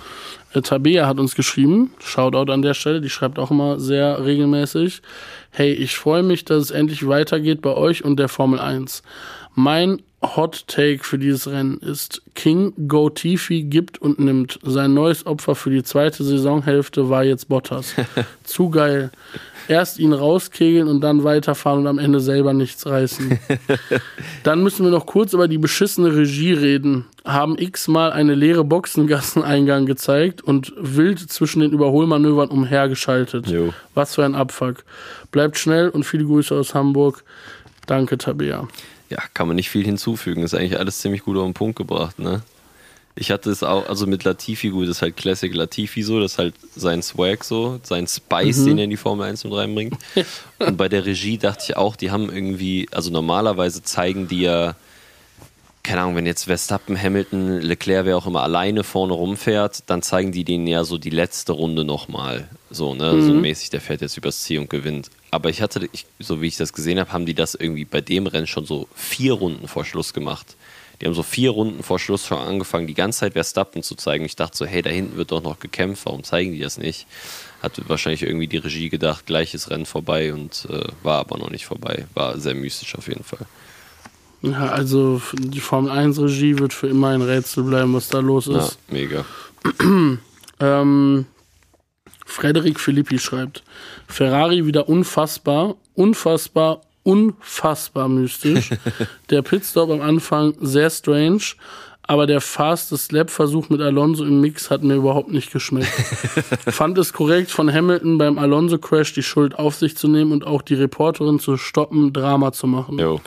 Äh, 0.53 0.61
Tabea 0.61 1.07
hat 1.07 1.19
uns 1.19 1.35
geschrieben, 1.35 1.91
Shoutout 1.99 2.51
an 2.51 2.61
der 2.61 2.73
Stelle, 2.73 3.01
die 3.01 3.09
schreibt 3.09 3.39
auch 3.39 3.51
immer 3.51 3.79
sehr 3.79 4.23
regelmäßig. 4.25 5.01
Hey, 5.51 5.71
ich 5.73 5.95
freue 5.97 6.23
mich, 6.23 6.45
dass 6.45 6.63
es 6.63 6.71
endlich 6.71 7.07
weitergeht 7.07 7.61
bei 7.61 7.73
euch 7.73 8.03
und 8.03 8.17
der 8.17 8.29
Formel 8.29 8.59
1. 8.59 9.03
Mein 9.59 10.03
Hot 10.21 10.67
Take 10.67 11.03
für 11.03 11.17
dieses 11.17 11.47
Rennen 11.47 11.79
ist, 11.79 12.21
King 12.35 12.73
Go 12.87 13.09
Tifi 13.09 13.63
gibt 13.63 13.99
und 13.99 14.19
nimmt. 14.19 14.59
Sein 14.61 14.93
neues 14.93 15.25
Opfer 15.25 15.55
für 15.55 15.71
die 15.71 15.81
zweite 15.81 16.23
Saisonhälfte 16.23 17.09
war 17.09 17.23
jetzt 17.23 17.49
Bottas. 17.49 17.95
Zu 18.43 18.69
geil. 18.69 19.09
Erst 19.67 19.97
ihn 19.97 20.13
rauskegeln 20.13 20.87
und 20.87 21.01
dann 21.01 21.23
weiterfahren 21.23 21.79
und 21.79 21.87
am 21.87 21.97
Ende 21.97 22.19
selber 22.19 22.53
nichts 22.53 22.85
reißen. 22.85 23.39
Dann 24.43 24.61
müssen 24.61 24.85
wir 24.85 24.91
noch 24.91 25.07
kurz 25.07 25.33
über 25.33 25.47
die 25.47 25.57
beschissene 25.57 26.15
Regie 26.15 26.53
reden. 26.53 27.05
Haben 27.25 27.57
x-mal 27.57 28.11
eine 28.11 28.35
leere 28.35 28.63
Boxengasseneingang 28.63 29.87
gezeigt 29.87 30.43
und 30.43 30.71
wild 30.77 31.19
zwischen 31.19 31.61
den 31.61 31.71
Überholmanövern 31.71 32.49
umhergeschaltet. 32.49 33.47
Jo. 33.47 33.73
Was 33.95 34.13
für 34.15 34.23
ein 34.23 34.35
Abfuck. 34.35 34.83
Bleibt 35.31 35.57
schnell 35.57 35.89
und 35.89 36.03
viele 36.03 36.25
Grüße 36.25 36.53
aus 36.55 36.75
Hamburg. 36.75 37.23
Danke, 37.87 38.19
Tabea. 38.19 38.67
Ja, 39.09 39.21
kann 39.33 39.47
man 39.47 39.55
nicht 39.55 39.69
viel 39.69 39.85
hinzufügen. 39.85 40.43
Ist 40.43 40.53
eigentlich 40.53 40.79
alles 40.79 40.99
ziemlich 40.99 41.23
gut 41.23 41.37
auf 41.37 41.45
den 41.45 41.53
Punkt 41.53 41.77
gebracht, 41.77 42.19
ne? 42.19 42.41
Ich 43.19 43.31
hatte 43.31 43.49
es 43.49 43.63
auch, 43.63 43.89
also 43.89 44.05
mit 44.05 44.23
Latifi, 44.25 44.69
gut, 44.69 44.83
das 44.83 44.97
ist 44.97 45.01
halt 45.01 45.17
Classic 45.17 45.51
Latifi 45.51 46.03
so, 46.03 46.19
das 46.19 46.33
ist 46.33 46.37
halt 46.37 46.53
sein 46.75 47.01
Swag 47.01 47.43
so, 47.43 47.79
sein 47.81 48.05
Spice, 48.05 48.65
den 48.65 48.77
er 48.77 48.83
in 48.83 48.91
die 48.91 48.97
Formel 48.97 49.25
1 49.27 49.43
mit 49.43 49.53
reinbringt. 49.53 49.97
Und 50.59 50.77
bei 50.77 50.87
der 50.87 51.03
Regie 51.03 51.39
dachte 51.39 51.63
ich 51.67 51.77
auch, 51.77 51.95
die 51.95 52.11
haben 52.11 52.31
irgendwie, 52.31 52.87
also 52.91 53.09
normalerweise 53.09 53.81
zeigen 53.81 54.27
die 54.27 54.41
ja, 54.41 54.75
keine 55.87 56.01
Ahnung, 56.01 56.17
wenn 56.17 56.25
jetzt 56.25 56.43
Verstappen, 56.43 57.01
Hamilton, 57.01 57.61
Leclerc, 57.61 58.05
wer 58.05 58.17
auch 58.17 58.27
immer 58.27 58.43
alleine 58.43 58.83
vorne 58.83 59.13
rumfährt, 59.13 59.89
dann 59.89 60.01
zeigen 60.01 60.33
die 60.33 60.43
denen 60.43 60.67
ja 60.67 60.83
so 60.83 60.97
die 60.97 61.09
letzte 61.09 61.53
Runde 61.53 61.85
nochmal. 61.85 62.49
So, 62.69 62.93
ne, 62.93 63.21
so 63.21 63.33
mäßig, 63.33 63.69
der 63.69 63.79
fährt 63.79 64.01
jetzt 64.01 64.17
übers 64.17 64.41
Ziel 64.41 64.59
und 64.59 64.69
gewinnt. 64.69 65.09
Aber 65.31 65.49
ich 65.49 65.61
hatte, 65.61 65.87
ich, 65.93 66.05
so 66.19 66.41
wie 66.41 66.47
ich 66.47 66.57
das 66.57 66.73
gesehen 66.73 66.99
habe, 66.99 67.13
haben 67.13 67.25
die 67.25 67.33
das 67.33 67.55
irgendwie 67.55 67.85
bei 67.85 68.01
dem 68.01 68.27
Rennen 68.27 68.47
schon 68.47 68.65
so 68.65 68.89
vier 68.95 69.31
Runden 69.31 69.69
vor 69.69 69.85
Schluss 69.85 70.13
gemacht. 70.13 70.57
Die 70.99 71.05
haben 71.05 71.13
so 71.13 71.23
vier 71.23 71.51
Runden 71.51 71.83
vor 71.83 71.99
Schluss 71.99 72.25
schon 72.25 72.39
angefangen, 72.39 72.87
die 72.87 72.93
ganze 72.93 73.19
Zeit 73.19 73.33
Verstappen 73.33 73.81
zu 73.81 73.95
zeigen. 73.95 74.25
Ich 74.25 74.35
dachte 74.35 74.57
so, 74.57 74.65
hey, 74.65 74.81
da 74.81 74.89
hinten 74.89 75.15
wird 75.15 75.31
doch 75.31 75.41
noch 75.41 75.59
gekämpft, 75.59 76.05
warum 76.05 76.25
zeigen 76.25 76.51
die 76.51 76.59
das 76.59 76.77
nicht? 76.77 77.07
Hat 77.61 77.79
wahrscheinlich 77.87 78.23
irgendwie 78.23 78.47
die 78.47 78.57
Regie 78.57 78.89
gedacht, 78.89 79.25
gleiches 79.25 79.69
Rennen 79.69 79.85
vorbei 79.85 80.33
und 80.33 80.67
äh, 80.69 80.83
war 81.03 81.19
aber 81.19 81.37
noch 81.37 81.49
nicht 81.49 81.65
vorbei. 81.65 82.07
War 82.13 82.37
sehr 82.39 82.55
mystisch 82.55 82.95
auf 82.95 83.07
jeden 83.07 83.23
Fall. 83.23 83.45
Ja, 84.41 84.67
also 84.69 85.21
die 85.33 85.59
Formel 85.59 85.91
1 85.91 86.19
Regie 86.19 86.59
wird 86.59 86.73
für 86.73 86.87
immer 86.87 87.09
ein 87.09 87.21
Rätsel 87.21 87.63
bleiben, 87.63 87.93
was 87.93 88.07
da 88.09 88.19
los 88.19 88.45
Ja, 88.47 88.59
ist. 88.59 88.77
mega. 88.89 89.25
Ähm, 90.59 91.25
Frederik 92.25 92.79
Filippi 92.79 93.19
schreibt, 93.19 93.63
Ferrari 94.07 94.65
wieder 94.65 94.89
unfassbar, 94.89 95.75
unfassbar, 95.93 96.81
unfassbar 97.03 98.09
mystisch. 98.09 98.71
der 99.29 99.43
Pitstop 99.43 99.91
am 99.91 100.01
Anfang 100.01 100.55
sehr 100.59 100.89
strange, 100.89 101.41
aber 102.03 102.25
der 102.25 102.41
fastest 102.41 103.11
Lap-Versuch 103.11 103.69
mit 103.69 103.81
Alonso 103.81 104.23
im 104.25 104.41
Mix 104.41 104.71
hat 104.71 104.81
mir 104.83 104.95
überhaupt 104.95 105.29
nicht 105.31 105.51
geschmeckt. 105.51 105.87
Fand 106.67 106.97
es 106.97 107.13
korrekt 107.13 107.51
von 107.51 107.71
Hamilton 107.71 108.17
beim 108.17 108.39
Alonso-Crash 108.39 109.13
die 109.13 109.21
Schuld 109.23 109.59
auf 109.59 109.75
sich 109.75 109.95
zu 109.95 110.07
nehmen 110.07 110.31
und 110.31 110.47
auch 110.47 110.63
die 110.63 110.73
Reporterin 110.73 111.39
zu 111.39 111.55
stoppen, 111.57 112.13
Drama 112.13 112.51
zu 112.51 112.65
machen. 112.65 112.97
Jo. 112.97 113.21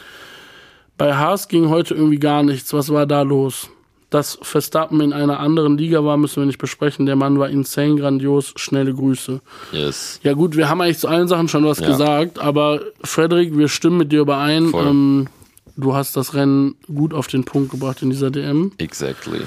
Bei 1.01 1.15
Haas 1.17 1.49
ging 1.49 1.71
heute 1.71 1.95
irgendwie 1.95 2.19
gar 2.19 2.43
nichts. 2.43 2.75
Was 2.75 2.93
war 2.93 3.07
da 3.07 3.23
los? 3.23 3.71
Dass 4.11 4.39
Verstappen 4.43 5.01
in 5.01 5.15
einer 5.15 5.41
anderen 5.41 5.79
Liga 5.79 6.05
war, 6.05 6.19
müssen 6.19 6.43
wir 6.43 6.47
nicht 6.47 6.59
besprechen. 6.59 7.07
Der 7.07 7.17
Mann 7.17 7.39
war 7.39 7.49
insane 7.49 7.95
grandios. 7.97 8.53
Schnelle 8.57 8.93
Grüße. 8.93 9.41
Yes. 9.73 10.21
Ja 10.23 10.35
gut, 10.35 10.59
wir 10.59 10.69
haben 10.69 10.83
eigentlich 10.83 10.99
zu 10.99 11.09
allen 11.09 11.27
Sachen 11.27 11.49
schon 11.49 11.65
was 11.65 11.79
Ja. 11.79 11.87
gesagt, 11.87 12.39
aber 12.39 12.83
Frederik, 13.03 13.57
wir 13.57 13.69
stimmen 13.69 13.97
mit 13.97 14.13
dir 14.13 14.21
überein. 14.21 14.75
Ähm, 14.75 15.29
du 15.75 15.95
hast 15.95 16.19
das 16.19 16.35
Rennen 16.35 16.75
gut 16.95 17.15
auf 17.15 17.29
den 17.29 17.45
Punkt 17.45 17.71
gebracht 17.71 18.03
in 18.03 18.11
dieser 18.11 18.31
DM. 18.31 18.73
Exactly. 18.77 19.41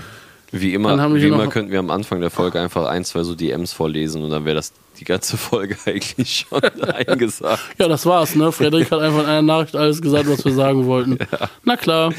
Wie 0.56 0.76
immer, 0.76 1.16
wie 1.16 1.28
immer 1.28 1.48
könnten 1.48 1.72
wir 1.72 1.80
am 1.80 1.90
Anfang 1.90 2.22
der 2.22 2.30
Folge 2.30 2.62
einfach 2.62 2.86
ein, 2.86 3.04
zwei 3.04 3.24
so 3.24 3.34
DMs 3.34 3.74
vorlesen 3.74 4.24
und 4.24 4.30
dann 4.30 4.46
wäre 4.46 4.56
das 4.56 4.72
die 5.00 5.04
ganze 5.04 5.36
Folge 5.36 5.76
eigentlich 5.88 6.46
schon 6.48 6.62
eingesagt. 6.94 7.60
Ja, 7.80 7.88
das 7.88 8.06
war's, 8.06 8.36
ne? 8.36 8.52
Frederik 8.52 8.92
hat 8.92 9.00
einfach 9.00 9.24
in 9.24 9.30
einer 9.30 9.42
Nachricht 9.42 9.76
alles 9.76 10.00
gesagt, 10.00 10.30
was 10.30 10.46
wir 10.46 10.54
sagen 10.54 10.86
wollten. 10.86 11.18
Na 11.64 11.76
klar. 11.76 12.14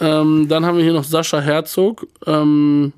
ähm, 0.00 0.46
dann 0.48 0.66
haben 0.66 0.76
wir 0.76 0.84
hier 0.84 0.92
noch 0.92 1.04
Sascha 1.04 1.40
Herzog, 1.40 2.06
ähm, 2.26 2.92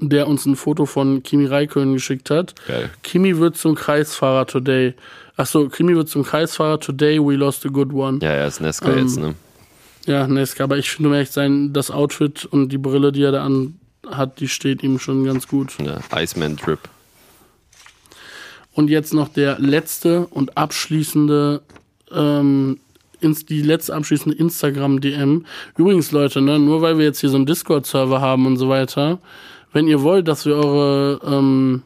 der 0.00 0.26
uns 0.26 0.46
ein 0.46 0.56
Foto 0.56 0.86
von 0.86 1.22
Kimi 1.22 1.44
Räikkönen 1.44 1.92
geschickt 1.92 2.30
hat. 2.30 2.54
Geil. 2.66 2.88
Kimi 3.02 3.36
wird 3.36 3.58
zum 3.58 3.74
Kreisfahrer 3.74 4.46
today. 4.46 4.94
Achso, 5.36 5.68
Kimi 5.68 5.94
wird 5.94 6.08
zum 6.08 6.24
Kreisfahrer 6.24 6.80
today, 6.80 7.18
we 7.18 7.34
lost 7.36 7.66
a 7.66 7.68
good 7.68 7.92
one. 7.92 8.20
Ja, 8.22 8.30
er 8.30 8.46
ist 8.46 8.60
Nesca 8.60 8.90
Ähm, 8.90 8.98
jetzt, 9.00 9.18
ne? 9.18 9.34
Ja, 10.06 10.26
Neska, 10.26 10.64
aber 10.64 10.78
ich 10.78 10.90
finde, 10.90 11.10
um 11.10 11.14
ehrlich 11.14 11.30
sein, 11.30 11.72
das 11.72 11.90
Outfit 11.90 12.44
und 12.44 12.70
die 12.70 12.78
Brille, 12.78 13.12
die 13.12 13.22
er 13.22 13.32
da 13.32 13.44
an 13.44 13.78
hat, 14.10 14.40
die 14.40 14.48
steht 14.48 14.82
ihm 14.82 14.98
schon 14.98 15.24
ganz 15.24 15.46
gut. 15.46 15.72
Ja, 15.80 16.00
Iceman 16.20 16.56
Drip. 16.56 16.80
Und 18.72 18.90
jetzt 18.90 19.14
noch 19.14 19.28
der 19.28 19.58
letzte 19.60 20.26
und 20.26 20.56
abschließende, 20.56 21.62
ähm, 22.10 22.80
ins, 23.20 23.46
die 23.46 23.62
letzte 23.62 23.94
abschließende 23.94 24.36
Instagram-DM. 24.36 25.44
Übrigens, 25.76 26.10
Leute, 26.10 26.40
ne, 26.40 26.58
nur 26.58 26.82
weil 26.82 26.98
wir 26.98 27.04
jetzt 27.04 27.20
hier 27.20 27.30
so 27.30 27.36
einen 27.36 27.46
Discord-Server 27.46 28.20
haben 28.20 28.46
und 28.46 28.56
so 28.56 28.68
weiter, 28.68 29.20
wenn 29.72 29.86
ihr 29.86 30.02
wollt, 30.02 30.26
dass 30.26 30.46
wir 30.46 30.56
eure 30.56 31.20
ähm, 31.24 31.82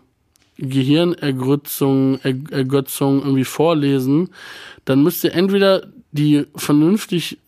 Gehirnergötzung 0.58 2.18
Er- 2.22 2.34
Ergötzung 2.52 3.20
irgendwie 3.22 3.44
vorlesen, 3.44 4.30
dann 4.84 5.02
müsst 5.02 5.24
ihr 5.24 5.34
entweder 5.34 5.86
die 6.12 6.46
vernünftig, 6.54 7.38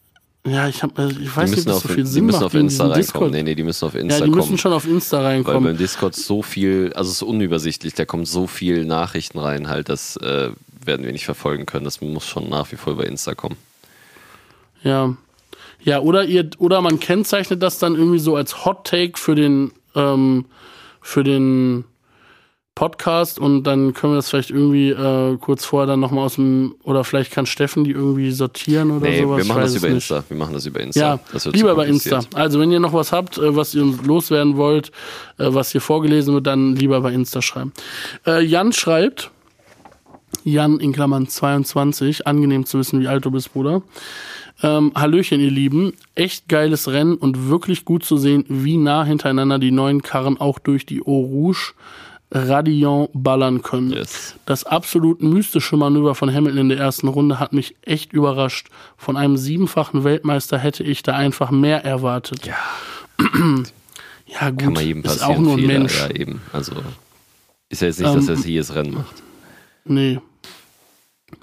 ja, 0.51 0.69
ich, 0.69 0.83
hab, 0.83 0.99
ich 0.99 1.17
Die 1.19 1.37
weiß 1.37 1.51
nicht, 1.51 1.61
ob 1.61 1.67
das 1.67 1.81
so 1.81 1.89
viel 1.89 2.05
die 2.05 2.11
Sinn 2.11 2.27
müssen 2.27 2.37
macht 2.37 2.47
auf 2.47 2.55
in 2.55 2.61
Insta 2.63 2.85
reinkommen. 2.85 3.03
Discord. 3.03 3.31
Nee, 3.33 3.43
nee, 3.43 3.55
die 3.55 3.63
müssen 3.63 3.85
auf 3.87 3.95
ja, 3.95 4.01
Insta 4.01 4.25
die 4.25 4.31
müssen 4.31 4.47
kommen. 4.47 4.59
schon 4.59 4.73
auf 4.73 4.87
Insta 4.87 5.19
Weil 5.19 5.25
reinkommen. 5.27 5.65
beim 5.65 5.77
Discord 5.77 6.15
so 6.15 6.43
viel, 6.43 6.93
also 6.95 7.11
es 7.11 7.17
ist 7.17 7.23
unübersichtlich, 7.23 7.95
da 7.95 8.05
kommt 8.05 8.29
so 8.29 8.47
viel 8.47 8.85
Nachrichten 8.85 9.39
rein, 9.39 9.69
halt, 9.69 9.89
das 9.89 10.17
äh, 10.17 10.51
werden 10.85 11.05
wir 11.05 11.13
nicht 11.13 11.25
verfolgen 11.25 11.67
können. 11.67 11.85
Das 11.85 12.01
muss 12.01 12.27
schon 12.27 12.49
nach 12.49 12.71
wie 12.73 12.77
vor 12.77 12.93
über 12.95 13.07
Insta 13.07 13.35
kommen. 13.35 13.57
Ja. 14.83 15.15
Ja, 15.81 16.01
oder 16.01 16.25
ihr, 16.25 16.51
oder 16.59 16.81
man 16.81 16.99
kennzeichnet 16.99 17.63
das 17.63 17.79
dann 17.79 17.95
irgendwie 17.95 18.19
so 18.19 18.35
als 18.35 18.65
Hot 18.65 18.85
Take 18.87 19.19
für 19.19 19.35
den, 19.35 19.73
ähm, 19.95 20.47
für 21.01 21.23
den 21.23 21.85
Podcast 22.79 23.41
und 23.41 23.65
dann 23.65 23.93
können 23.93 24.13
wir 24.13 24.19
das 24.19 24.31
vielleicht 24.31 24.51
irgendwie 24.51 24.91
äh, 24.91 25.37
kurz 25.39 25.65
vorher 25.65 25.89
dann 25.89 25.99
nochmal 25.99 26.27
aus 26.27 26.37
dem, 26.37 26.77
oder 26.85 27.03
vielleicht 27.03 27.33
kann 27.33 27.45
Steffen 27.45 27.83
die 27.83 27.91
irgendwie 27.91 28.31
sortieren 28.31 28.93
oder 28.93 29.09
Nee, 29.09 29.23
sowas. 29.23 29.39
wir 29.39 29.45
machen 29.47 29.63
das 29.63 29.75
über 29.75 29.89
nicht. 29.89 29.95
Insta. 29.97 30.23
Wir 30.29 30.37
machen 30.37 30.55
das 30.55 30.65
über 30.65 30.79
Insta. 30.79 31.01
Ja, 31.01 31.51
lieber 31.51 31.75
bei 31.75 31.87
Insta. 31.89 32.21
Also 32.35 32.61
wenn 32.61 32.71
ihr 32.71 32.79
noch 32.79 32.93
was 32.93 33.11
habt, 33.11 33.37
äh, 33.37 33.57
was 33.57 33.75
ihr 33.75 33.83
uns 33.83 34.01
loswerden 34.07 34.57
wollt, 34.57 34.93
äh, 35.39 35.47
was 35.49 35.73
hier 35.73 35.81
vorgelesen 35.81 36.35
wird, 36.35 36.47
dann 36.47 36.77
lieber 36.77 37.01
bei 37.01 37.13
Insta 37.13 37.43
schreiben. 37.43 37.73
Äh, 38.25 38.45
Jan 38.45 38.73
schreibt, 38.73 39.33
Jan 40.45 40.79
in 40.79 40.93
Klammern 40.93 41.27
22, 41.27 42.29
angenehm 42.29 42.65
zu 42.65 42.79
wissen, 42.79 43.01
wie 43.01 43.09
alt 43.09 43.25
du 43.25 43.33
bist, 43.33 43.53
Bruder. 43.55 43.83
Ähm, 44.63 44.93
Hallöchen, 44.95 45.41
ihr 45.41 45.51
Lieben. 45.51 45.95
Echt 46.15 46.49
geiles 46.49 46.87
Rennen 46.87 47.17
und 47.17 47.49
wirklich 47.49 47.85
gut 47.85 48.05
zu 48.05 48.17
sehen, 48.19 48.45
wie 48.49 48.77
nah 48.77 49.03
hintereinander 49.05 49.59
die 49.59 49.73
neuen 49.73 50.03
Karren 50.03 50.41
auch 50.41 50.61
durch 50.61 50.87
die 50.87 51.01
Eau 51.01 51.23
Rouge 51.23 51.73
Radion 52.31 53.09
ballern 53.15 53.63
können. 53.63 53.91
Yes. 53.91 54.35
Das 54.45 54.65
absolut 54.65 55.23
mystische 55.23 55.77
Manöver 55.77 56.15
von 56.15 56.33
Hamilton 56.33 56.59
in 56.59 56.69
der 56.69 56.79
ersten 56.79 57.09
Runde 57.09 57.41
hat 57.41 57.53
mich 57.53 57.75
echt 57.83 58.13
überrascht. 58.13 58.69
Von 58.97 59.17
einem 59.17 59.37
siebenfachen 59.37 60.05
Weltmeister 60.05 60.59
hätte 60.59 60.85
ich 60.85 61.03
da 61.03 61.15
einfach 61.15 61.51
mehr 61.51 61.85
erwartet. 61.85 62.47
Ja. 62.47 62.57
Ja, 64.31 64.51
gut. 64.51 64.61
Kann 64.61 64.73
man 64.75 64.85
jedem 64.85 65.03
ist 65.05 65.23
auch 65.25 65.39
nur 65.39 65.55
ein 65.55 65.59
Fehler, 65.61 65.79
Mensch. 65.79 66.01
Ja, 66.01 66.11
eben. 66.11 66.43
Also 66.53 66.73
ist 67.71 67.81
ja 67.81 67.89
jetzt 67.89 67.99
nicht, 67.99 68.15
dass 68.15 68.25
Ähm, 68.25 68.29
er 68.29 68.37
sich 68.37 68.45
jedes 68.45 68.75
Rennen 68.75 68.93
macht. 68.93 69.23
Nee. 69.87 70.21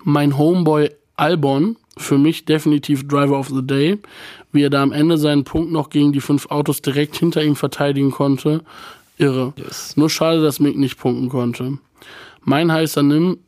Mein 0.04 0.38
Homeboy 0.38 0.92
Albon, 1.16 1.78
für 1.98 2.20
mich 2.20 2.46
definitiv 2.46 3.08
Driver 3.08 3.40
of 3.40 3.50
the 3.50 3.66
Day, 3.66 3.98
wie 4.52 4.62
er 4.62 4.70
da 4.70 4.84
am 4.84 4.92
Ende 4.92 5.18
seinen 5.18 5.46
Punkt 5.46 5.72
noch 5.72 5.90
gegen 5.90 6.14
die 6.14 6.22
fünf 6.22 6.46
Autos 6.52 6.82
direkt 6.82 7.16
hinter 7.16 7.44
ihm 7.44 7.56
verteidigen 7.56 8.12
konnte. 8.12 8.64
Irre. 9.18 9.54
Yes. 9.58 9.96
Nur 9.96 10.10
schade, 10.10 10.42
dass 10.42 10.60
Mick 10.60 10.78
nicht 10.78 10.98
punkten 10.98 11.30
konnte. 11.30 11.78
Mein 12.44 12.72
heißer 12.72 13.04
Nimm, 13.04 13.40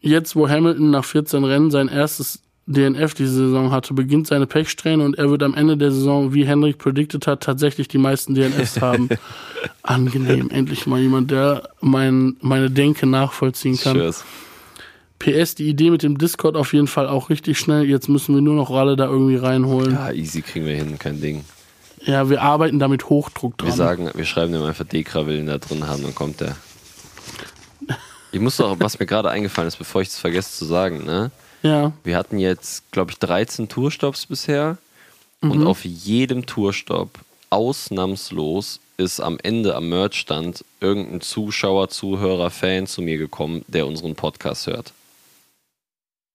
jetzt 0.00 0.36
wo 0.36 0.48
Hamilton 0.48 0.90
nach 0.90 1.04
14 1.04 1.44
Rennen 1.44 1.70
sein 1.70 1.88
erstes 1.88 2.42
DNF 2.66 3.14
diese 3.14 3.34
Saison 3.34 3.70
hatte, 3.70 3.92
beginnt 3.92 4.26
seine 4.26 4.46
Pechsträhne 4.46 5.04
und 5.04 5.18
er 5.18 5.28
wird 5.28 5.42
am 5.42 5.54
Ende 5.54 5.76
der 5.76 5.90
Saison, 5.90 6.32
wie 6.32 6.46
Henrik 6.46 6.78
predicted 6.78 7.26
hat, 7.26 7.42
tatsächlich 7.42 7.88
die 7.88 7.98
meisten 7.98 8.34
DNFs 8.34 8.80
haben. 8.80 9.08
Angenehm, 9.82 10.50
endlich 10.50 10.86
mal 10.86 11.00
jemand, 11.00 11.30
der 11.30 11.68
mein, 11.80 12.36
meine 12.40 12.70
Denke 12.70 13.06
nachvollziehen 13.06 13.78
kann. 13.78 13.96
Cheers. 13.96 14.24
PS, 15.18 15.54
die 15.54 15.68
Idee 15.68 15.90
mit 15.90 16.02
dem 16.02 16.18
Discord 16.18 16.56
auf 16.56 16.72
jeden 16.72 16.86
Fall 16.86 17.06
auch 17.06 17.30
richtig 17.30 17.58
schnell. 17.58 17.84
Jetzt 17.84 18.08
müssen 18.08 18.34
wir 18.34 18.42
nur 18.42 18.54
noch 18.54 18.70
Ralle 18.70 18.96
da 18.96 19.06
irgendwie 19.06 19.36
reinholen. 19.36 19.92
Ja, 19.92 20.10
easy 20.10 20.42
kriegen 20.42 20.66
wir 20.66 20.76
hin, 20.76 20.98
kein 20.98 21.20
Ding. 21.20 21.44
Ja, 22.06 22.28
wir 22.28 22.42
arbeiten 22.42 22.78
da 22.78 22.88
mit 22.88 23.08
Hochdruck 23.08 23.56
dran. 23.58 23.68
Wir 23.68 23.74
sagen, 23.74 24.10
wir 24.14 24.24
schreiben 24.26 24.52
dem 24.52 24.62
einfach 24.62 24.84
Dekra 24.84 25.26
will 25.26 25.38
ihn 25.38 25.46
da 25.46 25.58
drin 25.58 25.86
haben, 25.86 26.02
dann 26.02 26.14
kommt 26.14 26.40
der. 26.40 26.56
Ich 28.32 28.40
muss 28.40 28.56
doch, 28.56 28.76
was 28.80 28.98
mir 28.98 29.06
gerade 29.06 29.30
eingefallen 29.30 29.68
ist, 29.68 29.76
bevor 29.76 30.02
ich 30.02 30.08
es 30.08 30.18
vergesse 30.18 30.56
zu 30.58 30.64
sagen, 30.64 31.04
ne? 31.04 31.30
ja, 31.62 31.92
Wir 32.02 32.16
hatten 32.16 32.38
jetzt, 32.38 32.90
glaube 32.90 33.12
ich, 33.12 33.18
13 33.18 33.68
Tourstops 33.68 34.26
bisher. 34.26 34.76
Und 35.40 35.60
Mhm. 35.60 35.66
auf 35.66 35.84
jedem 35.84 36.46
Tourstopp, 36.46 37.18
ausnahmslos, 37.50 38.80
ist 38.96 39.20
am 39.20 39.38
Ende 39.42 39.74
am 39.76 39.88
Merchstand 39.88 40.64
irgendein 40.80 41.20
Zuschauer, 41.20 41.88
Zuhörer, 41.90 42.50
Fan 42.50 42.86
zu 42.86 43.02
mir 43.02 43.18
gekommen, 43.18 43.64
der 43.68 43.86
unseren 43.86 44.14
Podcast 44.14 44.66
hört. 44.66 44.92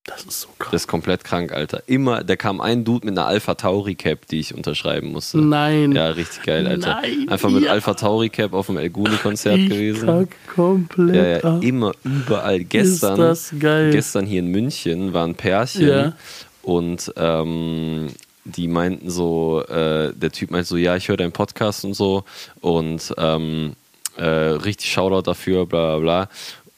Das 0.09 0.23
ist 0.25 0.41
so 0.41 0.47
krass. 0.59 0.71
Das 0.71 0.81
ist 0.83 0.87
komplett 0.87 1.23
krank, 1.23 1.51
Alter. 1.53 1.83
Immer, 1.87 2.23
da 2.23 2.35
kam 2.35 2.59
ein 2.61 2.83
Dude 2.83 3.05
mit 3.05 3.17
einer 3.17 3.27
Alpha 3.27 3.55
Tauri 3.55 3.95
Cap, 3.95 4.25
die 4.27 4.39
ich 4.39 4.53
unterschreiben 4.55 5.11
musste. 5.11 5.37
Nein. 5.39 5.91
Ja, 5.93 6.07
richtig 6.09 6.43
geil, 6.43 6.67
Alter. 6.67 7.01
Nein, 7.01 7.29
Einfach 7.29 7.49
mit 7.49 7.63
ja. 7.63 7.71
Alpha 7.71 7.93
Tauri 7.93 8.29
Cap 8.29 8.53
auf 8.53 8.67
dem 8.67 8.77
El 8.77 8.89
Guni 8.89 9.15
Konzert 9.17 9.57
ich 9.57 9.69
gewesen. 9.69 10.07
kack 10.07 10.29
komplett 10.55 11.15
Ja, 11.15 11.25
ja, 11.49 11.55
ab. 11.57 11.63
immer, 11.63 11.91
überall. 12.03 12.63
Gestern, 12.63 13.17
das 13.19 13.53
geil. 13.59 13.91
gestern 13.91 14.25
hier 14.25 14.39
in 14.39 14.47
München 14.47 15.13
war 15.13 15.25
ein 15.25 15.35
Pärchen 15.35 15.87
Ja. 15.87 16.13
und 16.63 17.13
ähm, 17.17 18.07
die 18.45 18.67
meinten 18.67 19.09
so, 19.09 19.61
äh, 19.67 20.11
der 20.15 20.31
Typ 20.31 20.51
meint 20.51 20.65
so, 20.65 20.75
ja, 20.77 20.95
ich 20.95 21.07
höre 21.09 21.17
deinen 21.17 21.31
Podcast 21.33 21.85
und 21.85 21.93
so 21.93 22.23
und 22.61 23.13
ähm, 23.17 23.73
äh, 24.17 24.23
richtig 24.25 24.91
Shoutout 24.91 25.21
dafür, 25.29 25.65
bla 25.65 25.97
bla 25.97 25.99
bla. 25.99 26.29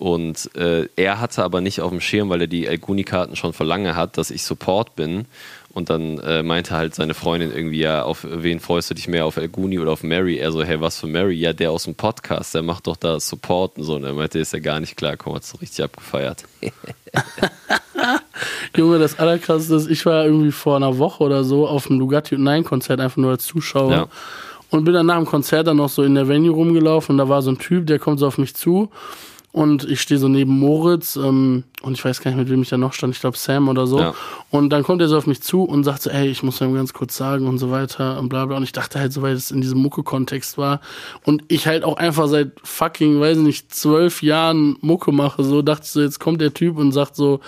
Und 0.01 0.49
äh, 0.55 0.87
er 0.95 1.21
hatte 1.21 1.43
aber 1.43 1.61
nicht 1.61 1.79
auf 1.79 1.91
dem 1.91 2.01
Schirm, 2.01 2.29
weil 2.29 2.41
er 2.41 2.47
die 2.47 2.65
Elguni-Karten 2.65 3.35
schon 3.35 3.53
vor 3.53 3.67
lange 3.67 3.95
hat, 3.95 4.17
dass 4.17 4.31
ich 4.31 4.41
Support 4.41 4.95
bin. 4.95 5.25
Und 5.69 5.91
dann 5.91 6.17
äh, 6.17 6.41
meinte 6.41 6.75
halt 6.75 6.95
seine 6.95 7.13
Freundin 7.13 7.53
irgendwie, 7.53 7.81
ja, 7.81 8.01
auf 8.01 8.25
wen 8.27 8.59
freust 8.59 8.89
du 8.89 8.95
dich 8.95 9.07
mehr, 9.07 9.27
auf 9.27 9.37
Elguni 9.37 9.77
oder 9.77 9.91
auf 9.91 10.01
Mary? 10.01 10.37
Er 10.37 10.51
so, 10.51 10.63
hey, 10.63 10.81
was 10.81 10.99
für 10.99 11.05
Mary? 11.05 11.35
Ja, 11.35 11.53
der 11.53 11.69
aus 11.69 11.83
dem 11.83 11.93
Podcast, 11.93 12.55
der 12.55 12.63
macht 12.63 12.87
doch 12.87 12.95
da 12.95 13.19
Support 13.19 13.77
und 13.77 13.83
so. 13.83 13.93
Und 13.93 14.03
er 14.03 14.13
meinte, 14.13 14.39
ist 14.39 14.53
ja 14.53 14.59
gar 14.59 14.79
nicht 14.79 14.97
klar, 14.97 15.17
komm, 15.17 15.35
hat 15.35 15.43
so 15.43 15.59
richtig 15.59 15.85
abgefeiert. 15.85 16.45
Junge, 18.75 18.97
das 18.97 19.19
Allerkrasseste 19.19 19.75
ist, 19.75 19.87
ich 19.87 20.03
war 20.07 20.25
irgendwie 20.25 20.51
vor 20.51 20.77
einer 20.77 20.97
Woche 20.97 21.23
oder 21.23 21.43
so 21.43 21.67
auf 21.67 21.85
dem 21.85 21.99
Lugatti 21.99 22.33
und 22.33 22.43
Nein 22.43 22.63
Konzert 22.63 22.99
einfach 22.99 23.17
nur 23.17 23.29
als 23.29 23.45
Zuschauer. 23.45 23.91
Ja. 23.91 24.07
Und 24.71 24.83
bin 24.83 24.95
dann 24.95 25.05
nach 25.05 25.17
dem 25.17 25.27
Konzert 25.27 25.67
dann 25.67 25.77
noch 25.77 25.89
so 25.89 26.01
in 26.01 26.15
der 26.15 26.27
Venue 26.27 26.55
rumgelaufen 26.55 27.13
und 27.13 27.17
da 27.19 27.29
war 27.29 27.43
so 27.43 27.51
ein 27.51 27.59
Typ, 27.59 27.85
der 27.85 27.99
kommt 27.99 28.17
so 28.17 28.25
auf 28.25 28.39
mich 28.39 28.55
zu 28.55 28.89
und 29.53 29.83
ich 29.89 29.99
stehe 30.01 30.17
so 30.19 30.27
neben 30.29 30.57
Moritz 30.57 31.17
ähm, 31.17 31.63
und 31.81 31.93
ich 31.93 32.05
weiß 32.05 32.21
gar 32.21 32.31
nicht, 32.31 32.37
mit 32.39 32.49
wem 32.49 32.61
ich 32.61 32.69
da 32.69 32.77
noch 32.77 32.93
stand, 32.93 33.13
ich 33.15 33.19
glaube 33.21 33.37
Sam 33.37 33.67
oder 33.67 33.85
so. 33.87 33.99
Ja. 33.99 34.13
Und 34.49 34.69
dann 34.69 34.83
kommt 34.83 35.01
er 35.01 35.07
so 35.09 35.17
auf 35.17 35.27
mich 35.27 35.41
zu 35.41 35.63
und 35.63 35.83
sagt 35.83 36.01
so, 36.03 36.09
ey, 36.09 36.27
ich 36.29 36.41
muss 36.43 36.61
ihm 36.61 36.73
ganz 36.73 36.93
kurz 36.93 37.17
sagen 37.17 37.47
und 37.47 37.57
so 37.57 37.69
weiter 37.71 38.17
und 38.19 38.29
bla 38.29 38.45
bla. 38.45 38.55
Und 38.57 38.63
ich 38.63 38.71
dachte 38.71 38.99
halt, 38.99 39.11
so 39.11 39.21
weil 39.21 39.33
es 39.33 39.51
in 39.51 39.59
diesem 39.61 39.79
Mucke-Kontext 39.79 40.57
war 40.57 40.79
und 41.25 41.43
ich 41.49 41.67
halt 41.67 41.83
auch 41.83 41.97
einfach 41.97 42.27
seit 42.27 42.51
fucking, 42.63 43.19
weiß 43.19 43.39
nicht, 43.39 43.73
zwölf 43.75 44.21
Jahren 44.23 44.77
Mucke 44.81 45.11
mache, 45.11 45.43
so 45.43 45.61
dachte 45.61 45.83
ich 45.85 45.91
so, 45.91 46.01
jetzt 46.01 46.19
kommt 46.19 46.39
der 46.39 46.53
Typ 46.53 46.77
und 46.77 46.91
sagt 46.93 47.15
so, 47.17 47.41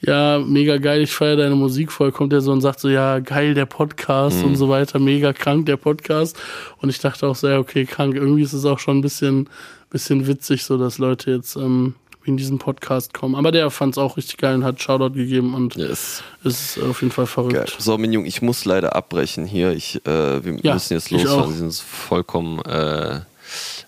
ja, 0.00 0.38
mega 0.38 0.76
geil, 0.78 1.02
ich 1.02 1.12
feiere 1.12 1.36
deine 1.36 1.54
Musik 1.54 1.90
voll, 1.92 2.10
kommt 2.12 2.32
er 2.32 2.40
so 2.40 2.52
und 2.52 2.60
sagt 2.60 2.80
so, 2.80 2.88
ja, 2.88 3.20
geil, 3.20 3.54
der 3.54 3.66
Podcast 3.66 4.38
Mhm. 4.38 4.44
und 4.44 4.56
so 4.56 4.68
weiter, 4.68 4.98
mega 4.98 5.32
krank, 5.32 5.66
der 5.66 5.76
Podcast. 5.76 6.36
Und 6.78 6.88
ich 6.90 6.98
dachte 6.98 7.26
auch 7.26 7.36
so, 7.36 7.48
ja, 7.48 7.58
okay, 7.58 7.84
krank, 7.86 8.14
irgendwie 8.14 8.42
ist 8.42 8.52
es 8.52 8.64
auch 8.66 8.78
schon 8.80 8.98
ein 8.98 9.02
bisschen, 9.02 9.48
bisschen 9.94 10.26
witzig, 10.26 10.64
so 10.64 10.76
dass 10.76 10.98
Leute 10.98 11.30
jetzt 11.30 11.54
ähm, 11.56 11.94
in 12.24 12.36
diesen 12.36 12.58
Podcast 12.58 13.14
kommen. 13.14 13.34
Aber 13.36 13.52
der 13.52 13.70
fand 13.70 13.94
es 13.94 13.98
auch 13.98 14.16
richtig 14.16 14.38
geil 14.38 14.54
und 14.56 14.64
hat 14.64 14.82
Shoutout 14.82 15.14
gegeben 15.14 15.54
und 15.54 15.76
Yes. 15.76 16.22
ist 16.42 16.78
auf 16.82 17.00
jeden 17.02 17.12
Fall 17.12 17.26
verrückt. 17.26 17.54
Geil. 17.54 17.66
So, 17.78 17.96
Minjung, 17.96 18.24
ich 18.26 18.42
muss 18.42 18.64
leider 18.64 18.96
abbrechen 18.96 19.44
hier. 19.46 19.72
Ich, 19.72 19.96
äh, 20.06 20.44
wir 20.44 20.58
Ja, 20.62 20.74
müssen 20.74 20.94
jetzt 20.94 21.10
losfahren. 21.10 21.40
auch. 21.44 21.48
Wir 21.48 21.56
sind 21.56 21.74
vollkommen 21.74 22.60
äh, 22.64 23.20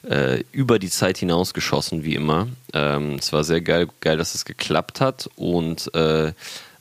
äh, 0.08 0.44
über 0.52 0.78
die 0.78 0.90
Zeit 0.90 1.18
hinausgeschossen, 1.18 2.04
wie 2.04 2.14
immer. 2.14 2.46
Ähm, 2.72 3.16
es 3.18 3.32
war 3.32 3.42
sehr 3.42 3.60
geil, 3.62 3.88
geil, 4.00 4.16
dass 4.16 4.34
es 4.34 4.44
geklappt 4.44 5.00
hat. 5.00 5.28
Und 5.36 5.92
äh, 5.94 6.32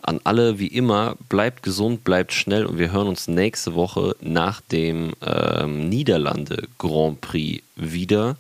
an 0.02 0.20
alle, 0.24 0.60
wie 0.60 0.68
immer, 0.68 1.16
bleibt 1.30 1.64
gesund, 1.64 2.04
bleibt 2.04 2.32
schnell 2.34 2.66
und 2.68 2.78
wir 2.78 2.92
hören 2.92 3.08
uns 3.08 3.28
nächste 3.28 3.74
Woche 3.74 4.16
nach 4.22 4.62
dem 4.62 5.14
ähm, 5.26 5.90
Niederlande 5.90 6.68
Grand 6.78 7.22
Prix 7.22 7.64
wieder. 7.76 8.36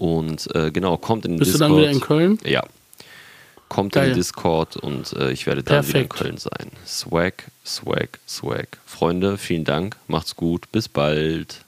Und 0.00 0.48
äh, 0.54 0.70
genau, 0.70 0.96
kommt 0.96 1.26
in 1.26 1.32
den 1.32 1.38
Bist 1.40 1.50
du 1.50 1.58
Discord. 1.58 1.70
dann 1.70 1.78
wieder 1.78 1.90
in 1.90 2.00
Köln? 2.00 2.38
Ja. 2.46 2.62
Kommt 3.68 3.94
in 3.94 4.00
Geil. 4.00 4.10
den 4.12 4.16
Discord 4.16 4.78
und 4.78 5.12
äh, 5.12 5.30
ich 5.30 5.46
werde 5.46 5.62
dann 5.62 5.86
wieder 5.86 6.00
in. 6.00 6.08
Köln 6.08 6.38
sein. 6.38 6.70
Swag, 6.86 7.44
swag, 7.66 8.18
swag. 8.26 8.78
Freunde, 8.86 9.36
vielen 9.36 9.64
Dank. 9.64 9.96
Macht's 10.08 10.36
gut. 10.36 10.72
Bis 10.72 10.88
bald. 10.88 11.66